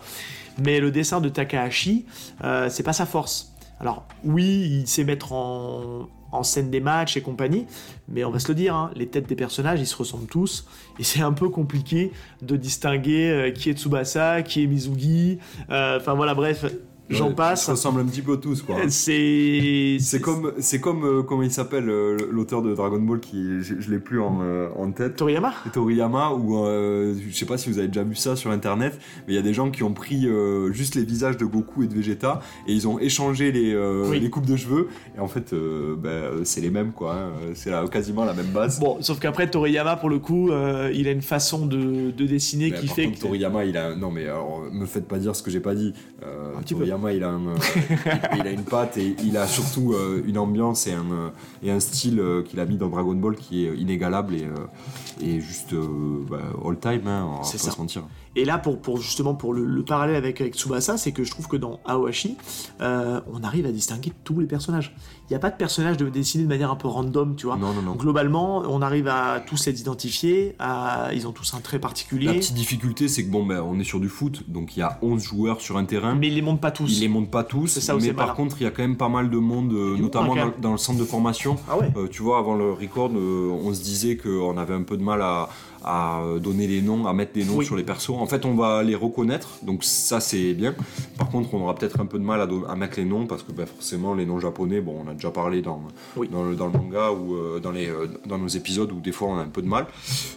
[0.63, 2.05] Mais le dessin de Takahashi,
[2.43, 3.53] euh, c'est pas sa force.
[3.79, 7.65] Alors oui, il sait mettre en, en scène des matchs et compagnie,
[8.07, 10.67] mais on va se le dire, hein, les têtes des personnages ils se ressemblent tous
[10.99, 12.11] et c'est un peu compliqué
[12.43, 15.39] de distinguer euh, qui est Tsubasa, qui est Mizugi.
[15.71, 16.65] Euh, Enfin voilà, bref,
[17.11, 17.61] j'en passe.
[17.63, 18.75] Ils se ressemblent un petit peu tous, quoi.
[18.89, 23.61] C'est C'est comme, c'est comme euh, comment il s'appelle euh, l'auteur de Dragon Ball qui,
[23.61, 25.15] je, je l'ai plus en, euh, en tête.
[25.15, 25.53] Toriyama?
[25.73, 28.97] Toriyama ou euh, je sais pas si vous avez déjà vu ça sur internet
[29.27, 30.27] mais il y a des gens qui ont pris
[30.71, 33.75] juste les visages de Goku et de Vegeta et ils ont échangé les,
[34.09, 34.19] Oui.
[34.19, 37.31] les coupes de cheveux et en fait ben, c'est les mêmes quoi hein.
[37.53, 40.49] c'est quasiment la même base Bon, sauf qu'après Toriyama, pour le coup,
[40.93, 43.21] il a une façon de, de dessiner Mais qui par fait contre, que.
[43.23, 45.93] Toriyama il a non mais alors me faites pas dire ce que j'ai pas dit
[46.21, 46.85] Un petit peu.
[47.05, 47.57] Euh,
[48.35, 51.05] il, a une patte et il a surtout euh, une ambiance et un,
[51.67, 54.35] euh, style qu'il a mis dans Dragon Ball qui est inégalable
[55.21, 57.71] et juste euh, bah, all time hein, on va pas ça.
[57.71, 58.03] se mentir
[58.35, 61.31] Et là, pour, pour justement pour le, le parallèle avec, avec Tsubasa, c'est que je
[61.31, 62.38] trouve que dans Aohashi,
[62.81, 64.95] euh, on arrive à distinguer tous les personnages.
[65.29, 67.55] Il n'y a pas de personnage de dessiné de manière un peu random, tu vois.
[67.57, 71.09] non non non Globalement, on arrive à tous les identifier, à...
[71.13, 73.83] ils ont tous un trait La particulier, petite difficulté, c'est que bon, ben, on est
[73.83, 76.15] sur du foot, donc il y a 11 joueurs sur un terrain.
[76.15, 76.97] mais ils les montrent pas tous.
[76.97, 78.35] Ils les montent pas tous, ça mais par malin.
[78.35, 80.99] contre, il y a quand même pas mal de monde, euh, notamment dans, le centre
[80.99, 81.55] de formation.
[81.69, 84.83] Ah ouais Euh, tu vois, avant le record, euh, on se disait qu'on avait un
[84.83, 85.49] peu mal à,
[85.83, 87.65] à donner les noms, à mettre des noms Oui.
[87.65, 88.09] sur les persos.
[88.11, 90.75] En fait, on va les reconnaître, donc ça c'est bien.
[91.17, 93.25] Par contre, on aura peut-être un peu de mal à, do- à mettre les noms
[93.27, 95.81] parce que ben, forcément, les noms japonais, bon, on a déjà parlé dans,
[96.15, 96.27] Oui.
[96.29, 99.11] dans, le, dans le manga ou euh, dans, les, euh, dans nos épisodes où des
[99.11, 99.87] fois on a un peu de mal.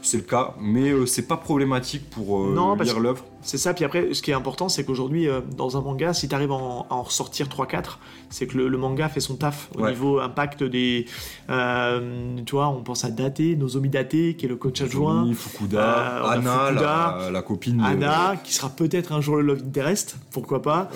[0.03, 3.25] C'est le cas, mais euh, c'est pas problématique pour euh, Non, lire l'œuvre.
[3.47, 6.29] C'est ça, puis après, ce qui est important, c'est qu'aujourd'hui, euh, dans un manga, si
[6.29, 7.99] tu arrives à en, ressortir 3-4,
[8.31, 9.91] c'est que le, le manga fait son taf au Ouais.
[9.91, 11.05] niveau impact des.
[11.51, 16.23] euh, tu vois, on pense à Date, Nozomi Date, qui est le coach adjoint, Fukuda,
[16.25, 19.63] Euh, Anna, Fukuda, la, la copine de- Anna, qui sera peut-être un jour le Love
[19.67, 20.91] Interest, pourquoi pas.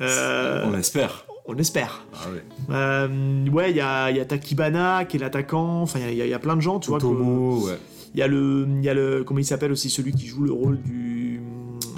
[0.00, 1.26] Euh, On l'espère.
[1.46, 2.04] on espère.
[2.14, 2.44] Ah ouais.
[2.74, 6.22] Euh, ouais, il y a, il y a Takibana, qui est l'attaquant, enfin, il y,
[6.22, 6.98] a- il y a plein de gens, tu vois.
[7.00, 7.78] que- ouais.
[8.14, 10.42] il y a le, il y a le, comment il s'appelle aussi celui qui joue
[10.44, 11.40] le rôle du,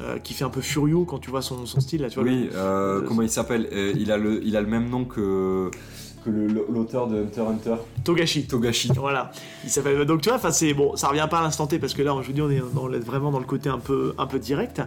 [0.03, 2.29] euh, qui fait un peu Furio quand tu vois son, son style là, tu vois.
[2.29, 5.71] Oui, euh, comment il s'appelle Euh, il, a le, il a le même nom que,
[6.24, 8.46] que l'auteur de Hunter Hunter, Togashi.
[8.46, 8.90] Togashi.
[8.96, 9.30] Voilà,
[9.62, 10.05] il s'appelle.
[10.05, 12.26] Donc tu vois, c'est bon, ça revient pas à l'instant T parce que là, je
[12.26, 14.80] vous dis, on est dans vraiment dans le côté un peu, un peu direct.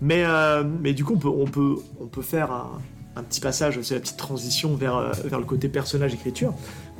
[0.00, 2.78] Mais, euh, mais du coup, on peut, on peut, on peut faire un,
[3.16, 6.54] un petit passage, c'est la petite transition vers, euh, vers le côté personnage écriture.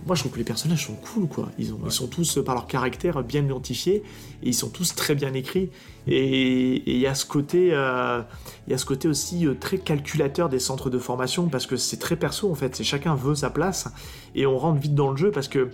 [0.09, 1.51] Moi je trouve que les personnages sont cool quoi.
[1.59, 4.03] Ils, ont, ils sont tous par leur caractère bien identifiés
[4.43, 5.71] et ils sont tous très bien écrits.
[6.07, 8.23] Et il y a ce côté, euh,
[8.67, 11.77] il y a ce côté aussi euh, très calculateur des centres de formation parce que
[11.77, 12.75] c'est très perso en fait.
[12.75, 13.89] C'est chacun veut sa place
[14.35, 15.69] et on rentre vite dans le jeu parce que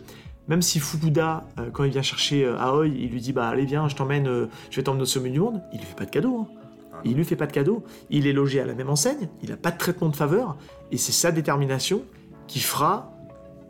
[0.48, 3.86] même si Fukuda, euh, quand il vient chercher Aoi, il lui dit bah allez viens,
[3.88, 6.40] je t'emmène, je vais t'emmener au sommet du monde, il lui fait pas de cadeau.
[6.40, 6.46] hein.
[6.92, 7.00] Ah.
[7.04, 7.84] Il lui fait pas de cadeau.
[8.10, 10.56] Il est logé à la même enseigne, il a pas de traitement de faveur
[10.90, 12.02] et c'est sa détermination
[12.48, 13.13] qui fera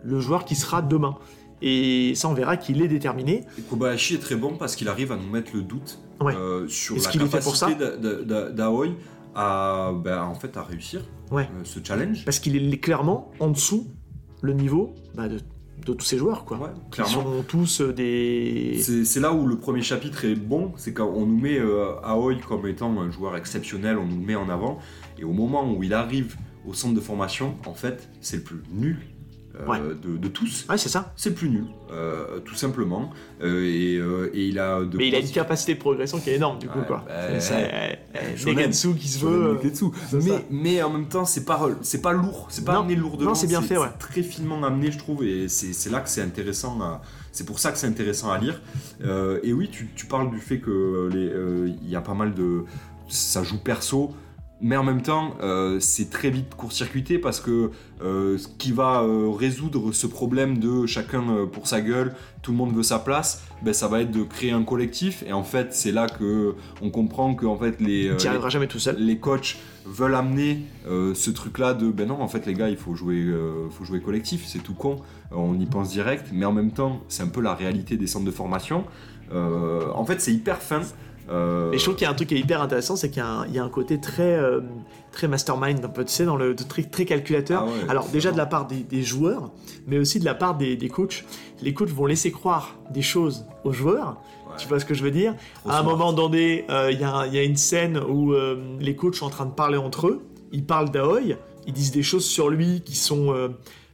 [0.04, 1.16] le joueur qui sera demain.
[1.62, 3.44] Et ça, on verra qu'il est déterminé.
[3.58, 6.34] Et Kobayashi est très bon parce qu'il arrive à nous mettre le doute Ouais.
[6.36, 8.88] euh, sur la capacité d'a- d'a- d'Aoi
[9.34, 11.00] à, ben, en fait, à réussir
[11.30, 11.48] Ouais.
[11.54, 12.24] euh, ce challenge.
[12.24, 13.86] Parce qu'il est clairement en dessous
[14.42, 15.38] le niveau bah, de,
[15.86, 16.58] de tous ces joueurs, quoi.
[16.58, 16.68] Ouais,
[16.98, 18.78] Ils sont tous euh, des.
[19.04, 22.34] C'est là où le premier chapitre est bon, c'est quand on nous met euh, Aoi
[22.46, 24.78] comme étant un joueur exceptionnel, on nous le met en avant,
[25.18, 26.36] et au moment où il arrive
[26.66, 28.98] au centre de formation, en fait, c'est le plus nul
[29.68, 29.78] Ouais.
[29.78, 30.66] de, de tous.
[30.68, 31.12] Ouais, c'est ça.
[31.16, 33.10] C'est plus nul, euh, tout simplement.
[33.42, 36.30] Euh, et, euh, et il a de Mais il a une capacité de progression qui
[36.30, 37.04] est énorme, du coup, quoi.
[37.06, 37.12] bah.
[38.46, 39.44] Negatsu qui se veut.
[39.52, 39.54] euh.
[40.24, 42.80] Mais, mais en même temps, c'est pas, c'est pas lourd, c'est pas Non.
[42.80, 43.28] amené lourdement.
[43.30, 43.88] Non, c'est bien fait, ouais.
[43.98, 46.80] très finement amené, je trouve, et c'est là que c'est intéressant.
[46.82, 47.00] à-
[47.32, 48.60] C'est pour ça que c'est intéressant à lire.
[49.04, 52.32] Euh, et oui, tu, tu parles du fait que euh, il y a pas mal
[52.34, 52.64] de,
[53.08, 54.14] ça joue perso.
[54.64, 57.70] Mais en même temps, euh, c'est très vite court-circuité parce que
[58.02, 62.56] euh, ce qui va euh, résoudre ce problème de chacun pour sa gueule, tout le
[62.56, 65.22] monde veut sa place, ben, ça va être de créer un collectif.
[65.26, 68.18] Et en fait, c'est là que on comprend que en fait les,
[68.48, 68.96] jamais tout seul.
[68.96, 72.94] les coachs veulent amener ce truc-là de ben non, en fait les gars, il faut
[72.94, 73.22] jouer,
[73.70, 74.96] faut jouer collectif, c'est tout con.
[75.30, 78.24] On y pense direct, mais en même temps, c'est un peu la réalité des centres
[78.24, 78.84] de formation.
[79.30, 80.80] En fait, c'est hyper fin.
[81.30, 83.18] Euh, Et je trouve qu'il y a un truc qui est hyper intéressant, c'est qu'il
[83.22, 84.60] y, a un- il y a un côté très, euh,
[85.10, 87.62] très mastermind, un peu, tu sais, dans le très, très calculateur.
[87.62, 89.50] Ah ouais, Alors déjà de la part des, des joueurs,
[89.86, 91.24] mais aussi de la part des, des coachs.
[91.62, 94.20] Les coachs vont laisser croire des choses aux joueurs.
[94.46, 94.52] Ouais.
[94.58, 95.34] Tu vois ce que je veux dire?
[95.62, 95.92] Trop À un smart.
[95.96, 99.30] moment donné, euh, il y, y a une scène où euh, les coachs sont en
[99.30, 100.22] train de parler entre eux.
[100.52, 101.20] Ils parlent d'Aoi,
[101.66, 103.34] ils disent des choses sur lui qui sont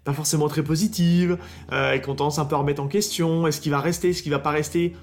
[0.04, 1.38] pas forcément très positives,
[1.72, 3.46] et qu'on tendance un peu à remettre en question.
[3.46, 4.10] Est-ce qu'il va rester?
[4.10, 4.94] Est-ce qu'il va pas rester?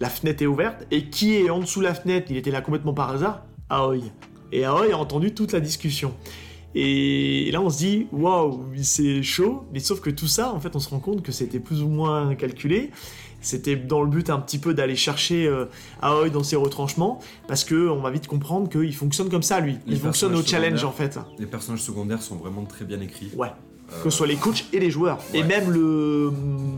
[0.00, 2.60] La fenêtre est ouverte, et qui est en dessous de la fenêtre Il était là
[2.60, 3.44] complètement par hasard?
[3.70, 4.10] Aoi.
[4.52, 6.14] Et Aoi a entendu toute la discussion.
[6.74, 10.74] Et là, on se dit, waouh, c'est chaud, mais sauf que tout ça, en fait,
[10.74, 12.90] on se rend compte que c'était plus ou moins calculé.
[13.40, 15.66] C'était dans le but un petit peu d'aller chercher euh,
[16.02, 19.78] Aoi dans ses retranchements, parce que on va vite comprendre qu'il fonctionne comme ça, lui.
[19.86, 21.18] Les Il fonctionne au challenge, en fait.
[21.38, 23.30] Les personnages secondaires sont vraiment très bien écrits.
[23.36, 23.52] Ouais.
[23.92, 25.18] Euh, Que ce soit les coachs et les joueurs.
[25.34, 26.30] Et même le,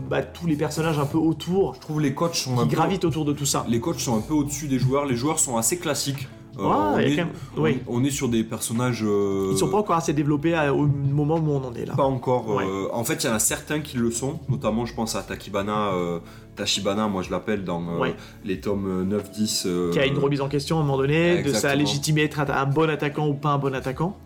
[0.09, 2.75] bah, tous les personnages un peu autour, Je trouve les coachs sont un qui peu-
[2.75, 3.65] gravitent autour de tout ça.
[3.69, 5.05] Les coachs sont un peu au-dessus des joueurs.
[5.05, 6.27] Les joueurs sont assez classiques.
[6.59, 7.79] Euh, Ouais, on, est, quand même- on- oui.
[7.87, 9.03] on est sur des personnages.
[9.05, 11.93] euh, Ils sont pas encore assez développés à- au moment où on en est là.
[11.95, 12.47] Pas encore.
[12.49, 12.63] Ouais.
[12.65, 15.21] euh, en fait, il y en a certains qui le sont, notamment je pense à
[15.21, 15.91] Takibana,
[16.55, 18.15] Tachibana, moi je l'appelle dans Ouais.
[18.43, 19.65] les tomes 9-10.
[19.67, 22.39] euh, Qui a une remise en question à un moment donné, de sa légitimité être
[22.39, 24.17] un bon attaquant ou pas un bon attaquant.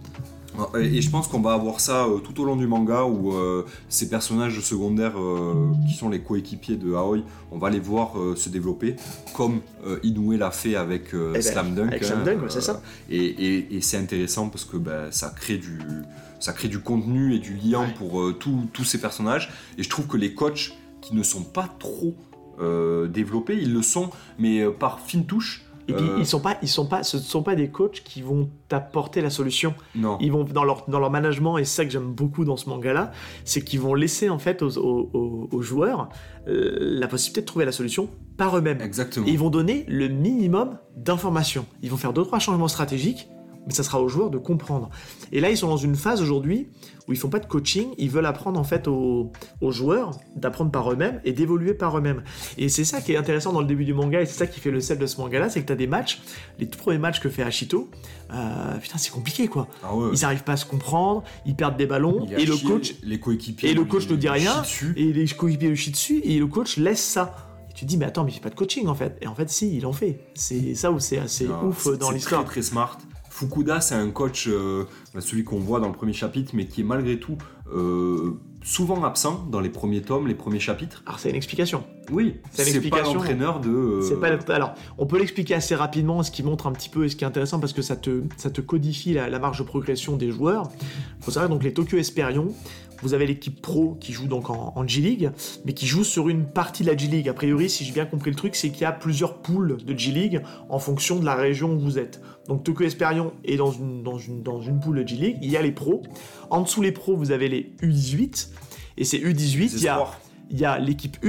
[0.78, 3.34] Et et je pense qu'on va avoir ça euh, tout au long du manga où
[3.34, 7.20] euh, ces personnages secondaires euh, qui sont les coéquipiers de Aoi,
[7.52, 8.96] on va les voir se développer
[9.34, 9.62] comme
[10.04, 11.88] Inoue l'a fait avec Eh ben, Slam Dunk.
[11.88, 12.82] avec Slam Dunk, ouais, c'est ça.
[13.10, 15.80] Et, et- et c'est intéressant parce que ben, ça, crée du,
[16.40, 17.94] ça crée du contenu et du lien Ouais.
[17.98, 19.50] pour tous- ces personnages.
[19.78, 22.16] Et je trouve que les coachs qui ne sont pas trop
[23.10, 25.64] développés, ils le sont, mais par fine touche.
[25.88, 28.22] Et puis Euh, ils sont pas, ils sont pas, ce sont pas des coachs qui
[28.22, 29.74] vont t'apporter la solution.
[29.96, 30.18] Non.
[30.22, 32.70] Ils vont dans leur dans leur management et c'est ça que j'aime beaucoup dans ce
[32.70, 33.12] manga-là,
[33.46, 36.10] c'est qu'ils vont laisser en fait aux, aux- aux- aux joueurs
[36.48, 38.82] euh, la possibilité de trouver la solution par eux-mêmes.
[38.82, 39.26] Exactement.
[39.28, 41.66] Et ils vont donner le minimum d'informations.
[41.82, 43.28] Ils vont faire deux trois changements stratégiques,
[43.68, 44.90] mais ça sera aux joueurs de comprendre.
[45.32, 46.68] Et là, ils sont dans une phase aujourd'hui
[47.08, 50.72] où ils font pas de coaching, ils veulent apprendre en fait aux, aux joueurs d'apprendre
[50.72, 52.24] par eux-mêmes et d'évoluer par eux-mêmes.
[52.58, 54.60] Et c'est ça qui est intéressant dans le début du manga et c'est ça qui
[54.60, 56.22] fait le sel de ce manga-là, c'est que tu as des matchs,
[56.60, 57.90] les tout premiers matchs que fait Hachito,
[58.34, 59.68] euh, putain, c'est compliqué quoi.
[59.84, 60.10] Ah ouais.
[60.14, 63.70] Ils n'arrivent pas à se comprendre, ils perdent des ballons et le coach les coéquipiers,
[63.72, 64.64] et le coach lui- ne dit rien,
[64.96, 67.36] et les coéquipiers le chient dessus et le coach laisse ça.
[67.70, 69.18] Et tu te dis mais attends mais fait pas de coaching en fait.
[69.22, 70.20] Et en fait si, il en fait.
[70.36, 72.44] C'est ça où c'est assez Non, ouf dans l'histoire.
[72.46, 72.98] Très très smart.
[73.50, 76.82] Fukuda, c'est un coach, euh, bah, celui qu'on voit dans le premier chapitre, mais qui
[76.82, 77.38] est malgré tout
[77.74, 81.02] euh, souvent absent dans les premiers tomes, les premiers chapitres.
[81.08, 81.84] Alors c'est une explication.
[82.12, 83.70] Oui, C'est pas l'entraîneur de.
[83.70, 86.90] euh, C'est pas le- Alors, on peut l'expliquer assez rapidement, ce qui montre un petit
[86.90, 89.40] peu, et ce qui est intéressant parce que ça te, ça te codifie la, la
[89.40, 90.70] marge de progression des joueurs.
[91.20, 92.50] Il faut savoir donc les Tokyo Esperion,
[93.02, 95.32] vous avez l'équipe pro qui joue donc en, en G-League,
[95.66, 97.30] mais qui joue sur une partie de la G-League.
[97.30, 99.98] A priori, si j'ai bien compris le truc, c'est qu'il y a plusieurs poules de
[99.98, 102.22] G-League en fonction de la région où vous êtes.
[102.48, 105.58] Donc Tokyo Esperion est dans une, dans une, dans une poule de G-League, il y
[105.58, 106.02] a les pros.
[106.50, 108.50] En dessous les pros, vous avez les U18.
[108.98, 110.06] Et c'est U18, Les il y a,
[110.50, 111.28] il y a l'équipe 1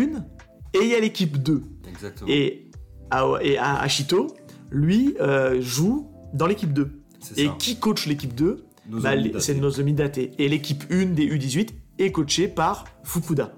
[0.74, 1.62] et il y a l'équipe 2.
[1.88, 2.28] Exactement.
[2.30, 2.70] Et,
[3.10, 4.34] à, et à Ashito,
[4.70, 6.90] lui, euh, joue dans l'équipe 2.
[7.20, 7.56] C'est Et ça.
[7.58, 9.12] qui coach l'équipe 2 Nos Bah.
[9.38, 10.18] C'est Nozomi Date.
[10.18, 11.68] Et l'équipe 1 des U18
[11.98, 13.52] est coachée par Fukuda.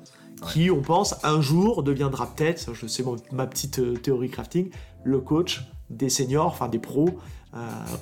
[0.52, 3.02] Qui, on pense, un jour deviendra peut-être, je sais
[3.32, 4.68] ma petite euh, théorie crafting,
[5.02, 7.08] le coach des seniors, enfin des pros,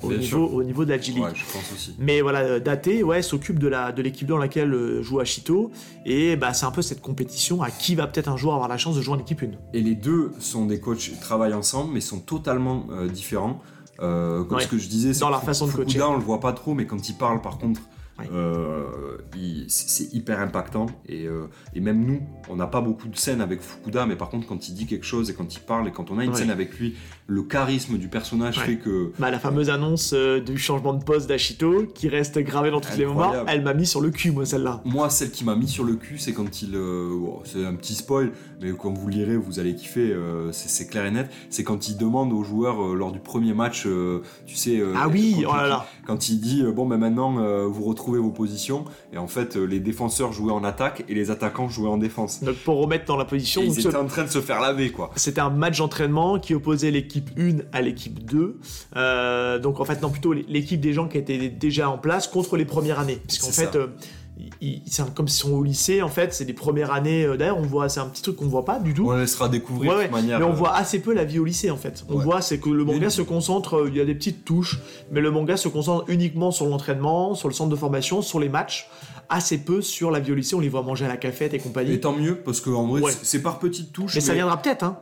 [0.01, 0.53] au, Bien niveau, sûr.
[0.53, 1.23] au niveau de la G League.
[1.23, 1.95] Ouais, je pense aussi.
[1.99, 5.71] Mais voilà, euh, Date ouais, s'occupe de la de l'équipe dans laquelle euh, joue Ashito
[6.05, 8.77] et bah c'est un peu cette compétition à qui va peut-être un jour avoir la
[8.77, 9.47] chance de jouer en équipe 1.
[9.77, 13.61] Et les deux sont des coachs, travaillent ensemble, mais sont totalement euh, différents.
[14.01, 14.63] Euh, comme Ouais.
[14.63, 16.01] ce que je disais, c'est Dans leur façon de Fukuda, coacher.
[16.03, 17.79] on le voit pas trop, mais quand il parle, par contre,
[18.19, 18.25] Ouais.
[18.31, 20.85] euh, il- c'est c'est hyper impactant.
[21.07, 24.29] Et, euh, et même nous, on n'a pas beaucoup de scènes avec Fukuda, mais par
[24.29, 26.31] contre, quand il dit quelque chose et quand il parle et quand on a une
[26.31, 26.35] Ouais.
[26.37, 26.95] scène avec lui,
[27.27, 28.65] le charisme du personnage Ouais.
[28.65, 32.69] fait que Bah, la fameuse annonce euh, du changement de poste d'Ashito qui reste gravée
[32.71, 33.49] dans tous les moments, Incroyable.
[33.51, 34.81] elle m'a mis sur le cul moi celle-là.
[34.85, 36.75] Moi, celle qui m'a mis sur le cul, c'est quand il.
[36.75, 38.31] euh, oh, c'est un petit spoil,
[38.61, 41.29] mais quand vous lirez, vous allez kiffer, euh, c'est clair et net.
[41.49, 43.87] C'est quand il demande aux joueurs lors du premier match,
[44.45, 44.81] tu sais.
[44.95, 45.85] Ah oui, quand oh là il- là.
[46.05, 47.35] Quand il dit, bon, ben maintenant,
[47.69, 48.83] vous retrouvez vos positions,
[49.13, 52.43] et en fait, les défenseurs jouaient en attaque et les attaquants jouaient en défense.
[52.43, 54.91] Donc pour remettre dans la Et position, ils étaient en train de se faire laver,
[54.91, 55.11] quoi.
[55.15, 58.59] C'était un match d'entraînement qui opposait l'équipe 1 à l'équipe 2.
[58.95, 62.57] Euh, donc en fait, non, plutôt l'équipe des gens qui étaient déjà en place contre
[62.57, 63.19] les premières années.
[63.27, 63.87] Parce qu'en fait, euh,
[64.87, 67.23] c'est comme s'ils sont au lycée, en fait, c'est les premières années.
[67.25, 69.09] euh, D'ailleurs, on voit, c'est un petit truc qu'on voit pas du tout.
[69.11, 70.39] On laissera découvrir Ouais, ouais, manière.
[70.39, 72.03] mais on euh, voit assez peu la vie au lycée en fait.
[72.09, 72.23] On Ouais.
[72.23, 74.79] voit c'est que le manga se concentre, il y a des petites touches,
[75.11, 78.49] mais le manga se concentre uniquement sur l'entraînement, sur le centre de formation, sur les
[78.49, 78.89] matchs,
[79.29, 80.55] assez peu sur la vie au lycée.
[80.55, 81.93] On les voit manger à la cafette et compagnie.
[81.93, 83.11] Et tant mieux, parce qu'en vrai, Ouais.
[83.21, 84.15] c'est- par petites touches.
[84.15, 84.97] mais ça viendra peut-être, hein.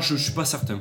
[0.00, 0.80] Je, je suis pas certain.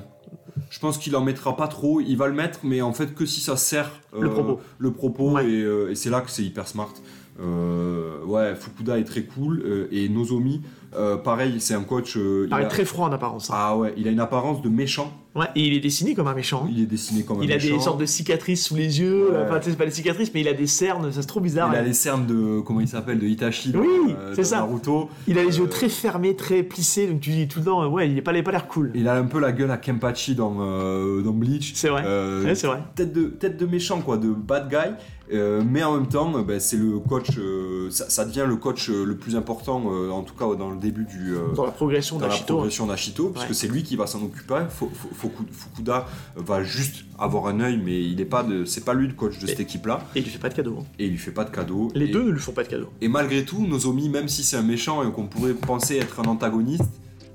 [0.72, 2.00] Je pense qu'il en mettra pas trop.
[2.02, 4.60] Il va le mettre, mais en fait que si ça sert Le propos.
[4.80, 5.46] le propos Ouais.
[5.48, 6.94] et, euh, et c'est là que c'est hyper smart.
[7.42, 10.62] Euh, ouais, Fukuda est très cool euh, et Nozomi,
[10.96, 12.16] euh, pareil, c'est un coach.
[12.18, 13.50] euh, Il a- très froid en apparence.
[13.50, 13.54] hein.
[13.58, 15.12] Ah ouais, il a une apparence de méchant.
[15.34, 16.66] Ouais, et il est dessiné comme un méchant.
[16.66, 16.72] hein.
[16.76, 17.74] Il est dessiné comme un Il a méchant.
[17.78, 19.38] des sortes de cicatrices sous les yeux, Ouais.
[19.46, 21.40] enfin tu sais, c'est pas des cicatrices, mais il a des cernes, ça c'est trop
[21.40, 21.70] bizarre.
[21.72, 21.84] Il a hein.
[21.84, 23.72] les cernes de comment il s'appelle de Itachi.
[23.74, 23.88] Oui,
[24.20, 24.58] euh, c'est ça.
[24.58, 25.10] Naruto.
[25.28, 27.82] Il a les yeux Euh, très fermés, très plissés, donc tu dis tout le temps,
[27.82, 28.92] euh, ouais, il est pas, l'air cool.
[28.94, 31.72] Il a un peu la gueule à Kenpachi dans, euh, dans Bleach.
[31.76, 32.02] C'est vrai.
[32.04, 32.80] Ouais, c'est vrai.
[32.96, 34.92] tête de, tête de méchant, quoi, de bad guy.
[35.34, 38.58] Euh, mais en même temps, euh, ben, c'est le coach, euh, ça, ça devient le
[38.58, 41.34] coach le plus important, euh, en tout cas dans le début du.
[41.56, 42.54] Dans la progression dans la d'Ashito.
[42.56, 43.54] progression d'Ashito, puisque Ouais.
[43.54, 44.60] c'est lui qui va s'en occuper.
[44.70, 46.06] Fu- Fu- Fuku- Fukuda
[46.36, 49.40] va juste avoir un œil, mais il est pas de, c'est pas lui le coach
[49.40, 50.78] de cette Et- équipe-là, Et il lui fait pas de cadeau.
[50.82, 50.86] hein.
[51.00, 51.88] et il lui fait pas de cadeau.
[51.96, 52.88] Les et, deux ne lui font pas de cadeau.
[53.00, 56.24] Et malgré tout, Nozomi, même si c'est un méchant et qu'on pourrait penser être un
[56.30, 56.84] antagoniste,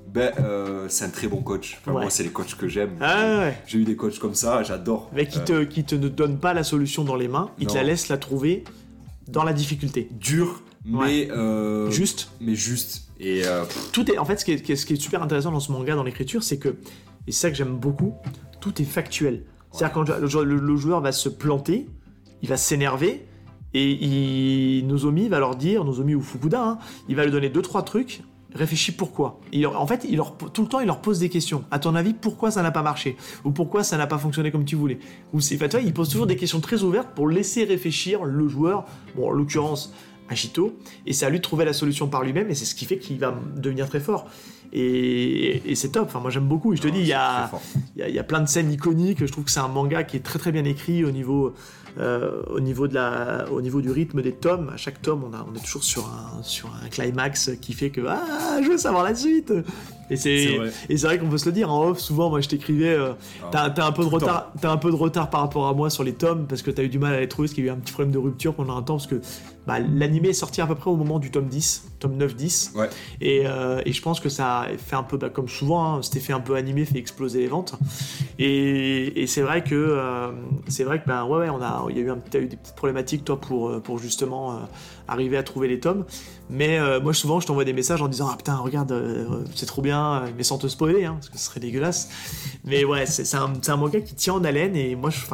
[0.07, 1.77] ben euh, c'est un très bon coach.
[1.81, 2.01] Enfin, Ouais.
[2.03, 2.91] Moi, c'est les coachs que j'aime.
[3.01, 3.57] Ah ouais.
[3.67, 5.09] J'ai eu des coachs comme ça, j'adore.
[5.13, 7.73] Mais qui te, qui te ne donne pas la solution dans les mains, il te
[7.75, 8.63] la laisse la trouver
[9.27, 10.07] dans la difficulté.
[10.19, 12.29] dur, mais euh, Juste.
[12.39, 13.09] mais juste.
[13.19, 15.59] Et euh, Tout est, en fait, ce qui est, ce qui est super intéressant dans
[15.59, 18.13] ce manga, dans l'écriture, c'est que, et c'est ça que j'aime beaucoup,
[18.61, 19.43] tout est factuel.
[19.73, 21.87] C'est-à-dire quand le, joueur- le- le joueur va se planter,
[22.41, 23.25] il va s'énerver,
[23.73, 26.77] et il, Nozomi va leur dire, Nozomi ou Fukuda, hein,
[27.09, 28.21] il va lui donner deux trois trucs.
[28.57, 29.39] Réfléchis pourquoi.
[29.51, 31.63] Il en fait, il leur, tout le temps, il leur pose des questions.
[31.69, 33.15] À ton avis, pourquoi ça n'a pas marché?
[33.45, 34.99] Ou pourquoi ça n'a pas fonctionné comme tu voulais?
[35.33, 38.85] Ou c'est, il pose toujours des questions très ouvertes pour laisser réfléchir le joueur.
[39.15, 39.93] Bon, en l'occurrence,
[40.29, 42.85] Ashito, et c'est à lui de trouver la solution par lui-même, et c'est ce qui
[42.85, 44.25] fait qu'il va devenir très fort.
[44.73, 46.73] Et, et c'est top, enfin, moi j'aime beaucoup.
[46.73, 47.61] Et je te non, dis, il y, c'est a, très fort.
[47.95, 49.69] il y, a, il y a plein de scènes iconiques, je trouve que c'est un
[49.69, 51.53] manga qui est très très bien écrit au niveau,
[51.99, 54.69] euh, au niveau, de la, au niveau du rythme des tomes.
[54.73, 57.89] À chaque tome, on, a, on est toujours sur un, sur un climax qui fait
[57.89, 59.51] que Ah, je veux savoir la suite
[60.09, 60.57] Et C'est
[60.97, 61.17] vrai.
[61.19, 62.93] qu'on peut se le dire en off, souvent, moi je t'écrivais.
[62.93, 63.13] euh,
[63.43, 65.41] Ah, T'as t'as un peu de tout le retard, t'as un peu de retard par
[65.41, 67.47] rapport à moi sur les tomes parce que t'as eu du mal à les trouver,
[67.47, 69.19] parce qu'il y a eu un petit problème de rupture pendant un temps parce que
[69.67, 72.89] bah, l'animé est sorti à peu près au moment du tome 10, tome 9-10, Ouais.
[73.19, 76.01] et, euh, et je pense que ça a fait un peu bah, comme souvent, hein,
[76.01, 77.75] cet effet un peu animé fait exploser les ventes.
[78.39, 80.31] Et, et c'est vrai que euh,
[80.69, 82.55] c'est vrai que bah, ouais, ouais, on a, il y a eu un, eu des
[82.55, 84.59] petites problématiques toi pour euh, pour justement euh,
[85.09, 86.05] arriver à trouver les tomes.
[86.49, 88.93] Mais moi souvent je t'envoie des messages en disant ah putain regarde
[89.53, 92.09] c'est trop bien, mais sans te spoiler hein, parce que ce serait dégueulasse.
[92.63, 95.27] Mais ouais c'est un, manga qui tient en haleine et moi je suis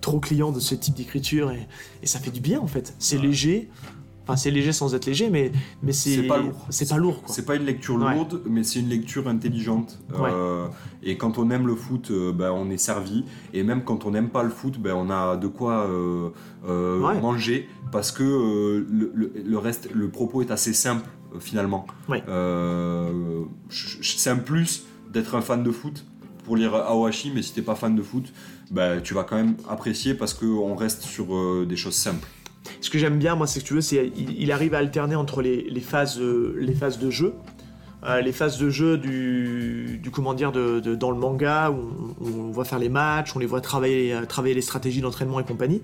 [0.00, 1.66] trop client de ce type d'écriture et,
[2.02, 2.94] et ça fait du bien en fait.
[2.98, 3.68] C'est léger.
[4.24, 5.52] Enfin, c'est léger sans être léger, mais,
[5.82, 6.24] mais c'est.
[6.24, 6.66] Pas lourd.
[6.68, 7.22] C'est pas lourd.
[7.28, 8.14] C'est pas une lecture Ouais.
[8.14, 9.98] lourde, mais c'est une lecture intelligente.
[10.18, 10.28] Ouais.
[10.30, 10.66] Euh,
[11.02, 13.24] et quand on aime le foot, euh, ben, on est servi.
[13.54, 16.28] Et même quand on n'aime pas le foot, ben, on a de quoi euh,
[17.00, 17.18] Ouais.
[17.22, 18.22] manger parce que
[18.86, 21.08] le, le- le reste, le propos est assez simple
[21.40, 21.86] finalement.
[23.70, 26.04] C'est un plus d'être un fan de foot
[26.44, 28.32] pour lire Aohashi, mais si t'es pas fan de foot,
[28.70, 32.26] ben, tu vas quand même apprécier parce qu'on reste sur euh, des choses simples.
[32.80, 35.42] ce que j'aime bien, moi, c'est que tu veux, c'est il, arrive à alterner entre
[35.42, 37.34] les, phases, euh, les phases de jeu.
[38.04, 42.14] Euh, les phases de jeu du, du comment dire de, de- dans le manga où
[42.24, 45.82] on, voit faire les matchs, on les voit travailler, travailler les stratégies d'entraînement et compagnie.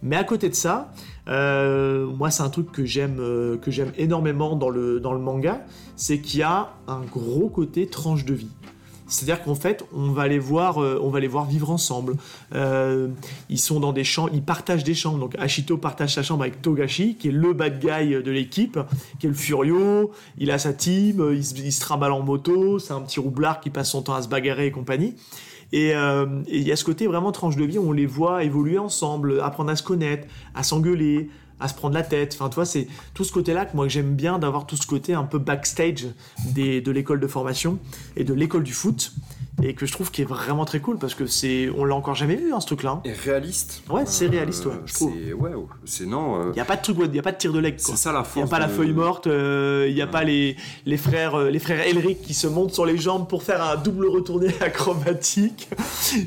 [0.00, 0.92] Mais à côté de ça,
[1.26, 3.16] moi c'est un truc que j'aime
[3.60, 7.88] que j'aime énormément dans le dans le manga, c'est qu'il y a un gros côté
[7.88, 8.50] tranche de vie.
[9.08, 12.16] C'est-à-dire qu'en fait, on va les voir, euh, on va les voir vivre ensemble.
[12.54, 13.08] Euh,
[13.48, 15.18] ils sont dans des chambres, ils partagent des chambres.
[15.18, 18.78] Donc Ashito partage sa chambre avec Togashi, qui est le bad guy de l'équipe,
[19.18, 20.10] qui est le furio.
[20.36, 22.78] Il a sa team, euh, il, se- il trimballe en moto.
[22.78, 25.14] C'est un petit roublard qui passe son temps à se bagarrer et compagnie.
[25.72, 25.94] Et et
[26.48, 29.40] il y a ce côté vraiment tranche de vie où on les voit évoluer ensemble,
[29.42, 31.28] apprendre à se connaître, à s'engueuler,
[31.60, 32.36] à se prendre la tête.
[32.38, 35.14] Enfin, tu vois, c'est tout ce côté-là que moi j'aime bien d'avoir tout ce côté
[35.14, 36.08] un peu backstage
[36.46, 37.78] des, de l'école de formation
[38.16, 39.12] et de l'école du foot
[39.62, 42.14] et que je trouve qui est vraiment très cool parce que c'est on l'a encore
[42.14, 42.90] jamais vu hein, ce truc-là.
[42.92, 43.00] hein.
[43.04, 43.82] Et réaliste.
[43.90, 45.12] Ouais, c'est réaliste, ouais, je trouve.
[45.26, 45.50] C'est ouais,
[45.84, 46.40] c'est non.
[46.40, 47.74] euh, Il y a pas de truc, il y a pas de tir de leg.
[47.78, 48.36] c'est ça la Il force.
[48.36, 50.56] n'y a pas la feuille morte, euh, il n'y a pas les,
[50.86, 53.76] les frères euh, les frères Elric qui se montent sur les jambes pour faire un
[53.76, 55.68] double retourné acrobatique.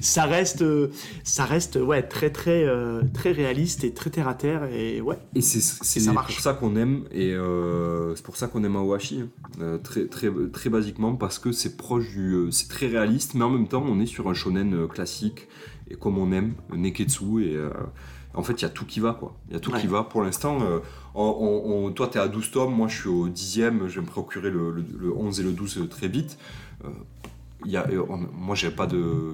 [0.02, 0.90] ça reste euh,
[1.24, 5.18] ça reste ouais très très euh, très réaliste et très terre à terre et ouais.
[5.36, 8.76] Et c'est c'est ça pour ça qu'on aime et euh, c'est pour ça qu'on aime
[8.76, 9.28] Awashi hein.
[9.62, 13.44] Euh, très très très basiquement parce que c'est proche du euh, c'est très réaliste mais
[13.44, 15.48] en même temps on est sur un shonen euh, classique
[15.90, 17.70] et comme on aime Neketsu et euh,
[18.34, 19.36] en fait il y a tout qui va quoi.
[19.50, 19.82] Il y a tout Ouais.
[19.82, 20.04] qui va.
[20.04, 20.80] Pour l'instant euh,
[21.16, 21.24] on,
[21.88, 24.50] on- toi t'es à 12 tomes moi je suis au 10ème je vais me procurer
[24.50, 26.38] le, le- le 11 et le 12 très vite.
[26.86, 26.90] Euh,
[27.66, 29.34] y a, euh, on- moi j'ai pas de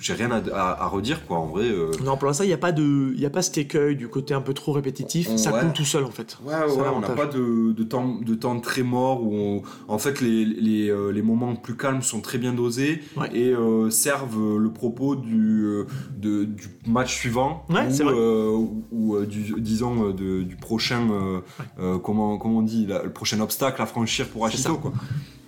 [0.00, 2.52] j'ai- rien à, à- à redire quoi en vrai euh, Non, pour l'instant, il n'y
[2.52, 5.28] a pas de il y a pas cet écueil du côté un peu trop répétitif,
[5.30, 5.60] On- ça ouais.
[5.60, 6.38] coule tout seul en fait.
[6.44, 6.54] Ouais,
[6.94, 10.44] on n'a pas de, de, temps, de temps très mort où on- en fait les,
[10.44, 13.28] les, euh, les moments plus calmes sont très bien dosés Ouais.
[13.34, 15.84] et euh, servent le propos du,
[16.16, 18.14] de- du match suivant Ouais, ou, c'est vrai.
[18.16, 18.56] euh,
[18.92, 21.40] ou, euh, du, disons de- du prochain euh,
[21.80, 24.78] euh, comment, comment on dit le prochain obstacle à franchir pour Ashito ça.
[24.80, 24.92] quoi.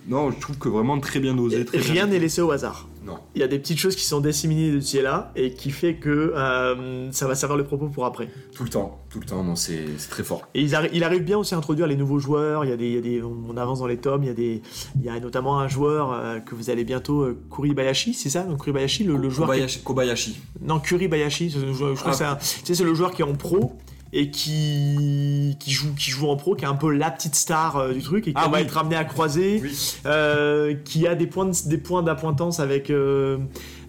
[0.07, 1.63] Non, je trouve que vraiment très bien dosé.
[1.63, 2.89] Très Rien n'est laissé au hasard.
[3.05, 3.17] Non.
[3.35, 5.71] Il y a des petites choses qui sont disséminées de ci et là et qui
[5.71, 8.29] fait que euh, ça va servir le propos pour après.
[8.55, 10.47] Tout le temps, tout le temps, non, c'est très fort.
[10.53, 12.63] Et arri- il arrive bien aussi à introduire les nouveaux joueurs.
[12.65, 14.23] Il y a des, il y a des, on avance dans les tomes.
[14.23, 14.61] Il y a des,
[14.95, 18.43] il y a notamment un joueur euh, que vous allez bientôt, euh, Kuribayashi, c'est ça
[18.43, 19.51] Donc Kuribayashi, le, le joueur.
[19.67, 20.39] qui Kobayashi.
[20.61, 21.53] Non, Kuribayashi.
[21.97, 22.37] crois Ah.
[22.39, 23.73] que c'est le joueur qui est en pro
[24.15, 27.77] et qui, qui joue, qui joue en pro, qui est un peu la petite star
[27.77, 28.63] euh, du truc et qui Ah va oui.
[28.63, 29.59] être amené à croiser.
[29.63, 29.95] Oui.
[30.05, 33.37] euh, qui a des points de- des points d'appointance avec euh,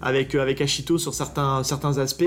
[0.01, 2.25] avec euh, avec Ashito sur certains certains aspects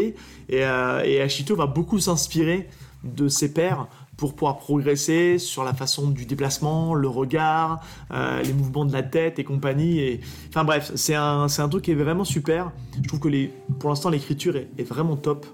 [0.50, 2.70] et, et Ashito va beaucoup s'inspirer
[3.04, 8.84] de ses pairs pour pouvoir progresser sur la façon du déplacement, le regard, les mouvements
[8.86, 10.00] de la tête et compagnie.
[10.00, 10.22] Et...
[10.50, 12.72] Enfin bref, c'est un, truc qui est vraiment super.
[13.00, 15.46] Je trouve que les, pour l'instant l'écriture est, est vraiment top,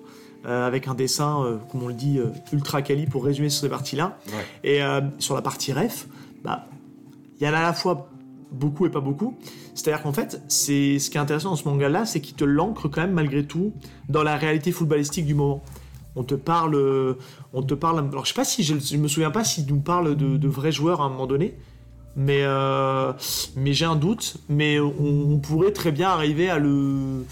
[0.46, 3.62] euh, avec un dessin, euh, comme on le dit, euh, ultra quali pour résumer sur
[3.62, 4.18] ces parties-là.
[4.28, 4.70] Ouais.
[4.70, 4.82] Et
[5.20, 6.08] sur la partie ref,
[6.44, 6.68] bah,
[7.40, 8.10] il y en a à la fois
[8.52, 9.38] beaucoup et pas beaucoup.
[9.74, 12.88] C'est-à-dire qu'en fait, c'est ce qui est intéressant dans ce manga-là, c'est qu'il te l'ancre
[12.90, 13.74] quand même malgré tout
[14.10, 15.64] dans la réalité footballistique du moment.
[16.16, 17.18] On te parle,
[17.54, 18.00] on te parle.
[18.00, 20.48] Alors je sais pas si je, je me souviens pas s'il nous parle de, de
[20.48, 21.56] vrais joueurs à un moment donné,
[22.16, 23.14] mais euh,
[23.56, 24.38] mais j'ai un doute.
[24.50, 27.26] Mais on, on pourrait très bien arriver à le.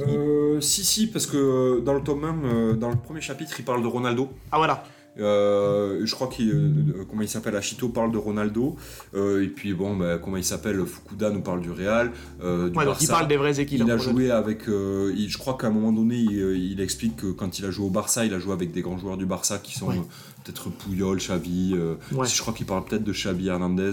[0.00, 3.54] Euh, si, si, parce que euh, dans le tome 1, euh, dans le premier chapitre,
[3.58, 4.28] il parle de Ronaldo.
[4.50, 4.84] Ah voilà.
[5.20, 8.76] Euh, je crois qu'il, euh, comment il s'appelle, Ashito parle de Ronaldo.
[9.14, 12.10] Euh, et puis bon, bah, comment il s'appelle, Fukuda nous parle du Real.
[12.40, 13.80] du Ouais, donc il parle des vraies équipes.
[13.84, 14.62] Il a hein, joué avec.
[14.68, 16.32] il- je crois qu'à un moment donné, il,
[16.72, 18.96] il explique que quand il a joué au Barça, il a joué avec des grands
[18.96, 20.00] joueurs du Barça qui sont Ouais.
[20.44, 21.74] peut-être Puyol, Xavi.
[22.12, 22.26] Ouais.
[22.26, 23.92] Je crois qu'il parle peut-être de Xavi Hernandez.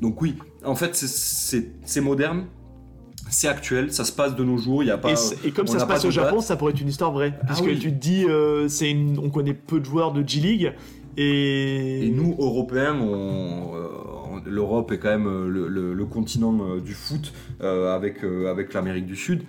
[0.00, 2.46] Donc oui, en fait, c'est moderne,
[3.28, 4.82] c'est actuel, ça se passe de nos jours.
[4.82, 5.12] Il y a pas.
[5.44, 6.44] Et, comme ça se pas passe au Japon, date.
[6.44, 7.34] ça pourrait être une histoire vraie.
[7.42, 7.78] Ah Puisque oui.
[7.78, 10.72] tu te dis, euh, c'est une- on connaît peu de joueurs de G-League.
[11.18, 13.88] Et, Et nous, Européens, on, euh,
[14.44, 17.32] l'Europe est quand même euh, le, le- le continent du foot
[17.62, 19.42] euh, avec, avec l'Amérique du Sud.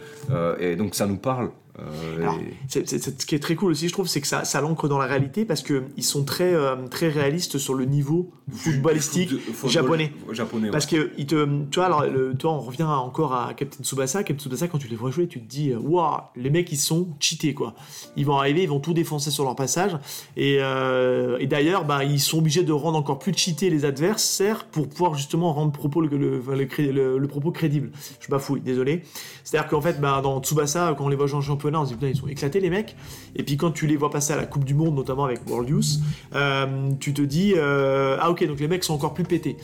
[0.60, 1.50] Et donc ça nous parle.
[1.80, 4.62] Euh, Alors, et- ce qui est très cool aussi, je trouve, c'est que ça, ça
[4.62, 8.32] l'ancre dans la réalité parce que ils sont très, euh, très réalistes sur le niveau
[8.52, 9.30] footballistique.
[9.68, 10.12] japonais.
[10.32, 14.24] japonais Parce que te, tu vois, alors, le, toi, on revient encore à Captain Tsubasa.
[14.24, 17.10] Captain Tsubasa, quand tu les vois jouer, tu te dis, waouh, les mecs, ils sont
[17.20, 17.76] cheatés, quoi.
[18.16, 19.98] Ils vont arriver, ils vont tout défoncer sur leur passage.
[20.36, 24.66] Et, euh, et d'ailleurs, bah, ils sont obligés de rendre encore plus cheatés les adversaires
[24.66, 27.92] pour pouvoir justement rendre propos le propos crédible.
[28.20, 29.04] Je bafouille, désolé.
[29.44, 31.90] C'est-à-dire qu'en fait, bah, dans Tsubasa, quand on les voit jouer en championnat, on se
[31.90, 32.96] dit, putain, ils sont éclatés, les mecs.
[33.36, 35.70] Et puis quand tu les vois passer à la Coupe du Monde, notamment avec World
[35.70, 36.00] Youth,
[36.36, 39.58] euh, tu te dis, euh, ah ok, donc les mecs sont encore plus pétés.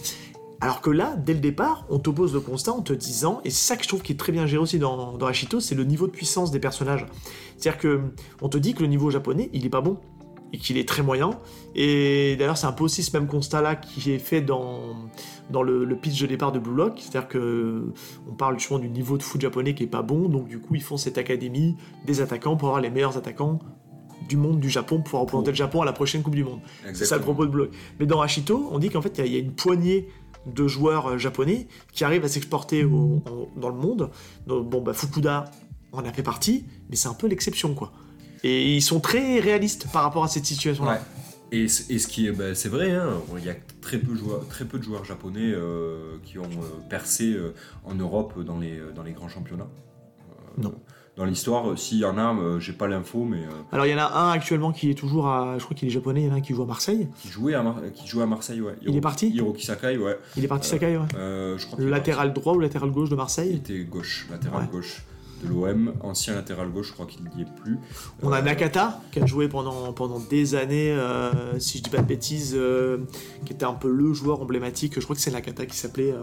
[0.62, 3.68] Alors que là, dès le départ, on t'oppose le constat en te disant, et c'est
[3.68, 5.84] ça que je trouve qui est très bien géré aussi dans, dans Hachito, c'est le
[5.84, 7.06] niveau de puissance des personnages.
[7.58, 8.02] C'est-à-dire que
[8.42, 9.98] on te dit que le niveau japonais, il est pas bon.
[10.54, 11.32] Et qu'il est très moyen.
[11.76, 14.96] Et d'ailleurs, c'est un peu aussi ce même constat-là qui est fait dans,
[15.50, 16.94] dans le, le pitch de départ de Blue Lock.
[17.00, 17.92] C'est-à-dire que
[18.30, 20.76] on parle justement du niveau de foot japonais qui est pas bon, donc du coup,
[20.76, 21.76] ils font cette académie
[22.06, 23.60] des attaquants pour avoir les meilleurs attaquants
[24.30, 26.62] du monde du Japon pour pouvoir représenter le Japon à la prochaine Coupe du Monde.
[26.94, 27.72] C'est ça le propos de Blue Lock.
[28.00, 30.08] Mais dans Hachito, on dit qu'en fait, il y a- il y, a une poignée
[30.46, 34.12] de joueurs euh, japonais qui arrivent à s'exporter dans le monde.
[34.48, 35.46] Donc, bon, bah, Fukuda
[35.94, 37.92] en a fait partie, mais c'est un peu l'exception, quoi.
[38.44, 40.92] Et ils sont très réalistes par rapport à cette situation-là.
[40.94, 41.00] Ouais.
[41.56, 44.48] Et, ce qui est, ben, c'est vrai, hein, il y a très peu, de joueurs,
[44.48, 47.54] très peu de joueurs japonais euh, qui ont euh, percé euh,
[47.86, 49.68] en Europe dans les, dans les grands championnats.
[50.58, 50.74] Non.
[51.16, 53.94] Dans l'histoire, s'il y en a, euh, j'ai pas l'info, mais euh, Alors il y
[53.94, 56.32] en a un actuellement qui est toujours à, je crois qu'il est japonais, il y
[56.32, 57.08] en a un qui joue à Marseille.
[57.22, 58.74] qui, jouait à Mar- qui jouait à Marseille, ouais.
[58.82, 60.18] Il est parti Hiroki Sakai, ouais.
[60.36, 61.06] Il est parti Sakai, ouais.
[61.14, 63.42] Je crois qu'il Le latéral droit ou latéral gauche de parti.
[63.42, 63.56] Il Marseille.
[63.58, 64.70] était gauche, latéral Ouais.
[64.72, 65.04] gauche
[65.44, 67.78] de l'OM, ancien latéral gauche, je crois qu'il n'y est plus.
[68.22, 71.90] On a Euh, Nakata qui a joué pendant, pendant des années, euh, si je dis
[71.90, 72.98] pas de bêtises, euh,
[73.46, 74.94] qui était un peu le joueur emblématique.
[74.96, 76.14] Je crois que c'est Nakata qui s'appelait,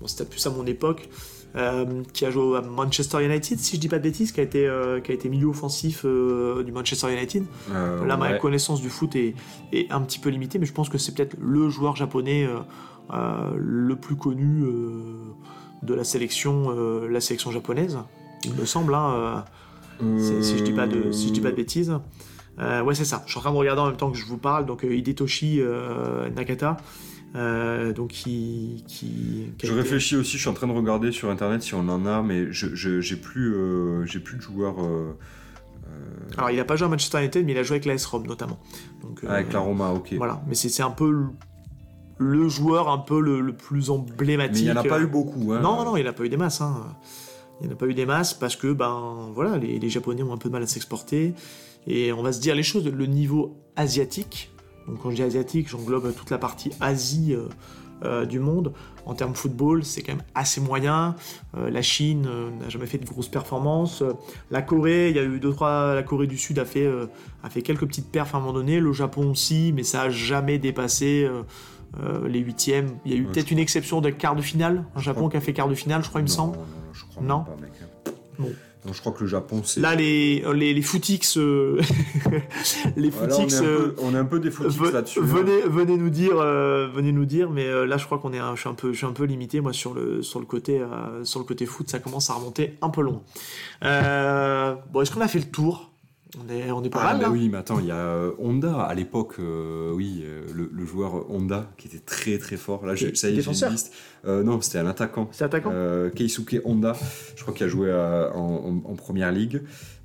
[0.00, 1.08] bon c'était plus à mon époque,
[1.56, 4.44] euh, qui a joué à Manchester United, si je dis pas de bêtises, qui a
[4.44, 7.44] été, euh, qui a été milieu offensif euh, du Manchester United.
[7.72, 8.38] Là, ma ouais.
[8.38, 9.34] connaissance du foot est,
[9.72, 12.48] est un petit peu limitée, mais je pense que c'est peut-être le joueur japonais
[13.56, 14.64] le plus connu
[15.82, 16.70] de la sélection,
[17.08, 17.98] la sélection japonaise.
[18.44, 19.44] Il me semble, hein,
[20.02, 21.94] euh, si je dis pas de, si je dis pas de bêtises.
[22.58, 23.22] Euh, ouais, c'est ça.
[23.26, 24.66] Je suis en train de regarder en même temps que je vous parle.
[24.66, 25.60] Donc euh, Hidetoshi
[26.34, 26.76] Nakata,
[27.34, 31.12] donc qui, qui, qui a Je été- réfléchis aussi, je suis en train de regarder
[31.12, 33.54] sur internet si on en a, mais je je- j'ai plus,
[34.06, 34.76] j'ai plus de joueurs
[36.36, 38.26] Alors, il a pas joué à Manchester United, mais il a joué avec l'AS Rome
[38.26, 38.58] notamment.
[39.02, 40.14] Donc, euh, avec la Roma, ok.
[40.16, 41.10] Voilà, mais c'est c'est un peu
[42.18, 44.58] le, joueur un peu le, le plus Mais emblématique.
[44.64, 45.52] il n'y en a pas eu beaucoup.
[45.52, 45.60] Hein.
[45.60, 46.60] Non, non, il n'a pas eu des masses.
[46.60, 46.76] Hein.
[47.60, 50.22] Il n'y en a pas eu des masses parce que ben voilà, les, les Japonais
[50.22, 51.34] ont un peu de mal à s'exporter.
[51.86, 54.50] Et on va se dire les choses, le niveau asiatique,
[54.90, 57.48] donc quand je dis asiatique, j'englobe toute la partie Asie euh,
[58.04, 58.72] euh, du monde.
[59.06, 61.14] En termes football, c'est quand même assez moyen.
[61.56, 62.28] Euh, la Chine
[62.60, 64.02] n'a jamais fait de grosses performances.
[64.50, 65.94] La Corée, il y a eu deux trois.
[65.94, 66.88] La Corée du Sud a fait
[67.42, 68.80] a fait quelques petites perfs à un moment donné.
[68.80, 71.28] Le Japon aussi, mais ça a jamais dépassé.
[72.26, 75.00] les huitièmes, il y a eu Ouais, peut-être une exception de quart de finale, un
[75.00, 76.58] Japon qui a fait quart de finale, je crois, il me semble.
[77.22, 77.72] Non, pas, mec.
[77.82, 78.44] hein.
[78.86, 79.78] Non, je crois que le Japon, c'est.
[79.80, 81.78] Là, les, les, les footix, euh,
[82.96, 85.18] les Voilà, on, est footix, un euh, peu, on est un peu des footix là-dessus.
[85.18, 85.22] hein.
[85.26, 88.38] venez, venez nous dire, euh, venez nous dire, mais euh, là, je crois qu'on est,
[88.38, 90.46] un- je suis un peu, je suis un peu limité moi sur le, sur le
[90.46, 90.80] côté,
[91.24, 93.20] sur le côté foot, ça commence à remonter un peu loin.
[93.82, 95.89] Bon, est-ce qu'on a fait le tour?
[96.38, 97.30] On est, on est pas Ah, mal bah là.
[97.32, 100.84] oui, mais attends, il y a euh, Honda à l'époque, euh, oui, euh, le, le
[100.86, 102.86] joueur Honda qui était très très fort.
[102.86, 103.92] Là, j'ai- ça y est, j'ai une Défenseur liste.
[104.26, 105.28] Euh, non, c'était un attaquant.
[105.32, 105.70] C'est attaquant.
[105.74, 106.92] Euh, Keisuke Honda,
[107.34, 108.40] je crois qu'il a joué à- en,
[108.86, 109.62] en- en première ligue.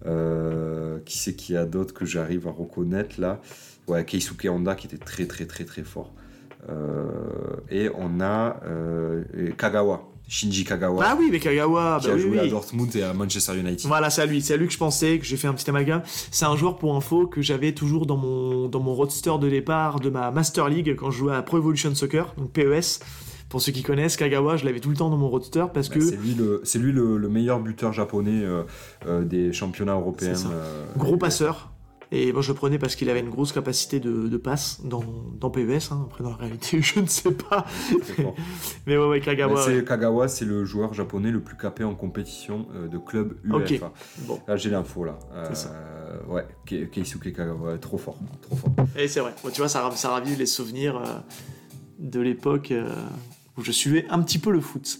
[0.08, 3.40] Euh, qui c'est qu'il y a d'autres que j'arrive à reconnaître là?
[3.88, 6.12] Ouais, Keisuke Honda qui était très très très très fort.
[6.70, 7.08] Euh,
[7.70, 9.24] et on a euh,
[9.58, 12.50] Kagawa, Shinji Kagawa, Ah oui, mais Kagawa, qui bah a oui, joué à oui.
[12.50, 13.86] Dortmund et à Manchester United.
[13.86, 15.70] Voilà, c'est à lui, c'est à lui que je pensais, que j'ai fait un petit
[15.70, 16.02] amalgame.
[16.32, 20.00] C'est un joueur pour info que j'avais toujours dans mon, dans mon roadster de départ
[20.00, 23.00] de ma Master League quand je jouais à Pro Evolution Soccer, donc PES.
[23.50, 25.96] Pour ceux qui connaissent, Kagawa, je l'avais tout le temps dans mon roadster parce Bah,
[25.96, 28.64] que c'est lui, le, c'est lui le, le meilleur buteur japonais euh,
[29.06, 30.34] euh, des championnats européens.
[30.52, 31.72] Euh, gros passeur.
[32.18, 35.04] Et moi je le prenais parce qu'il avait une grosse capacité de, de passe dans,
[35.38, 35.92] dans PES.
[35.92, 36.04] hein.
[36.06, 37.66] Après, dans la réalité, je ne sais pas.
[38.88, 39.62] Mais ouais, ouais, Bah, Kagawa.
[39.62, 39.84] c'est- ouais.
[39.84, 43.88] Kagawa, c'est le joueur japonais le plus capé en compétition euh, de club UEFA.
[43.88, 43.92] Ok.
[44.28, 45.20] Bon, Là, j'ai l'info là.
[45.34, 45.76] Euh, C'est ça.
[46.30, 48.72] ouais, Ke- Keisuke Kagawa, trop fort, trop fort.
[48.98, 49.34] et c'est vrai.
[49.44, 51.06] Bon, tu vois, ça, ça ravive les souvenirs euh,
[52.00, 52.90] de l'époque euh,
[53.58, 55.00] où je suivais un petit peu le foot.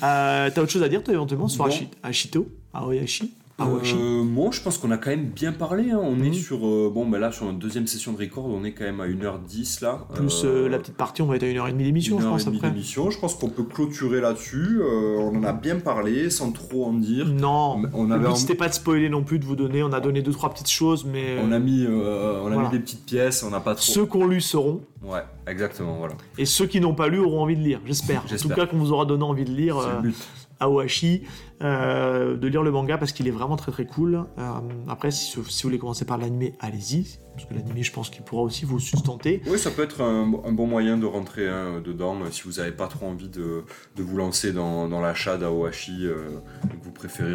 [0.00, 1.70] T'as autre chose à dire, toi, éventuellement, sur Bon.
[1.70, 2.48] Ashi- Ashito?
[2.72, 3.32] Aoyashi?
[3.56, 5.92] Aoyashi Euh, moi, je pense qu'on a quand même bien parlé.
[5.92, 6.00] hein.
[6.02, 6.24] On Mhm.
[6.24, 8.82] est sur, euh, bon, ben là, sur une deuxième session de record, on est quand
[8.82, 10.00] même à 1h10 là.
[10.12, 12.16] Plus Euh, euh, la petite partie, on va être à une heure et demie d'émission,
[12.16, 12.70] une je pense, et demie après.
[12.72, 13.10] d'émission.
[13.10, 14.80] Je pense qu'on peut clôturer là-dessus.
[14.80, 17.26] Euh, on en a bien parlé, sans trop en dire.
[17.26, 19.84] Non, On le avait but en- c'était pas de spoiler non plus, de vous donner.
[19.84, 22.62] On a donné deux trois petites choses, mais On a mis, on a Voilà.
[22.62, 23.84] mis des petites pièces, on n'a pas trop.
[23.84, 26.14] ceux qui ont lu sauront, Ouais, exactement, voilà.
[26.38, 28.24] et ceux qui n'ont pas lu auront envie de lire, j'espère.
[28.24, 30.16] En tout cas, qu'on vous aura donné envie de lire C'est le but.
[30.64, 31.22] Aohashi,
[31.62, 34.24] euh, de lire le manga parce qu'il est vraiment très très cool.
[34.38, 34.42] Euh,
[34.88, 38.42] après, si, vous voulez commencer par l'animé, allez-y, parce que l'animé, je pense qu'il pourra
[38.42, 39.42] aussi vous sustenter.
[39.46, 42.88] Oui, ça peut être un, bon moyen de rentrer hein, dedans si vous n'avez pas
[42.88, 43.64] trop envie de,
[43.96, 46.38] vous lancer dans, l'achat d'Aohashi euh,
[46.82, 47.34] vous préférez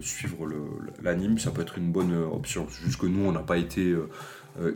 [0.00, 0.46] suivre
[1.02, 1.38] l'anime.
[1.38, 2.66] Ça peut être une bonne option.
[2.70, 3.94] C'est juste que nous, on n'a pas été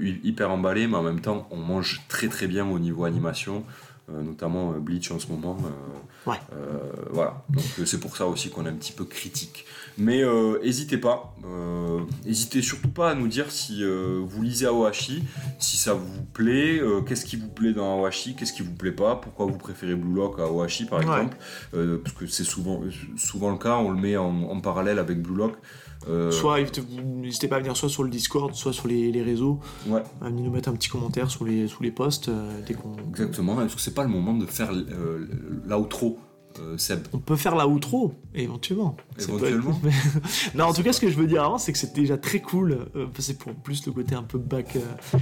[0.00, 3.64] hy- hyper emballés, mais en même temps, on mange très très bien au niveau animation.
[4.10, 5.56] Euh, notamment euh, Bleach en ce moment.
[5.64, 6.36] euh, Ouais.
[7.10, 9.64] voilà, donc c'est pour ça aussi qu'on est un petit peu critique.
[9.98, 10.22] Mais
[10.62, 11.34] n'hésitez pas,
[12.24, 15.24] n'hésitez surtout pas à nous dire si vous lisez Aohashi,
[15.58, 19.16] si ça vous plaît, qu'est-ce qui vous plaît dans Aohashi, qu'est-ce qui vous plaît pas,
[19.16, 21.36] pourquoi vous préférez Blue Lock à Aohashi par exemple,
[21.72, 22.80] parce que c'est souvent,
[23.16, 25.56] souvent le cas, on le met en, en parallèle avec Blue Lock.
[26.08, 26.58] Euh, Soit
[26.96, 30.28] n'hésitez pas à venir soit sur le Discord, soit sur les, les réseaux, Ouais, à
[30.30, 32.96] venir nous mettre un petit commentaire sous les, sous les posts euh, dès qu'on.
[33.10, 35.26] exactement, parce que c'est pas le moment de faire euh,
[35.64, 36.18] l'outro,
[36.60, 37.06] euh, Seb.
[37.12, 38.96] On peut faire la outro, éventuellement.
[39.18, 39.72] Éventuellement.
[39.72, 39.90] cool,
[40.54, 42.40] non, en tout cas, ce que je veux dire avant, c'est que c'est déjà très
[42.40, 42.86] cool.
[42.96, 44.76] euh, c'est pour plus le côté un peu back.
[44.76, 44.80] euh,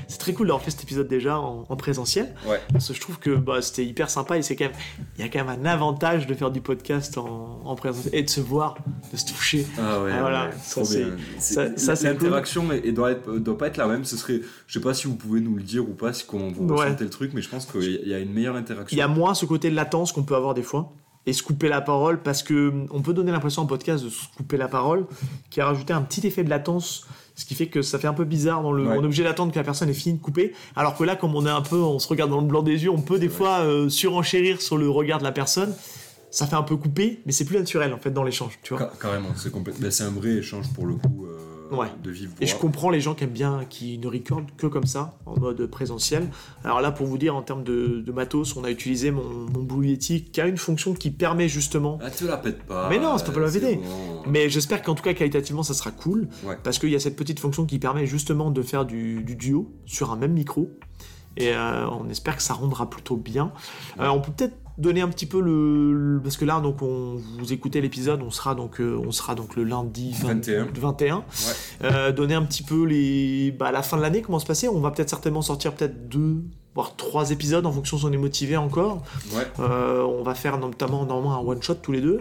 [0.08, 2.34] c'est très cool d'avoir fait cet épisode déjà en, en présentiel.
[2.48, 2.60] Ouais.
[2.72, 4.74] Parce que je trouve que bah, c'était hyper sympa et c'est quand même.
[5.18, 8.22] Il y a quand même un avantage de faire du podcast en, en présentiel et
[8.22, 8.76] de se voir,
[9.12, 9.66] de se toucher.
[9.78, 11.16] Ah ouais, Ah, voilà, ouais, ça, c'est- bien.
[11.38, 14.04] ça- C'est- ça, c'est L'interaction et doit, être- doit pas être la même.
[14.04, 16.48] Ce serait, je sais pas si vous pouvez nous le dire ou pas, si comment
[16.48, 16.84] vous Ouais.
[16.84, 18.94] ressentez le truc, mais je pense qu'il y a une meilleure interaction.
[18.96, 20.92] Il y a moins ce côté de latence qu'on peut avoir des fois
[21.26, 24.08] et se couper la parole parce que hum, on peut donner l'impression en podcast de
[24.10, 25.06] se couper la parole
[25.50, 27.06] qui a rajouté un petit effet de latence
[27.36, 28.96] ce qui fait que ça fait un peu bizarre dans le Ouais.
[28.98, 31.34] on est obligé d'attendre que la personne ait fini de couper alors que là comme
[31.34, 33.28] on est un peu on se regarde dans le blanc des yeux on peut des
[33.28, 35.74] fois euh, surenchérir sur le regard de la personne.
[36.32, 38.78] Ça fait un peu couper mais c'est plus naturel en fait dans l'échange tu vois.
[38.86, 39.50] Ca- Carrément, c'est
[39.90, 41.88] c'est un vrai échange pour le coup euh, Ouais.
[42.02, 42.26] de voix.
[42.40, 45.38] Et je comprends les gens qui aiment bien, qui ne recordent que comme ça, en
[45.38, 46.28] mode présentiel.
[46.64, 49.22] Alors là, pour vous dire, en termes de, de matos, on a utilisé mon,
[49.52, 52.88] mon Blue Yeti, qui a une fonction qui permet justement Ah, te la pète pas.
[52.88, 53.76] Mais non, c'est pas la péter.
[53.76, 54.22] bon.
[54.26, 56.28] Mais j'espère qu'en tout cas, qualitativement, ça sera cool.
[56.44, 56.56] Ouais.
[56.62, 59.72] Parce qu'il y a cette petite fonction qui permet justement de faire du, du duo
[59.86, 60.70] sur un même micro.
[61.36, 63.52] Et euh, on espère que ça rendra plutôt bien.
[64.00, 67.20] Euh, on peut peut-être donner un petit peu le, le- parce que là donc on
[67.38, 70.68] vous écoutez l'épisode on sera donc euh, on sera donc le lundi 20 21.
[70.74, 71.24] 21
[71.84, 74.80] Euh, donner un petit peu les bah, la fin de l'année comment se passer on
[74.80, 76.42] va peut-être certainement sortir peut-être deux
[76.80, 79.02] voire trois épisodes en fonction si on est motivé encore
[79.34, 79.46] Ouais.
[79.60, 82.20] Euh, on va faire notamment normalement un one shot tous les deux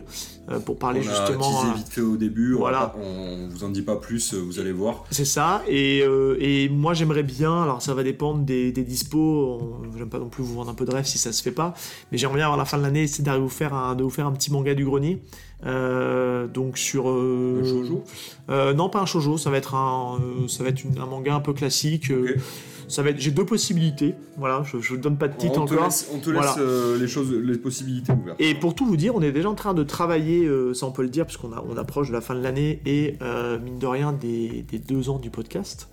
[0.49, 2.55] euh, pour parler on a justement teasé euh, vite fait au début.
[2.55, 2.87] on voilà.
[2.87, 5.05] pas- On, vous en dit pas plus, vous allez voir.
[5.11, 9.59] C'est ça, et, euh, et moi j'aimerais bien, alors ça va dépendre des, des dispos,
[9.61, 11.51] on- j'aime pas non plus vous vendre un peu de rêve si ça se fait
[11.51, 11.73] pas,
[12.11, 14.03] mais j'aimerais bien avant la fin de l'année essayer d'arriver à vous faire un, de
[14.03, 15.21] vous faire un petit manga du grenier.
[15.65, 18.03] Euh, donc sur euh, Un shoujo?
[18.49, 20.17] euh, non pas un shoujo ça va être un
[20.47, 22.41] ça va être une- un manga un peu classique euh, Ok.
[22.89, 25.73] Ça va être j'ai deux possibilités voilà je, je donne pas de titre on te
[25.73, 26.55] encore laisse, on te laisse Voilà.
[26.59, 28.41] euh, les choses, les possibilités ouvertes.
[28.41, 30.91] et pour tout vous dire, on est déjà en train de travailler, euh, ça on
[30.91, 33.87] peut le dire, puisqu'on on approche de la fin de l'année et euh, mine de
[33.87, 35.87] rien des, des deux ans du podcast.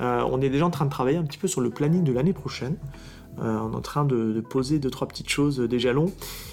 [0.00, 2.12] Euh, on est déjà en train de travailler un petit peu sur le planning de
[2.12, 2.76] l'année prochaine.
[3.38, 6.12] Euh, on est en train de, de poser deux trois petites choses, euh, des jalons,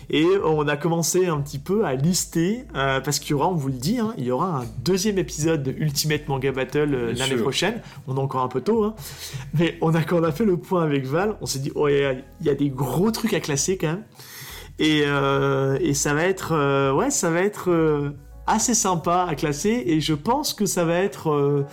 [0.10, 3.56] et on a commencé un petit peu à lister euh, parce qu'il y aura, on
[3.56, 7.14] vous le dit, hein, il y aura un deuxième épisode de Ultimate Manga Battle euh,
[7.14, 7.82] l'année prochaine.
[8.08, 8.96] On est encore un peu tôt, hein.
[9.60, 11.90] mais on a quand on a fait le point avec Val, on s'est dit oh
[11.90, 14.04] il y a- il y a des gros trucs à classer quand même.
[14.80, 15.00] Et,
[15.82, 18.14] et ça va être, ouais, ça va être
[18.46, 19.84] assez sympa à classer.
[19.88, 21.66] Et je pense que ça va être,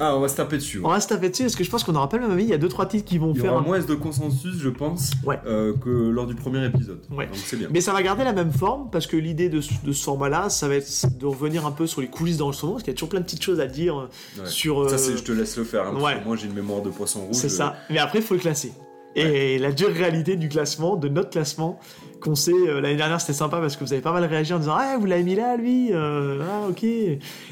[0.00, 0.80] Ah, on va se taper dessus.
[0.84, 2.44] on va se taper dessus parce que je pense qu'on n'aura pas le même avis.
[2.44, 3.52] Il y a deux trois titres qui vont Il y faire.
[3.52, 5.38] aura un- moins de consensus, je pense, Ouais.
[5.46, 7.00] euh, que lors du premier épisode.
[7.10, 7.26] Ouais.
[7.26, 7.68] Donc c'est bien.
[7.70, 10.48] Mais ça va garder la même forme parce que l'idée de, ce- de ce format-là,
[10.50, 12.96] ça va être de revenir un peu sur les coulisses d'enregistrement parce qu'il y a
[12.96, 14.08] toujours plein de petites choses à dire euh,
[14.42, 14.46] Ouais.
[14.46, 14.82] sur.
[14.82, 15.82] euh, Ça, c'est, je te laisse le faire.
[15.86, 16.20] hein, parce ouais.
[16.20, 17.34] que moi, j'ai une mémoire de poisson rouge.
[17.36, 17.74] C'est ça.
[17.90, 18.72] Mais après, il faut le classer.
[19.16, 21.80] Et la dure réalité du classement, de notre classement,
[22.20, 24.60] qu'on sait, euh, l'année dernière c'était sympa parce que vous avez pas mal réagi en
[24.60, 26.84] disant Ah, vous l'avez mis là, lui euh, Ah, ok.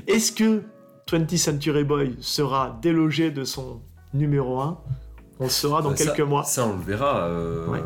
[0.06, 0.62] Est-ce que
[1.08, 3.80] 20th Century Boy sera délogé de son
[4.12, 4.76] numéro 1
[5.38, 6.42] On le saura dans ça- quelques mois.
[6.42, 7.26] Ça, on le verra.
[7.28, 7.78] euh, Ouais.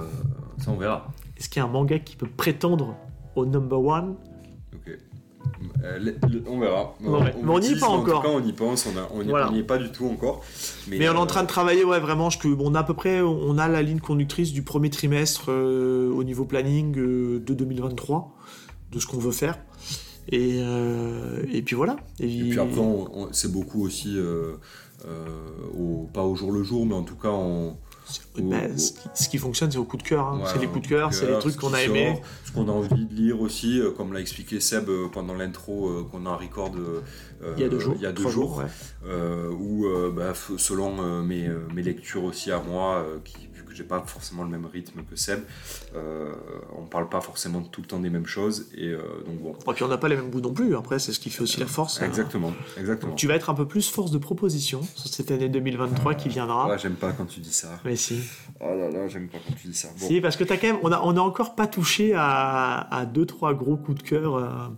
[0.57, 1.07] Ça, on verra.
[1.37, 2.97] Est-ce qu'il y a un manga qui peut prétendre
[3.37, 4.15] au number 1
[4.75, 4.99] Ok.
[5.85, 6.95] Euh, le- le- on verra.
[7.03, 7.35] Ouais.
[7.43, 8.21] Mais on n'y est pas encore.
[8.21, 8.87] En tout cas, on y pense.
[8.87, 9.51] On a- on n'y Voilà.
[9.51, 10.41] on est pas du tout encore.
[10.89, 12.31] Mais, Mais on est en euh, train de travailler, ouais, vraiment.
[12.31, 16.11] Je, on a à peu près, on a la ligne conductrice du premier trimestre euh,
[16.11, 18.35] au niveau planning de 2023,
[18.93, 19.59] de ce qu'on veut faire.
[20.31, 21.97] Et, euh, et puis voilà.
[22.21, 22.81] Et puis après,
[23.33, 24.53] c'est beaucoup aussi, euh,
[25.07, 25.27] euh,
[25.77, 27.77] au, pas au jour le jour, mais en tout cas, on,
[28.39, 30.27] bah, ce, qui, ce qui fonctionne, c'est au coup de cœur.
[30.27, 30.39] hein.
[30.41, 32.21] Ouais, c'est les coups de cœur, c'est les trucs qu'on a aimés.
[32.45, 35.89] ce qu'on a envie de lire aussi, euh, comme l'a expliqué Seb euh, pendant l'intro
[35.89, 36.73] euh, qu'on a un record
[37.57, 37.95] Il y a deux jours.
[37.97, 39.15] il y a deux trois jours, ouais.
[39.61, 44.51] où bah, selon mes, mes lectures aussi à moi, qui, que j'ai pas forcément le
[44.51, 45.41] même rythme que Seb,
[45.97, 46.33] euh,
[46.77, 49.55] on parle pas forcément tout le temps des mêmes choses et euh, donc bon.
[49.71, 50.77] Et puis on n'a pas les mêmes goûts non plus.
[50.77, 52.03] Après, c'est ce qui fait aussi la force.
[52.03, 52.07] hein.
[52.07, 53.15] Exactement, exactement.
[53.15, 56.69] Tu vas être un peu plus force de proposition sur cette année 2023 qui viendra.
[56.69, 57.81] Ouais, j'aime pas quand tu dis ça.
[57.85, 58.21] Mais si.
[58.61, 59.89] Oh là là, j'aime pas quand tu dis ça.
[59.99, 60.07] Bon.
[60.07, 63.07] Si, parce que t'as quand même, on a, on a encore pas touché à, à
[63.07, 64.71] deux trois gros coups de cœur.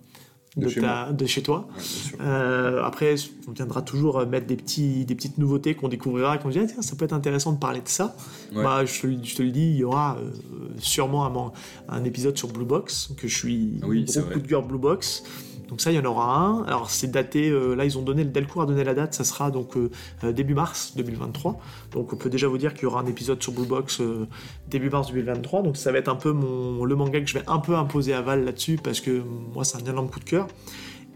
[0.57, 1.67] Euh, de, De chez ta- de chez toi.
[1.77, 2.19] Ouais.
[2.21, 3.15] Euh, après,
[3.49, 6.83] on viendra toujours mettre des, petits, des petites nouveautés qu'on découvrira et qu'on dira, tiens,
[6.83, 8.15] ça peut être intéressant de parler de ça.
[8.55, 8.63] Ouais.
[8.63, 10.31] Bah, je, te, le- je te le dis, il y aura euh,
[10.79, 11.53] sûrement un,
[11.89, 15.23] un épisode sur Blue Box, que je suis Oui, gros coup de cœur Blue Box.
[15.73, 16.65] Donc ça, il y en aura un.
[16.65, 19.51] Alors c'est daté, euh, là ils ont donné, Delcourt a donné la date, ça sera
[19.51, 19.91] donc euh,
[20.23, 21.59] euh, début mars 2023.
[21.93, 24.29] Donc on peut déjà vous dire qu'il y aura un épisode sur Blue Box euh,
[24.69, 25.63] début mars 2023.
[25.63, 28.13] Donc ça va être un peu mon, le manga que je vais un peu imposer
[28.13, 29.23] à Val là-dessus, parce que
[29.55, 30.47] moi c'est un énorme coup de cœur.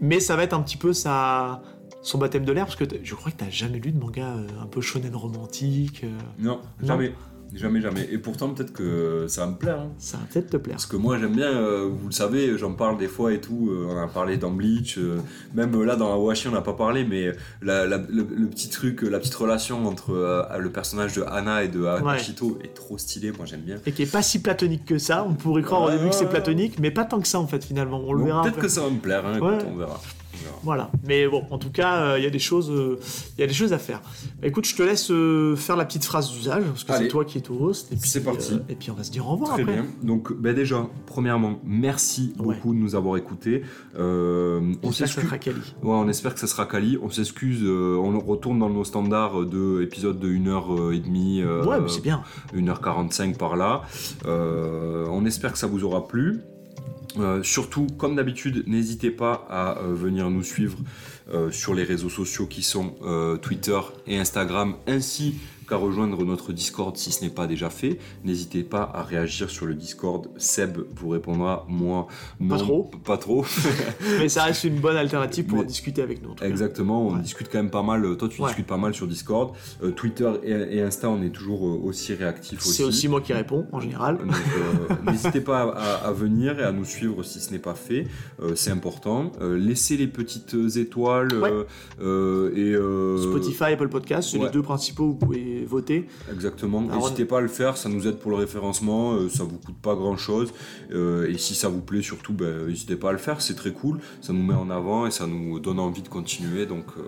[0.01, 1.61] Mais ça va être un petit peu sa,
[2.01, 4.65] son baptême de l'air, parce que je crois que t'as jamais lu de manga un
[4.65, 6.03] peu shonen romantique.
[6.39, 7.13] Non, jamais.
[7.55, 8.07] Jamais, jamais.
[8.11, 9.79] Et pourtant, peut-être que ça va me plaire.
[9.79, 9.91] hein.
[9.97, 10.75] ça va peut-être te plaire.
[10.75, 13.69] Parce que moi, j'aime bien, euh, vous le savez, j'en parle des fois et tout.
[13.71, 14.97] euh, on a parlé dans Bleach.
[14.97, 15.17] euh,
[15.55, 18.69] même euh, là, dans Awashi, on n'a pas parlé, mais la- la- le, le petit
[18.69, 22.73] truc, euh, la petite relation entre euh, le personnage de Anna et de Hachito est
[22.73, 23.31] trop stylé.
[23.31, 23.77] Moi, j'aime bien.
[23.85, 25.25] Et qui est pas si platonique que ça.
[25.27, 26.29] On pourrait croire au Ouais, début que c'est ouais.
[26.29, 28.01] platonique, mais pas tant que ça en fait finalement.
[28.05, 28.41] On le Donc, verra.
[28.41, 28.67] Peut-être après.
[28.67, 29.25] que ça va me plaire.
[29.25, 29.69] hein, écoute, Ouais.
[29.73, 29.99] on verra.
[30.63, 30.89] Voilà.
[31.07, 32.99] Mais bon, en tout cas, euh, il y a des choses, euh,
[33.37, 34.01] il y a des choses à faire.
[34.41, 37.25] Bah, écoute, je te laisse euh, faire la petite phrase d'usage parce que c'est toi
[37.25, 37.91] qui es au host.
[37.91, 38.59] Et puis, C'est parti.
[38.69, 39.73] et puis on va se dire au revoir Très après.
[39.73, 39.85] bien.
[40.03, 42.55] Donc, ben déjà, premièrement, merci Ouais.
[42.55, 43.63] beaucoup de nous avoir écoutés.
[43.97, 45.25] On s'excuse.
[45.83, 46.97] Ouais, on espère que ça sera quali.
[47.01, 52.21] On s'excuse, on retourne dans nos standards de de 1h30, euh, ouais, mais c'est bien.
[52.53, 53.81] 1h45 par là.
[54.25, 56.41] Euh, on espère que ça vous aura plu.
[57.19, 60.77] Euh, surtout, comme d'habitude, n'hésitez pas à euh, venir nous suivre
[61.33, 62.95] euh, sur les réseaux sociaux qui sont
[63.41, 65.35] Twitter et Instagram, ainsi
[65.67, 67.99] qu'à rejoindre notre Discord si ce n'est pas déjà fait.
[68.23, 70.27] N'hésitez pas à réagir sur le Discord.
[70.37, 72.07] Seb vous répondra, moi
[72.39, 72.91] non, trop.
[73.03, 73.45] Pas trop.
[74.19, 76.29] mais ça reste une bonne alternative pour Mais- discuter avec nous.
[76.31, 76.49] en tout cas.
[76.49, 77.21] Exactement, on Ouais.
[77.21, 78.01] discute quand même pas mal.
[78.17, 78.47] Toi, tu Ouais.
[78.47, 79.53] discutes pas mal sur Discord.
[79.83, 82.71] Euh, Twitter et, et Insta, on est toujours euh, aussi réactifs aussi.
[82.71, 84.17] C'est aussi moi qui réponds en général.
[84.21, 88.07] Euh, n'hésitez pas à, à venir et à nous suivre si ce n'est pas fait.
[88.41, 89.31] Euh, c'est important.
[89.41, 91.51] Laissez les petites étoiles Ouais.
[92.55, 92.75] et
[93.21, 95.07] Spotify, Apple Podcast, c'est les deux principaux.
[95.07, 96.07] Vous pouvez voter.
[96.31, 96.81] Exactement.
[96.81, 99.77] N'hésitez pas à le faire, ça nous aide pour le référencement, euh, ça vous coûte
[99.81, 100.53] pas grand chose.
[100.91, 103.99] et si ça vous plaît, surtout, ben, n'hésitez pas à le faire, c'est très cool.
[104.21, 107.01] Ça nous met en avant et ça nous donne envie de continuer, donc euh,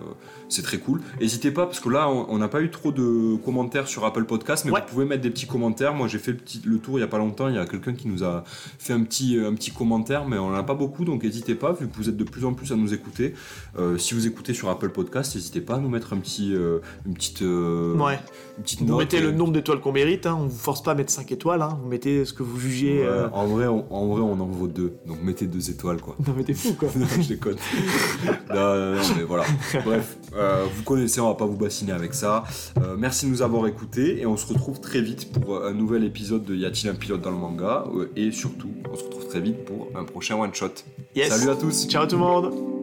[0.50, 1.00] c'est très cool.
[1.20, 4.64] N'hésitez pas, parce que là, on n'a pas eu trop de commentaires sur Apple Podcast,
[4.64, 4.80] mais Ouais.
[4.80, 5.94] vous pouvez mettre des petits commentaires.
[5.94, 7.66] Moi, j'ai fait le, petit, le tour il y a pas longtemps, il y a
[7.66, 10.74] quelqu'un qui nous a fait un petit, un petit commentaire, mais on n'en a pas
[10.74, 13.34] beaucoup, donc n'hésitez pas, vu que vous êtes de plus en plus à nous écouter.
[13.78, 16.78] Euh, si vous écoutez sur Apple Podcast, n'hésitez pas à nous mettre un petit, euh,
[17.06, 18.18] une petite, euh, Ouais.
[18.58, 20.26] une petite Vous mettez le euh, nombre d'étoiles qu'on mérite.
[20.26, 20.36] Hein.
[20.40, 21.62] On vous force pas à mettre 5 étoiles.
[21.62, 21.78] Hein.
[21.82, 23.02] Vous mettez ce que vous jugez.
[23.04, 24.94] Euh, en, vrai, on, en vrai, on en vaut deux.
[25.06, 26.16] Donc mettez deux étoiles, quoi.
[26.26, 26.88] Non mais t'es fou quoi.
[26.96, 27.56] non, je déconne.
[28.54, 29.44] non, mais voilà.
[29.84, 32.44] Bref, euh, vous connaissez, on va pas vous bassiner avec ça.
[32.82, 36.04] Euh, merci de nous avoir écoutés et on se retrouve très vite pour un nouvel
[36.04, 37.84] épisode de Y a-t-il un pilote dans le manga?
[37.94, 40.70] Euh, Et surtout, on se retrouve très vite pour un prochain one shot.
[41.14, 41.28] Yes.
[41.28, 41.86] Salut à tous.
[41.88, 42.79] Ciao tout le monde.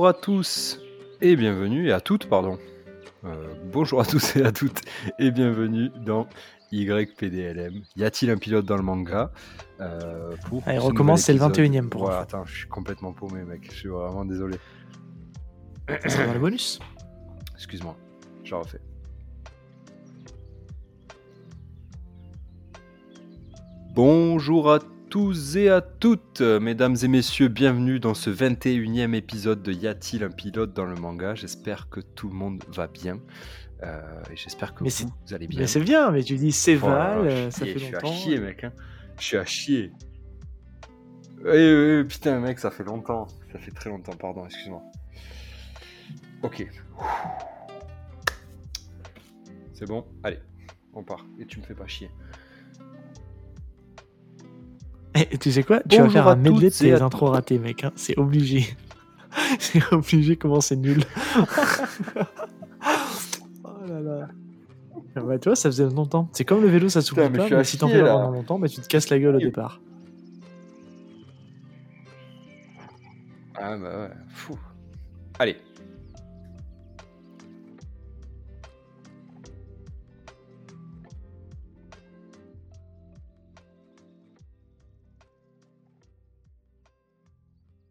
[0.00, 0.80] Bonjour à tous
[1.20, 2.58] et bienvenue, et à toutes, pardon.
[3.26, 4.80] Euh, bonjour à tous et à toutes
[5.18, 6.26] et bienvenue dans
[6.72, 7.82] YPDLM.
[7.96, 9.30] Y a-t-il un pilote dans le manga
[9.78, 11.66] Euh, pour Allez, ce recommence, c'est le épisode.
[11.66, 12.20] 21e pour fois.
[12.20, 13.68] attends, je suis complètement paumé, mec.
[13.70, 14.56] Je suis vraiment désolé.
[16.06, 16.78] Ça va dans le bonus.
[17.56, 17.94] Excuse-moi,
[18.42, 18.80] je refais.
[23.94, 29.72] Bonjour à tous et à toutes, mesdames et messieurs, bienvenue dans ce 21e épisode de
[29.72, 31.34] Y a-t-il un pilote dans le manga?
[31.34, 33.18] J'espère que tout le monde va bien.
[33.82, 34.00] Euh,
[34.30, 35.60] et j'espère que Mais vous, vous allez bien.
[35.60, 38.08] Mais c'est bien, mais tu dis c'est Oh Val, euh, ça fait je suis longtemps.
[38.08, 38.64] à chier, mec.
[38.64, 38.72] hein.
[39.18, 39.92] Je suis à chier.
[41.44, 43.26] Eh, putain, mec, ça fait longtemps.
[43.52, 44.82] Ça fait très longtemps, pardon, excuse-moi.
[46.42, 46.66] Ok.
[49.72, 50.38] C'est bon Allez,
[50.92, 51.26] on part.
[51.40, 52.10] Et tu me fais pas chier.
[55.30, 55.80] Eh, tu sais quoi?
[55.88, 57.84] Tu vas faire un medley de et tes intros ratés, mec.
[57.84, 57.92] hein.
[57.96, 58.66] C'est obligé.
[59.58, 61.04] c'est obligé comment c'est nul.
[63.64, 64.28] oh là là.
[65.16, 66.28] Ah Bah, tu vois, ça faisait longtemps.
[66.32, 67.48] C'est comme le vélo, ça s'oublie pas.
[67.48, 69.80] Mais si t'en fais pendant longtemps, bah, tu te casses la gueule au départ.
[73.62, 74.58] Ah bah ouais, fou.
[75.38, 75.56] Allez,